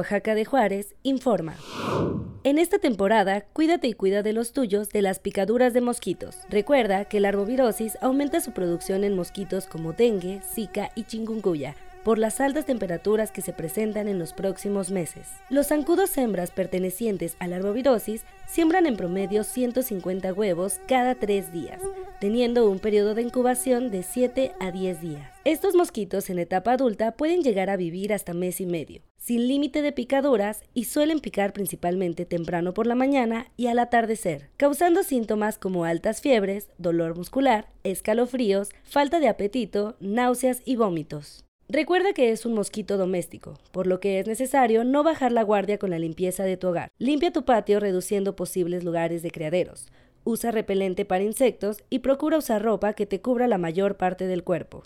Oaxaca 0.01 0.34
de 0.34 0.46
Juárez 0.46 0.94
informa. 1.03 1.57
En 2.42 2.59
esta 2.59 2.78
temporada, 2.78 3.42
cuídate 3.53 3.86
y 3.86 3.92
cuida 3.92 4.22
de 4.22 4.32
los 4.32 4.55
tuyos 4.55 4.88
de 4.88 5.03
las 5.03 5.18
picaduras 5.18 5.74
de 5.74 5.82
mosquitos. 5.82 6.38
Recuerda 6.48 7.05
que 7.05 7.20
la 7.20 7.28
arbovirosis 7.28 7.98
aumenta 8.01 8.40
su 8.40 8.53
producción 8.53 9.05
en 9.05 9.14
mosquitos 9.14 9.66
como 9.66 9.92
dengue, 9.92 10.40
zika 10.55 10.90
y 10.94 11.05
chikungunya 11.05 11.76
por 12.05 12.18
las 12.18 12.40
altas 12.40 12.66
temperaturas 12.66 13.30
que 13.30 13.42
se 13.42 13.53
presentan 13.53 14.09
en 14.09 14.18
los 14.18 14.32
próximos 14.32 14.90
meses. 14.90 15.28
Los 15.48 15.68
zancudos 15.68 16.16
hembras 16.16 16.51
pertenecientes 16.51 17.36
a 17.38 17.46
la 17.46 17.57
arbovirosis 17.57 18.22
siembran 18.46 18.86
en 18.86 18.96
promedio 18.96 19.44
150 19.44 20.32
huevos 20.32 20.80
cada 20.88 21.14
tres 21.14 21.53
días, 21.53 21.80
teniendo 22.20 22.68
un 22.68 22.78
periodo 22.78 23.14
de 23.14 23.22
incubación 23.22 23.90
de 23.90 24.03
7 24.03 24.53
a 24.59 24.70
10 24.70 25.01
días. 25.01 25.30
Estos 25.44 25.74
mosquitos 25.74 26.30
en 26.30 26.38
etapa 26.38 26.72
adulta 26.72 27.12
pueden 27.12 27.42
llegar 27.42 27.70
a 27.70 27.76
vivir 27.76 28.12
hasta 28.12 28.34
mes 28.34 28.61
y 28.61 28.66
medio, 28.66 29.03
sin 29.16 29.46
límite 29.46 29.82
de 29.82 29.92
picaduras 29.92 30.62
y 30.74 30.84
suelen 30.84 31.20
picar 31.20 31.53
principalmente 31.53 32.24
temprano 32.26 32.74
por 32.74 32.86
la 32.86 32.94
mañana 32.94 33.46
y 33.57 33.68
al 33.68 33.78
atardecer, 33.78 34.51
causando 34.57 35.03
síntomas 35.03 35.59
como 35.59 35.84
altas 35.84 36.20
fiebres, 36.20 36.68
dolor 36.78 37.16
muscular, 37.16 37.68
escalofríos, 37.84 38.70
falta 38.82 39.20
de 39.20 39.28
apetito, 39.28 39.96
náuseas 40.01 40.62
y 40.64 40.76
vómitos. 40.76 41.44
Recuerda 41.73 42.12
que 42.12 42.33
es 42.33 42.47
un 42.47 42.55
mosquito 42.55 42.97
doméstico, 42.99 43.55
por 43.71 43.87
lo 43.87 44.01
que 44.01 44.18
es 44.18 44.27
necesario 44.27 44.83
no 44.83 45.05
bajar 45.05 45.31
la 45.31 45.45
guardia 45.45 45.79
con 45.79 45.91
la 45.91 46.01
limpieza 46.01 46.43
de 46.43 46.57
tu 46.57 46.66
hogar. 46.66 46.89
Limpia 46.99 47.31
tu 47.31 47.45
patio 47.45 47.79
reduciendo 47.79 48.35
posibles 48.35 48.83
lugares 48.83 49.23
de 49.23 49.31
criaderos. 49.31 49.87
Usa 50.25 50.51
repelente 50.51 51.05
para 51.05 51.23
insectos 51.23 51.85
y 51.89 52.01
procura 52.01 52.39
usar 52.39 52.61
ropa 52.61 52.95
que 52.95 53.07
te 53.07 53.21
cubra 53.21 53.47
la 53.47 53.57
mayor 53.57 53.97
parte 53.97 54.27
del 54.27 54.43
cuerpo. 54.43 54.83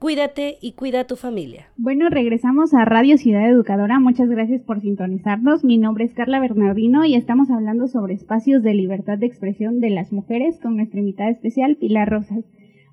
Cuídate 0.00 0.58
y 0.60 0.72
cuida 0.72 1.02
a 1.02 1.06
tu 1.06 1.14
familia. 1.14 1.68
Bueno, 1.76 2.08
regresamos 2.10 2.74
a 2.74 2.84
Radio 2.84 3.16
Ciudad 3.16 3.48
Educadora. 3.48 4.00
Muchas 4.00 4.28
gracias 4.28 4.62
por 4.62 4.80
sintonizarnos. 4.80 5.62
Mi 5.62 5.78
nombre 5.78 6.04
es 6.04 6.14
Carla 6.14 6.40
Bernardino 6.40 7.04
y 7.04 7.14
estamos 7.14 7.48
hablando 7.48 7.86
sobre 7.86 8.14
espacios 8.14 8.64
de 8.64 8.74
libertad 8.74 9.18
de 9.18 9.26
expresión 9.26 9.78
de 9.78 9.90
las 9.90 10.12
mujeres 10.12 10.58
con 10.58 10.76
nuestra 10.76 10.98
invitada 10.98 11.30
especial, 11.30 11.76
Pilar 11.76 12.10
Rosas. 12.10 12.44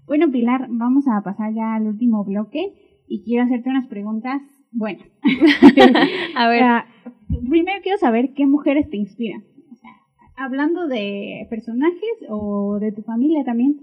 Bueno, 0.06 0.30
Pilar, 0.30 0.68
vamos 0.70 1.06
a 1.08 1.24
pasar 1.24 1.56
ya 1.56 1.74
al 1.74 1.88
último 1.88 2.24
bloque 2.24 2.74
y 3.08 3.24
quiero 3.24 3.44
hacerte 3.46 3.70
unas 3.70 3.88
preguntas. 3.88 4.42
Bueno, 4.72 5.00
a 6.36 6.48
ver, 6.48 6.64
primero 7.50 7.80
quiero 7.84 7.98
saber 7.98 8.34
qué 8.34 8.46
mujeres 8.46 8.90
te 8.90 8.98
inspiran. 8.98 9.44
O 9.72 9.76
sea, 9.76 9.92
hablando 10.36 10.88
de 10.88 11.46
personajes 11.50 12.26
o 12.30 12.80
de 12.80 12.92
tu 12.92 13.04
familia 13.04 13.44
también. 13.44 13.82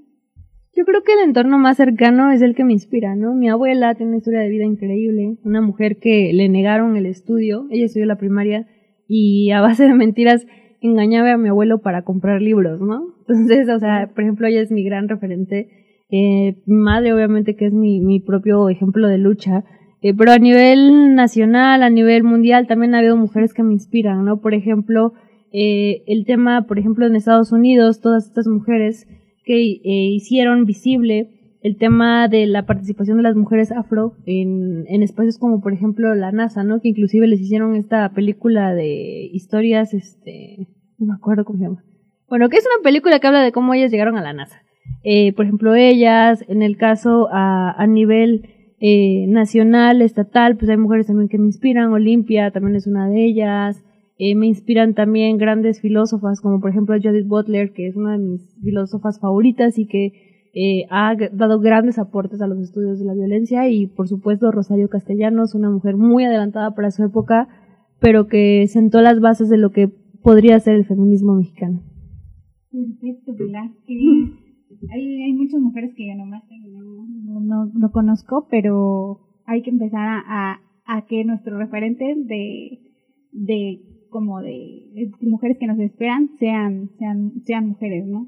Yo 0.77 0.85
creo 0.85 1.03
que 1.03 1.14
el 1.14 1.21
entorno 1.21 1.59
más 1.59 1.77
cercano 1.77 2.31
es 2.31 2.43
el 2.43 2.55
que 2.55 2.64
me 2.64 2.73
inspira, 2.73 3.16
¿no? 3.16 3.35
Mi 3.35 3.49
abuela 3.49 3.95
tiene 3.97 4.11
una 4.11 4.18
historia 4.18 4.41
de 4.41 4.49
vida 4.49 4.64
increíble, 4.64 5.37
una 5.45 5.61
mujer 5.61 5.99
que 5.99 6.33
le 6.33 6.49
negaron 6.49 6.97
el 6.97 7.07
estudio, 7.07 7.66
ella 7.71 7.87
estudió 7.87 8.07
la 8.07 8.18
primaria 8.18 8.68
y 9.09 9.51
a 9.51 9.61
base 9.61 9.85
de 9.85 9.95
mentiras 9.95 10.47
engañaba 10.81 11.33
a 11.33 11.37
mi 11.37 11.49
abuelo 11.49 11.83
para 11.83 12.03
comprar 12.03 12.41
libros, 12.41 12.81
¿no? 12.81 13.14
Entonces, 13.21 13.68
o 13.68 13.79
sea, 13.79 14.11
por 14.14 14.23
ejemplo, 14.23 14.47
ella 14.47 14.61
es 14.61 14.71
mi 14.71 14.85
gran 14.85 15.09
referente 15.09 15.80
eh, 16.11 16.57
mi 16.67 16.77
madre 16.77 17.13
obviamente 17.13 17.57
que 17.57 17.67
es 17.67 17.73
mi, 17.73 18.01
mi 18.01 18.21
propio 18.21 18.69
ejemplo 18.69 19.09
de 19.09 19.19
lucha, 19.19 19.65
eh, 20.03 20.15
pero 20.15 20.33
a 20.33 20.39
nivel 20.39 21.15
nacional, 21.15 21.83
a 21.83 21.91
nivel 21.91 22.25
mundial 22.25 22.67
también 22.67 22.95
ha 22.95 22.99
habido 22.99 23.17
mujeres 23.17 23.53
que 23.53 23.63
me 23.63 23.75
inspiran, 23.75 24.25
¿no? 24.25 24.41
Por 24.41 24.55
ejemplo, 24.55 25.13
eh, 25.53 26.03
el 26.07 26.25
tema, 26.25 26.67
por 26.67 26.79
ejemplo, 26.79 27.07
en 27.07 27.17
Estados 27.17 27.53
Unidos, 27.53 28.01
todas 28.01 28.27
estas 28.27 28.47
mujeres 28.47 29.07
que 29.45 29.57
eh, 29.61 29.81
hicieron 29.85 30.65
visible 30.65 31.37
el 31.63 31.77
tema 31.77 32.29
de 32.29 32.47
la 32.47 32.65
participación 32.65 33.19
de 33.19 33.23
las 33.23 33.37
mujeres 33.37 33.71
afro 33.71 34.15
en, 34.25 34.87
en 34.89 35.03
espacios 35.03 35.37
como 35.37 35.61
por 35.61 35.75
ejemplo 35.75 36.15
la 36.15 36.33
NASA, 36.33 36.65
¿no? 36.65 36.81
Que 36.81 36.89
inclusive 36.89 37.27
les 37.27 37.41
hicieron 37.41 37.77
esta 37.77 38.09
película 38.13 38.75
de 38.75 39.29
historias, 39.33 39.93
este, 39.93 40.69
no 40.99 41.09
me 41.09 41.15
acuerdo 41.15 41.45
cómo 41.45 41.59
se 41.59 41.65
llama. 41.65 41.85
Bueno, 42.31 42.49
que 42.49 42.57
es 42.57 42.65
una 42.65 42.83
película 42.83 43.19
que 43.19 43.27
habla 43.27 43.43
de 43.43 43.53
cómo 43.53 43.75
ellas 43.75 43.91
llegaron 43.91 44.17
a 44.17 44.23
la 44.23 44.33
NASA. 44.33 44.63
Eh, 45.03 45.32
por 45.32 45.47
ejemplo, 45.47 45.74
ellas, 45.74 46.45
en 46.49 46.62
el 46.62 46.76
caso 46.76 47.28
a, 47.32 47.72
a 47.72 47.86
nivel 47.86 48.49
eh, 48.80 49.26
nacional, 49.28 50.01
estatal, 50.01 50.57
pues 50.57 50.70
hay 50.70 50.78
mujeres 50.78 51.07
también 51.07 51.28
que 51.28 51.38
me 51.38 51.47
inspiran, 51.47 51.93
Olimpia 51.93 52.51
también 52.51 52.76
es 52.76 52.86
una 52.86 53.09
de 53.09 53.26
ellas, 53.26 53.84
eh, 54.16 54.34
me 54.34 54.47
inspiran 54.47 54.95
también 54.95 55.36
grandes 55.36 55.80
filósofas 55.82 56.41
como 56.41 56.61
por 56.61 56.70
ejemplo 56.70 56.95
Judith 57.03 57.26
Butler, 57.26 57.72
que 57.72 57.88
es 57.88 57.97
una 57.97 58.12
de 58.12 58.18
mis 58.24 58.55
filósofas 58.62 59.20
favoritas 59.20 59.78
y 59.78 59.86
que 59.86 60.12
eh, 60.55 60.86
ha 60.91 61.14
dado 61.32 61.61
grandes 61.61 61.99
aportes 61.99 62.41
a 62.41 62.47
los 62.47 62.59
estudios 62.59 62.99
de 62.99 63.05
la 63.05 63.14
violencia 63.14 63.68
y 63.68 63.86
por 63.86 64.09
supuesto 64.09 64.51
Rosario 64.51 64.88
Castellanos, 64.88 65.55
una 65.55 65.70
mujer 65.70 65.97
muy 65.97 66.24
adelantada 66.24 66.74
para 66.74 66.91
su 66.91 67.05
época, 67.05 67.49
pero 68.01 68.28
que 68.28 68.66
sentó 68.66 69.03
las 69.03 69.20
bases 69.20 69.51
de 69.51 69.59
lo 69.59 69.72
que 69.72 69.88
podría 70.22 70.59
ser 70.59 70.74
el 70.76 70.86
feminismo 70.86 71.34
mexicano. 71.34 71.82
Perfecto, 72.70 73.34
Pilar. 73.36 73.70
Hay, 74.93 75.23
hay 75.23 75.33
muchas 75.33 75.61
mujeres 75.61 75.95
que 75.97 76.07
yo 76.07 76.14
nomás 76.14 76.45
no, 76.49 77.41
no, 77.41 77.66
no 77.66 77.91
conozco, 77.91 78.47
pero 78.51 79.21
hay 79.47 79.62
que 79.62 79.71
empezar 79.71 80.23
a, 80.27 80.61
que 81.09 81.25
nuestro 81.25 81.57
referente 81.59 82.14
de, 82.16 82.81
de 83.33 83.81
como 84.11 84.41
de, 84.41 84.91
de 84.93 85.27
mujeres 85.29 85.57
que 85.59 85.66
nos 85.66 85.79
esperan 85.79 86.31
sean, 86.39 86.91
sean, 86.99 87.33
sean 87.45 87.68
mujeres, 87.68 88.07
¿no? 88.07 88.27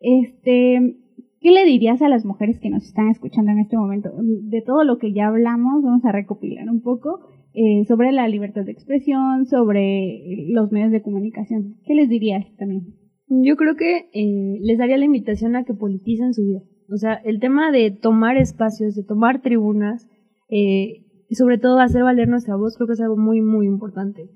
Este, 0.00 0.96
¿qué 1.40 1.50
le 1.50 1.64
dirías 1.64 2.02
a 2.02 2.08
las 2.08 2.24
mujeres 2.24 2.58
que 2.60 2.70
nos 2.70 2.84
están 2.84 3.08
escuchando 3.08 3.50
en 3.52 3.60
este 3.60 3.76
momento? 3.76 4.10
De 4.18 4.62
todo 4.62 4.84
lo 4.84 4.98
que 4.98 5.12
ya 5.12 5.28
hablamos, 5.28 5.82
vamos 5.82 6.04
a 6.04 6.12
recopilar 6.12 6.68
un 6.68 6.82
poco 6.82 7.20
eh, 7.54 7.84
sobre 7.86 8.12
la 8.12 8.28
libertad 8.28 8.64
de 8.64 8.72
expresión, 8.72 9.46
sobre 9.46 10.46
los 10.48 10.70
medios 10.70 10.92
de 10.92 11.02
comunicación. 11.02 11.76
¿Qué 11.86 11.94
les 11.94 12.08
dirías 12.08 12.44
también? 12.56 13.01
Yo 13.40 13.56
creo 13.56 13.76
que 13.76 14.10
eh, 14.12 14.58
les 14.60 14.76
daría 14.76 14.98
la 14.98 15.06
invitación 15.06 15.56
a 15.56 15.64
que 15.64 15.72
politicen 15.72 16.34
su 16.34 16.42
vida. 16.42 16.60
O 16.90 16.96
sea, 16.98 17.14
el 17.14 17.40
tema 17.40 17.72
de 17.72 17.90
tomar 17.90 18.36
espacios, 18.36 18.94
de 18.94 19.04
tomar 19.04 19.40
tribunas, 19.40 20.06
eh, 20.50 21.06
y 21.30 21.34
sobre 21.36 21.56
todo 21.56 21.78
hacer 21.78 22.02
valer 22.02 22.28
nuestra 22.28 22.56
voz, 22.56 22.76
creo 22.76 22.86
que 22.86 22.92
es 22.92 23.00
algo 23.00 23.16
muy, 23.16 23.40
muy 23.40 23.66
importante. 23.66 24.28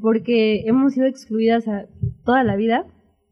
Porque 0.00 0.60
hemos 0.66 0.92
sido 0.92 1.06
excluidas 1.06 1.66
a 1.66 1.86
toda 2.24 2.44
la 2.44 2.54
vida 2.54 2.86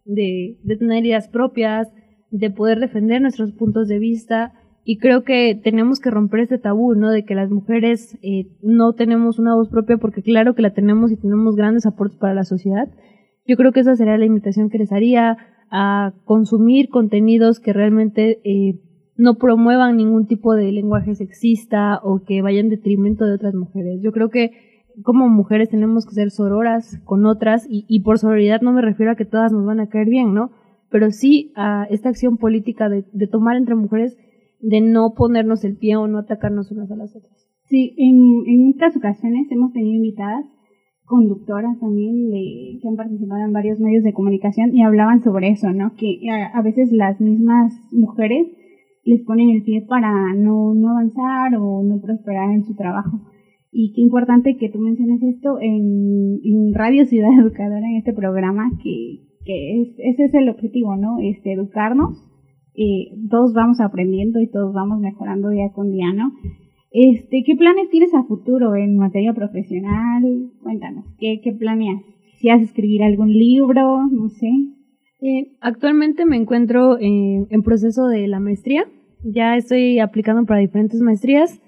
de, 0.04 0.58
de 0.64 0.76
tener 0.76 1.06
ideas 1.06 1.28
propias, 1.28 1.88
de 2.32 2.50
poder 2.50 2.80
defender 2.80 3.22
nuestros 3.22 3.52
puntos 3.52 3.86
de 3.86 4.00
vista, 4.00 4.54
y 4.82 4.98
creo 4.98 5.22
que 5.22 5.60
tenemos 5.62 6.00
que 6.00 6.10
romper 6.10 6.40
este 6.40 6.58
tabú, 6.58 6.94
¿no? 6.94 7.10
De 7.10 7.24
que 7.24 7.36
las 7.36 7.50
mujeres 7.50 8.18
eh, 8.22 8.48
no 8.62 8.94
tenemos 8.94 9.38
una 9.38 9.54
voz 9.54 9.68
propia, 9.68 9.98
porque 9.98 10.22
claro 10.22 10.54
que 10.56 10.62
la 10.62 10.74
tenemos 10.74 11.12
y 11.12 11.16
tenemos 11.16 11.54
grandes 11.54 11.86
aportes 11.86 12.18
para 12.18 12.34
la 12.34 12.44
sociedad, 12.44 12.88
yo 13.46 13.56
creo 13.56 13.72
que 13.72 13.80
esa 13.80 13.96
sería 13.96 14.18
la 14.18 14.24
invitación 14.24 14.70
que 14.70 14.78
les 14.78 14.92
haría 14.92 15.36
a 15.70 16.12
consumir 16.24 16.88
contenidos 16.88 17.60
que 17.60 17.72
realmente 17.72 18.40
eh, 18.44 18.80
no 19.16 19.36
promuevan 19.36 19.96
ningún 19.96 20.26
tipo 20.26 20.54
de 20.54 20.70
lenguaje 20.72 21.14
sexista 21.14 22.00
o 22.02 22.22
que 22.22 22.42
vaya 22.42 22.60
en 22.60 22.68
detrimento 22.68 23.24
de 23.24 23.34
otras 23.34 23.54
mujeres. 23.54 24.00
Yo 24.02 24.12
creo 24.12 24.30
que 24.30 24.52
como 25.02 25.28
mujeres 25.28 25.68
tenemos 25.68 26.06
que 26.06 26.14
ser 26.14 26.30
sororas 26.30 27.00
con 27.04 27.26
otras 27.26 27.66
y, 27.68 28.00
por 28.00 28.18
sororidad 28.18 28.62
no 28.62 28.72
me 28.72 28.82
refiero 28.82 29.12
a 29.12 29.16
que 29.16 29.24
todas 29.24 29.52
nos 29.52 29.66
van 29.66 29.80
a 29.80 29.88
caer 29.88 30.08
bien, 30.08 30.32
¿no? 30.32 30.50
Pero 30.90 31.10
sí 31.10 31.52
a 31.56 31.86
esta 31.90 32.08
acción 32.08 32.38
política 32.38 32.88
de, 32.88 33.02
tomar 33.26 33.56
entre 33.56 33.74
mujeres 33.74 34.16
de 34.60 34.80
no 34.80 35.12
ponernos 35.14 35.64
el 35.64 35.76
pie 35.76 35.96
o 35.96 36.06
no 36.06 36.18
atacarnos 36.18 36.70
unas 36.70 36.90
a 36.90 36.96
las 36.96 37.14
otras. 37.14 37.50
Sí, 37.68 37.94
en, 37.98 38.16
en 38.46 38.72
otras 38.74 38.96
ocasiones 38.96 39.50
hemos 39.50 39.72
tenido 39.72 39.96
invitadas 39.96 40.46
conductoras 41.06 41.78
también 41.80 42.28
de, 42.30 42.78
que 42.82 42.88
han 42.88 42.96
participado 42.96 43.44
en 43.44 43.52
varios 43.52 43.80
medios 43.80 44.04
de 44.04 44.12
comunicación 44.12 44.76
y 44.76 44.82
hablaban 44.82 45.22
sobre 45.22 45.48
eso, 45.48 45.72
¿no? 45.72 45.94
Que 45.96 46.20
a, 46.30 46.58
a 46.58 46.62
veces 46.62 46.92
las 46.92 47.20
mismas 47.20 47.72
mujeres 47.92 48.48
les 49.04 49.22
ponen 49.22 49.50
el 49.50 49.62
pie 49.62 49.82
para 49.88 50.34
no, 50.34 50.74
no 50.74 50.90
avanzar 50.90 51.54
o 51.58 51.82
no 51.82 52.00
prosperar 52.00 52.50
en 52.50 52.64
su 52.64 52.74
trabajo. 52.74 53.20
Y 53.70 53.92
qué 53.92 54.00
importante 54.00 54.56
que 54.56 54.68
tú 54.68 54.78
menciones 54.78 55.22
esto 55.22 55.58
en, 55.60 56.74
Radio 56.74 57.06
Ciudad 57.06 57.30
Educadora, 57.40 57.86
en 57.86 57.96
este 57.96 58.12
programa, 58.12 58.70
que, 58.82 59.20
que 59.44 59.82
es, 59.82 59.88
ese 59.98 60.24
es 60.24 60.34
el 60.34 60.48
objetivo, 60.48 60.96
¿no? 60.96 61.18
Este, 61.20 61.52
educarnos. 61.52 62.26
Eh, 62.74 63.16
todos 63.30 63.54
vamos 63.54 63.80
aprendiendo 63.80 64.40
y 64.40 64.50
todos 64.50 64.74
vamos 64.74 64.98
mejorando 65.00 65.50
día 65.50 65.70
con 65.72 65.92
día, 65.92 66.12
¿no? 66.12 66.32
Este, 66.98 67.42
¿Qué 67.44 67.54
planes 67.56 67.90
tienes 67.90 68.14
a 68.14 68.22
futuro 68.22 68.74
en 68.74 68.96
materia 68.96 69.34
profesional? 69.34 70.22
Cuéntanos, 70.62 71.04
¿qué, 71.18 71.42
qué 71.44 71.52
planeas? 71.52 72.00
¿Si 72.38 72.48
vas 72.48 72.60
a 72.60 72.64
escribir 72.64 73.02
algún 73.02 73.34
libro? 73.34 74.06
No 74.10 74.30
sé. 74.30 74.48
Eh, 75.20 75.58
actualmente 75.60 76.24
me 76.24 76.38
encuentro 76.38 76.98
en, 76.98 77.48
en 77.50 77.62
proceso 77.62 78.06
de 78.08 78.26
la 78.28 78.40
maestría. 78.40 78.86
Ya 79.22 79.56
estoy 79.56 79.98
aplicando 79.98 80.46
para 80.46 80.60
diferentes 80.60 81.02
maestrías. 81.02 81.60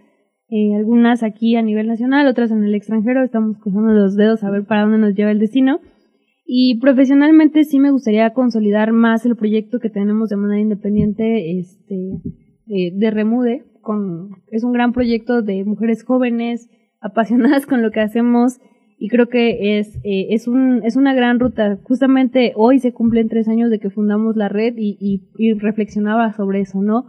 Eh, 0.49 0.75
algunas 0.75 1.23
aquí 1.23 1.57
a 1.57 1.63
nivel 1.63 1.89
nacional, 1.89 2.27
otras 2.27 2.51
en 2.51 2.65
el 2.65 2.75
extranjero. 2.75 3.23
Estamos 3.23 3.59
cruzando 3.59 3.93
los 3.93 4.17
dedos 4.17 4.43
a 4.45 4.51
ver 4.51 4.65
para 4.65 4.85
dónde 4.85 4.97
nos 4.97 5.15
lleva 5.15 5.31
el 5.31 5.41
destino. 5.41 5.81
Y 6.47 6.79
profesionalmente 6.81 7.65
sí 7.65 7.79
me 7.79 7.91
gustaría 7.91 8.33
consolidar 8.33 8.93
más 8.93 9.27
el 9.27 9.37
proyecto 9.37 9.79
que 9.79 9.91
tenemos 9.91 10.31
de 10.31 10.37
manera 10.37 10.63
independiente 10.63 11.59
este, 11.59 12.13
eh, 12.69 12.93
de 12.95 13.11
Remude, 13.11 13.65
es 14.51 14.65
un 14.65 14.73
gran 14.73 14.93
proyecto 14.93 15.43
de 15.43 15.65
mujeres 15.65 16.05
jóvenes, 16.05 16.69
apasionadas 17.01 17.67
con 17.67 17.83
lo 17.83 17.91
que 17.91 18.01
hacemos 18.01 18.59
y 18.99 19.09
creo 19.09 19.29
que 19.29 19.79
es, 19.79 19.97
eh, 20.03 20.29
es, 20.31 20.49
un, 20.49 20.83
es 20.85 20.97
una 20.97 21.15
gran 21.15 21.39
ruta. 21.39 21.79
Justamente 21.85 22.53
hoy 22.57 22.81
se 22.81 22.93
cumplen 22.93 23.29
tres 23.29 23.47
años 23.49 23.71
de 23.71 23.79
que 23.79 23.91
fundamos 23.91 24.37
la 24.37 24.49
red 24.49 24.75
y, 24.77 24.97
y, 25.01 25.29
y 25.37 25.53
reflexionaba 25.53 26.33
sobre 26.33 26.61
eso, 26.61 26.83
¿no? 26.83 27.07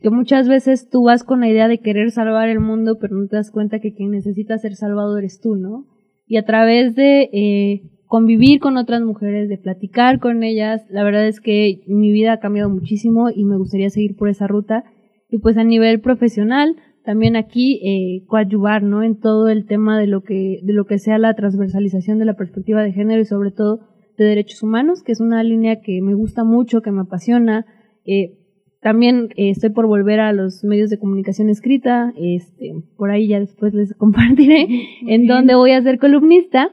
Que 0.00 0.08
muchas 0.08 0.48
veces 0.48 0.88
tú 0.88 1.04
vas 1.04 1.24
con 1.24 1.40
la 1.40 1.48
idea 1.48 1.68
de 1.68 1.78
querer 1.78 2.10
salvar 2.10 2.48
el 2.48 2.60
mundo, 2.60 2.98
pero 2.98 3.16
no 3.16 3.28
te 3.28 3.36
das 3.36 3.50
cuenta 3.50 3.80
que 3.80 3.92
quien 3.94 4.12
necesita 4.12 4.56
ser 4.56 4.74
salvado 4.76 5.18
eres 5.18 5.40
tú, 5.40 5.56
¿no? 5.56 5.86
Y 6.26 6.38
a 6.38 6.44
través 6.44 6.94
de 6.94 7.28
eh, 7.32 7.82
convivir 8.06 8.58
con 8.58 8.78
otras 8.78 9.02
mujeres, 9.02 9.48
de 9.50 9.58
platicar 9.58 10.20
con 10.20 10.42
ellas, 10.42 10.86
la 10.88 11.04
verdad 11.04 11.26
es 11.26 11.40
que 11.40 11.82
mi 11.86 12.12
vida 12.12 12.32
ha 12.32 12.40
cambiado 12.40 12.70
muchísimo 12.70 13.28
y 13.34 13.44
me 13.44 13.58
gustaría 13.58 13.90
seguir 13.90 14.16
por 14.16 14.30
esa 14.30 14.46
ruta. 14.46 14.84
Y 15.28 15.38
pues 15.38 15.56
a 15.56 15.64
nivel 15.64 16.00
profesional, 16.00 16.76
también 17.06 17.36
aquí 17.36 17.80
eh, 17.84 18.26
coadyuvar 18.26 18.82
¿no? 18.82 19.02
en 19.02 19.18
todo 19.18 19.48
el 19.48 19.64
tema 19.64 19.98
de 19.98 20.08
lo 20.08 20.22
que 20.22 20.58
de 20.62 20.72
lo 20.72 20.86
que 20.86 20.98
sea 20.98 21.18
la 21.18 21.34
transversalización 21.34 22.18
de 22.18 22.24
la 22.24 22.34
perspectiva 22.34 22.82
de 22.82 22.92
género 22.92 23.22
y 23.22 23.24
sobre 23.24 23.52
todo 23.52 23.80
de 24.18 24.24
derechos 24.24 24.62
humanos 24.62 25.02
que 25.04 25.12
es 25.12 25.20
una 25.20 25.42
línea 25.44 25.80
que 25.80 26.02
me 26.02 26.14
gusta 26.14 26.42
mucho 26.44 26.82
que 26.82 26.90
me 26.90 27.02
apasiona. 27.02 27.64
Eh, 28.04 28.38
también 28.82 29.28
eh, 29.36 29.50
estoy 29.50 29.70
por 29.70 29.86
volver 29.86 30.18
a 30.18 30.32
los 30.32 30.64
medios 30.64 30.90
de 30.90 30.98
comunicación 30.98 31.48
escrita 31.48 32.12
este 32.16 32.74
por 32.96 33.10
ahí 33.10 33.28
ya 33.28 33.38
después 33.38 33.72
les 33.72 33.94
compartiré 33.98 34.66
en 35.06 35.26
donde 35.26 35.54
voy 35.54 35.72
a 35.72 35.82
ser 35.82 35.98
columnista. 35.98 36.70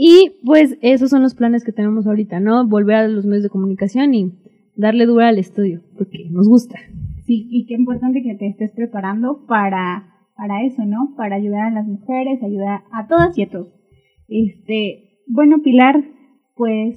Y 0.00 0.36
pues 0.46 0.78
esos 0.80 1.10
son 1.10 1.22
los 1.22 1.34
planes 1.34 1.64
que 1.64 1.72
tenemos 1.72 2.06
ahorita 2.06 2.38
no 2.38 2.66
volver 2.68 2.94
a 2.94 3.08
los 3.08 3.26
medios 3.26 3.42
de 3.42 3.50
comunicación 3.50 4.14
y 4.14 4.32
darle 4.76 5.06
dura 5.06 5.28
al 5.28 5.38
estudio 5.38 5.82
porque 5.96 6.28
nos 6.30 6.48
gusta 6.48 6.78
Sí, 7.28 7.46
y 7.50 7.66
qué 7.66 7.74
importante 7.74 8.22
que 8.22 8.36
te 8.36 8.46
estés 8.46 8.70
preparando 8.72 9.44
para, 9.46 10.14
para 10.34 10.64
eso, 10.64 10.86
¿no? 10.86 11.12
Para 11.14 11.36
ayudar 11.36 11.66
a 11.66 11.70
las 11.70 11.86
mujeres, 11.86 12.42
ayudar 12.42 12.84
a 12.90 13.06
todas 13.06 13.36
y 13.36 13.42
a 13.42 13.50
todos. 13.50 13.68
Este, 14.28 15.20
bueno, 15.26 15.58
Pilar, 15.62 16.02
pues 16.56 16.96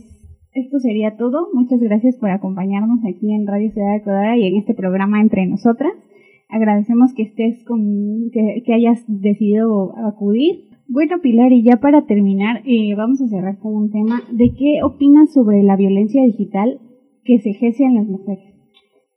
esto 0.53 0.79
sería 0.79 1.17
todo. 1.17 1.49
Muchas 1.53 1.81
gracias 1.81 2.15
por 2.15 2.29
acompañarnos 2.29 3.01
aquí 3.03 3.29
en 3.29 3.45
Radio 3.45 3.71
Ciudad 3.71 3.91
de 3.91 4.03
Codora 4.03 4.37
y 4.37 4.47
en 4.47 4.55
este 4.55 4.73
programa 4.73 5.19
Entre 5.19 5.45
Nosotras. 5.47 5.91
Agradecemos 6.47 7.13
que 7.13 7.23
estés 7.23 7.65
con, 7.65 8.29
que, 8.31 8.63
que 8.65 8.73
hayas 8.73 9.03
decidido 9.07 9.97
acudir. 9.97 10.69
Bueno, 10.87 11.19
Pilar, 11.21 11.51
y 11.51 11.63
ya 11.63 11.81
para 11.81 12.05
terminar, 12.05 12.61
eh, 12.65 12.95
vamos 12.95 13.21
a 13.21 13.27
cerrar 13.27 13.59
con 13.59 13.75
un 13.75 13.91
tema. 13.91 14.21
¿De 14.31 14.53
qué 14.57 14.79
opinas 14.81 15.33
sobre 15.33 15.61
la 15.61 15.75
violencia 15.75 16.23
digital 16.23 16.79
que 17.25 17.39
se 17.39 17.49
ejerce 17.49 17.83
en 17.83 17.95
las 17.95 18.07
mujeres? 18.07 18.60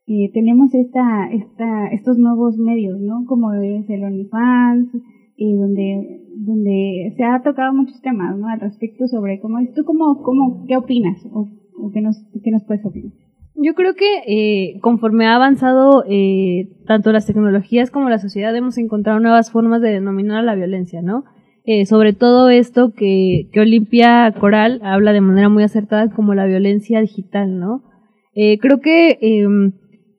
Eh, 0.07 0.31
tenemos 0.33 0.75
esta, 0.75 1.31
esta, 1.33 1.89
estos 1.89 2.19
nuevos 2.19 2.59
medios, 2.59 3.01
¿no? 3.01 3.25
Como 3.27 3.55
es 3.55 3.89
el 3.89 4.05
OnlyFans, 4.05 4.95
eh, 5.39 5.57
donde, 5.57 7.15
se 7.17 7.25
ha 7.25 7.43
tocado 7.43 7.73
muchos 7.73 8.01
temas, 8.03 8.37
¿no? 8.37 8.49
Al 8.49 8.61
respecto 8.61 9.09
sobre 9.09 9.41
cómo 9.41 9.59
es. 9.61 9.73
¿Tú 9.73 9.85
cómo, 9.85 10.23
cómo, 10.23 10.65
qué 10.67 10.77
opinas? 10.77 11.25
¿O, 11.33 11.49
qué, 11.93 12.03
nos, 12.03 12.23
qué 12.43 12.51
nos 12.51 12.65
puedes 12.65 12.85
opinar? 12.85 13.13
Yo 13.57 13.75
creo 13.75 13.95
que 13.95 14.23
eh, 14.27 14.81
conforme 14.81 15.27
ha 15.27 15.37
avanzado 15.37 16.05
eh, 16.09 16.69
tanto 16.87 17.13
las 17.13 17.27
tecnologías 17.27 17.91
como 17.91 18.11
la 18.11 18.19
sociedad 18.19 18.55
hemos 18.55 18.77
encontrado 18.79 19.21
nuevas 19.21 19.51
formas 19.51 19.81
de 19.81 19.91
denominar 19.91 20.45
la 20.45 20.55
violencia, 20.55 21.03
¿no? 21.03 21.25
Eh, 21.65 21.87
sobre 21.87 22.13
todo 22.13 22.51
esto 22.51 22.93
que, 22.93 23.49
que 23.53 23.61
Olimpia 23.61 24.35
Coral 24.39 24.81
habla 24.83 25.13
de 25.13 25.23
manera 25.23 25.49
muy 25.49 25.63
acertada 25.63 26.11
como 26.11 26.35
la 26.35 26.45
violencia 26.45 27.01
digital, 27.01 27.59
¿no? 27.59 27.85
Creo 28.35 28.81
que 28.81 29.17
eh, 29.21 29.47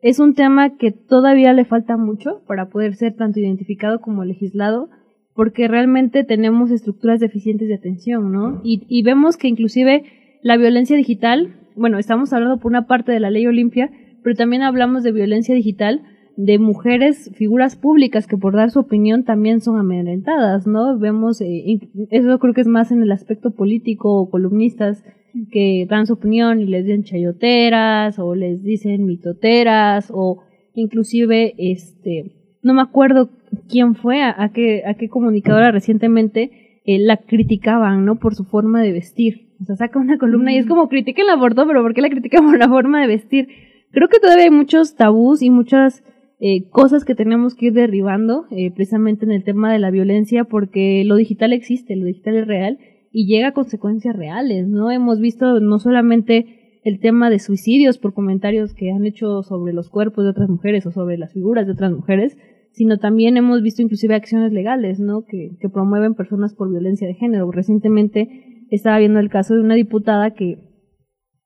es 0.06 0.20
un 0.20 0.36
tema 0.36 0.78
que 0.78 0.92
todavía 0.92 1.52
le 1.54 1.66
falta 1.66 1.98
mucho 1.98 2.44
para 2.46 2.70
poder 2.70 2.94
ser 2.94 3.16
tanto 3.16 3.40
identificado 3.40 4.02
como 4.02 4.24
legislado, 4.24 4.88
porque 5.34 5.68
realmente 5.68 6.24
tenemos 6.24 6.70
estructuras 6.70 7.20
deficientes 7.20 7.68
de 7.68 7.74
atención, 7.74 8.32
¿no? 8.32 8.62
Y, 8.64 8.86
y 8.88 9.02
vemos 9.02 9.36
que 9.36 9.48
inclusive 9.48 10.04
la 10.44 10.58
violencia 10.58 10.96
digital, 10.96 11.56
bueno, 11.76 11.98
estamos 11.98 12.32
hablando 12.34 12.60
por 12.60 12.70
una 12.70 12.86
parte 12.86 13.12
de 13.14 13.20
la 13.20 13.32
ley 13.32 13.48
Olimpia, 13.48 13.90
pero 14.22 14.36
también 14.36 14.62
hablamos 14.62 15.02
de 15.02 15.12
violencia 15.12 15.56
digital 15.56 16.04
de 16.38 16.60
mujeres, 16.60 17.32
figuras 17.34 17.76
públicas 17.76 18.28
que 18.28 18.38
por 18.38 18.56
dar 18.56 18.70
su 18.70 18.82
opinión 18.82 19.24
también 19.24 19.60
son 19.60 19.80
amedrentadas, 19.80 20.68
¿no? 20.68 21.00
Vemos, 21.00 21.42
eh, 21.42 21.80
eso 22.12 22.38
creo 22.38 22.54
que 22.54 22.62
es 22.62 22.68
más 22.68 22.92
en 22.92 23.02
el 23.02 23.12
aspecto 23.12 23.56
político 23.56 24.22
o 24.22 24.30
columnistas 24.30 25.04
que 25.52 25.86
dan 25.90 26.08
su 26.08 26.14
opinión 26.14 26.62
y 26.62 26.66
les 26.66 26.86
dicen 26.86 27.04
chayoteras 27.04 28.20
o 28.20 28.36
les 28.36 28.64
dicen 28.64 29.06
mitoteras 29.06 30.12
o 30.14 30.44
inclusive 30.74 31.54
este 31.58 32.32
no 32.62 32.74
me 32.74 32.82
acuerdo 32.82 33.30
quién 33.70 33.96
fue 33.96 34.24
a, 34.24 34.52
qué 34.54 34.84
a 34.86 34.96
qué 34.96 35.10
comunicadora 35.10 35.72
recientemente 35.72 36.82
eh, 36.86 37.00
la 37.00 37.18
criticaban 37.18 38.06
no 38.06 38.16
por 38.16 38.36
su 38.36 38.46
forma 38.46 38.82
de 38.82 38.92
vestir. 38.92 39.50
O 39.62 39.66
sea 39.66 39.76
saca 39.76 40.00
una 40.00 40.18
columna 40.18 40.54
y 40.54 40.58
es 40.58 40.66
como 40.66 40.90
critiquen 40.90 41.26
por 41.40 41.54
todo 41.54 41.68
pero 41.68 41.82
por 41.82 41.94
qué 41.94 42.02
la 42.02 42.10
critican 42.10 42.46
por 42.46 42.58
la 42.58 42.68
forma 42.68 43.02
de 43.02 43.08
vestir 43.08 43.48
creo 43.92 44.10
que 44.10 44.20
todavía 44.20 44.46
hay 44.46 44.52
muchos 44.52 44.96
tabús 44.96 45.42
y 45.42 45.50
muchas 45.50 46.04
eh, 46.40 46.68
cosas 46.70 47.06
que 47.06 47.16
tenemos 47.16 47.56
que 47.56 47.68
ir 47.68 47.74
derribando 47.74 48.46
eh, 48.52 48.72
precisamente 48.72 49.26
en 49.26 49.32
el 49.32 49.46
tema 49.46 49.72
de 49.72 49.80
la 49.80 49.90
violencia 49.90 50.44
porque 50.44 51.04
lo 51.06 51.16
digital 51.16 51.54
existe 51.54 51.96
lo 51.96 52.06
digital 52.06 52.36
es 52.36 52.48
real 52.48 52.80
y 53.18 53.28
llega 53.28 53.48
a 53.48 53.54
consecuencias 53.54 54.14
reales, 54.14 54.68
¿no? 54.68 54.92
Hemos 54.92 55.22
visto 55.22 55.62
no 55.62 55.80
solamente 55.80 56.82
el 56.84 57.00
tema 57.00 57.30
de 57.30 57.40
suicidios 57.40 57.98
por 57.98 58.14
comentarios 58.14 58.74
que 58.74 58.92
han 58.92 59.06
hecho 59.06 59.42
sobre 59.42 59.72
los 59.72 59.90
cuerpos 59.90 60.26
de 60.26 60.32
otras 60.32 60.50
mujeres 60.50 60.86
o 60.86 60.92
sobre 60.92 61.18
las 61.18 61.32
figuras 61.32 61.66
de 61.66 61.72
otras 61.72 61.94
mujeres, 61.94 62.38
sino 62.74 62.98
también 62.98 63.38
hemos 63.38 63.62
visto 63.62 63.82
inclusive 63.82 64.16
acciones 64.16 64.52
legales, 64.52 65.00
¿no? 65.00 65.24
Que, 65.24 65.52
que 65.62 65.70
promueven 65.70 66.16
personas 66.16 66.54
por 66.56 66.70
violencia 66.70 67.08
de 67.08 67.14
género. 67.14 67.50
Recientemente 67.52 68.66
estaba 68.70 69.00
viendo 69.00 69.22
el 69.22 69.30
caso 69.30 69.54
de 69.54 69.62
una 69.62 69.76
diputada 69.76 70.34
que 70.34 70.58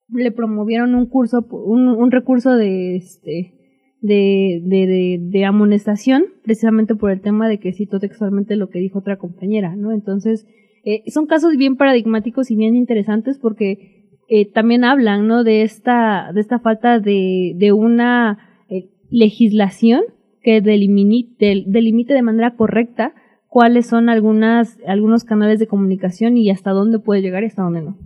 le 0.08 0.32
promovieron 0.32 0.96
un 0.96 1.06
curso, 1.06 1.46
un, 1.52 1.88
un 1.88 2.10
recurso 2.10 2.56
de 2.56 2.96
este 2.96 3.54
de, 4.02 4.60
de, 4.64 4.88
de, 4.88 5.20
de, 5.22 5.46
amonestación, 5.46 6.24
precisamente 6.42 6.96
por 6.96 7.12
el 7.12 7.22
tema 7.22 7.48
de 7.48 7.60
que 7.60 7.74
citó 7.74 8.00
textualmente 8.00 8.56
lo 8.56 8.70
que 8.70 8.80
dijo 8.80 8.98
otra 8.98 9.18
compañera, 9.18 9.76
¿no? 9.76 9.92
Entonces, 9.92 10.48
eh, 10.84 11.04
son 11.12 11.26
casos 11.26 11.56
bien 11.58 11.76
paradigmáticos 11.76 12.52
y 12.52 12.56
bien 12.56 12.76
interesantes 12.76 13.38
porque 13.38 14.00
eh, 14.28 14.46
también 14.46 14.84
hablan 14.84 15.28
¿no? 15.28 15.44
de, 15.44 15.64
esta, 15.64 16.32
de 16.34 16.42
esta 16.42 16.60
falta 16.60 17.00
de, 17.00 17.54
de 17.56 17.74
una 17.74 18.38
eh, 18.70 18.90
legislación 19.10 20.04
que 20.42 20.62
delimite, 20.62 21.64
delimite 21.66 22.14
de 22.14 22.22
manera 22.22 22.56
correcta 22.56 23.14
cuáles 23.48 23.88
son 23.88 24.08
algunas, 24.08 24.78
algunos 24.88 25.24
canales 25.24 25.60
de 25.60 25.68
comunicación 25.68 26.38
y 26.38 26.50
hasta 26.52 26.72
dónde 26.72 27.00
puede 27.00 27.22
llegar 27.22 27.44
y 27.44 27.48
hasta 27.48 27.64
dónde 27.64 27.82
no. 27.82 27.98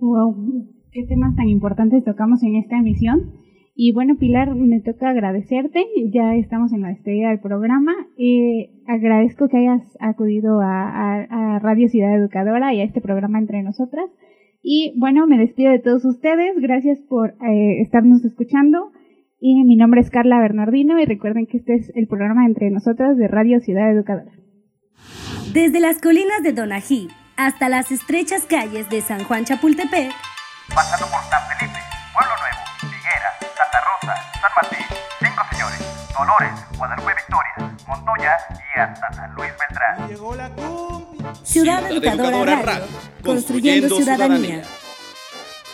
Wow, 0.00 0.66
qué 0.90 1.04
temas 1.04 1.34
tan 1.36 1.48
importantes 1.48 2.04
tocamos 2.04 2.42
en 2.42 2.56
esta 2.56 2.76
emisión. 2.76 3.32
Y 3.78 3.92
bueno, 3.92 4.16
Pilar, 4.16 4.54
me 4.54 4.80
toca 4.80 5.10
agradecerte. 5.10 5.84
Ya 6.10 6.34
estamos 6.34 6.72
en 6.72 6.80
la 6.80 6.88
despedida 6.88 7.28
del 7.28 7.40
programa. 7.40 7.92
Eh, 8.16 8.70
agradezco 8.86 9.48
que 9.48 9.58
hayas 9.58 9.82
acudido 10.00 10.62
a, 10.62 10.88
a, 10.88 11.56
a, 11.56 11.58
Radio 11.58 11.86
Ciudad 11.88 12.16
Educadora 12.16 12.72
y 12.72 12.80
a 12.80 12.84
este 12.84 13.02
programa 13.02 13.38
entre 13.38 13.62
nosotras. 13.62 14.06
Y 14.62 14.94
bueno, 14.98 15.26
me 15.26 15.36
despido 15.36 15.72
de 15.72 15.78
todos 15.78 16.06
ustedes. 16.06 16.56
Gracias 16.58 16.98
por 17.06 17.34
eh, 17.46 17.82
estarnos 17.82 18.24
escuchando. 18.24 18.92
Y 19.38 19.62
mi 19.64 19.76
nombre 19.76 20.00
es 20.00 20.08
Carla 20.08 20.40
Bernardino 20.40 20.98
y 20.98 21.04
recuerden 21.04 21.46
que 21.46 21.58
este 21.58 21.74
es 21.74 21.92
el 21.94 22.08
programa 22.08 22.46
entre 22.46 22.70
nosotras 22.70 23.18
de 23.18 23.28
Radio 23.28 23.60
Ciudad 23.60 23.92
Educadora. 23.92 24.32
Desde 25.52 25.80
las 25.80 26.00
colinas 26.00 26.42
de 26.42 26.52
Donají 26.52 27.08
hasta 27.36 27.68
las 27.68 27.92
estrechas 27.92 28.46
calles 28.46 28.88
de 28.88 29.02
San 29.02 29.22
Juan 29.24 29.44
Chapultepec, 29.44 30.10
pasando 30.74 31.06
por 31.12 31.20
San 31.30 31.58
Felipe, 31.58 31.95
Santa 33.66 33.80
Rosa, 33.80 34.14
San 34.40 34.52
Martín, 34.62 34.86
Cinco 35.18 35.42
Señores, 35.50 35.80
Dolores, 36.16 36.52
Guadalupe 36.78 37.12
Victoria, 37.14 37.52
Montoya 37.88 38.38
y 38.76 38.78
hasta 38.78 39.12
San 39.12 39.34
Luis 39.34 39.50
Beltrán. 39.58 40.08
Llegó 40.08 40.36
la 40.36 40.48
cumbia. 40.50 41.34
Ciudad 41.42 41.90
Educadora 41.90 42.62
Radio, 42.62 42.86
construyendo 43.24 43.96
ciudadanía. 43.96 44.62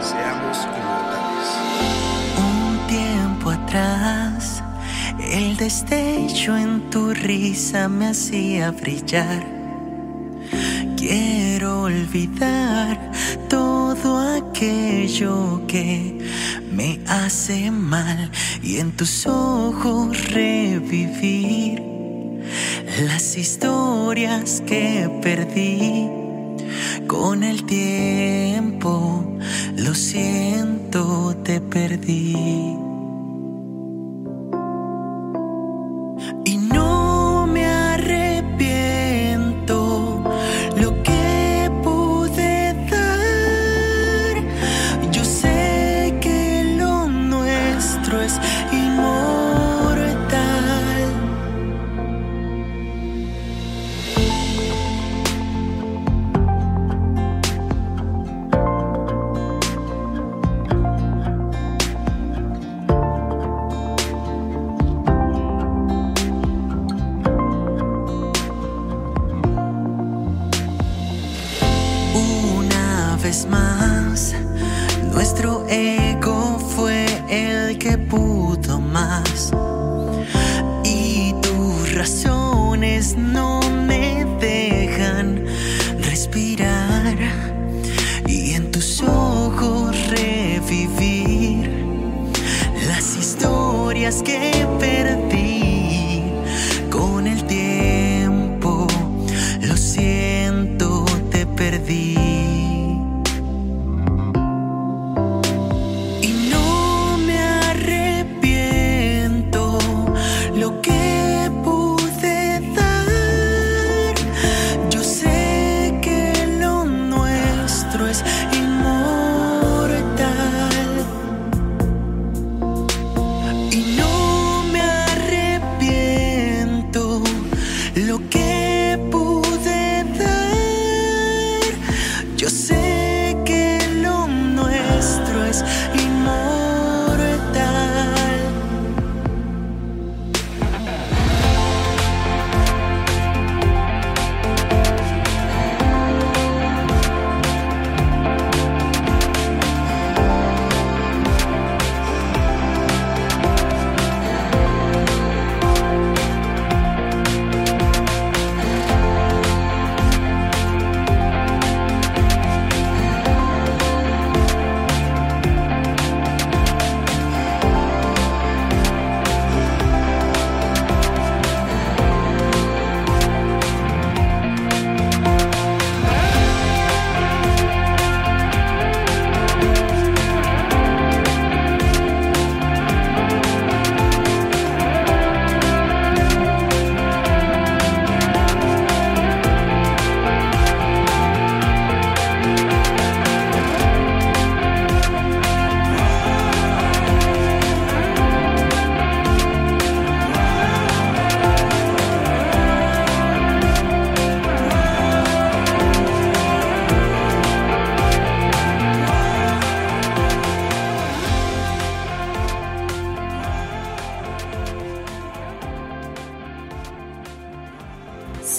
Seamos 0.00 0.58
inmortales. 0.64 1.48
Un 2.38 2.74
tiempo 2.88 3.52
destello 5.58 6.56
en 6.56 6.90
tu 6.90 7.12
risa 7.12 7.88
me 7.88 8.06
hacía 8.08 8.70
brillar. 8.70 9.63
Quiero 10.96 11.82
olvidar 11.82 13.12
todo 13.48 14.18
aquello 14.18 15.62
que 15.66 16.18
me 16.72 17.00
hace 17.06 17.70
mal 17.70 18.30
y 18.62 18.78
en 18.78 18.92
tus 18.92 19.26
ojos 19.26 20.30
revivir 20.32 21.82
las 23.06 23.36
historias 23.36 24.62
que 24.66 25.10
perdí 25.22 26.08
con 27.06 27.42
el 27.42 27.64
tiempo. 27.64 29.38
Lo 29.76 29.94
siento, 29.94 31.36
te 31.44 31.60
perdí. 31.60 32.93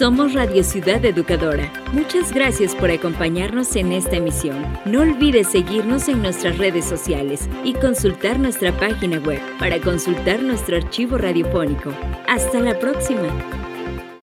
Somos 0.05 0.35
Radio 0.35 0.63
Ciudad 0.63 1.03
Educadora. 1.03 1.73
Muchas 1.91 2.31
gracias 2.31 2.75
por 2.75 2.91
acompañarnos 2.91 3.75
en 3.75 3.91
esta 3.91 4.17
emisión. 4.17 4.63
No 4.85 5.01
olvides 5.01 5.47
seguirnos 5.47 6.07
en 6.09 6.21
nuestras 6.21 6.59
redes 6.59 6.85
sociales 6.85 7.49
y 7.63 7.73
consultar 7.73 8.37
nuestra 8.37 8.71
página 8.77 9.17
web 9.17 9.41
para 9.57 9.81
consultar 9.81 10.43
nuestro 10.43 10.77
archivo 10.77 11.17
radiofónico. 11.17 11.91
Hasta 12.27 12.59
la 12.59 12.77
próxima. 12.77 13.64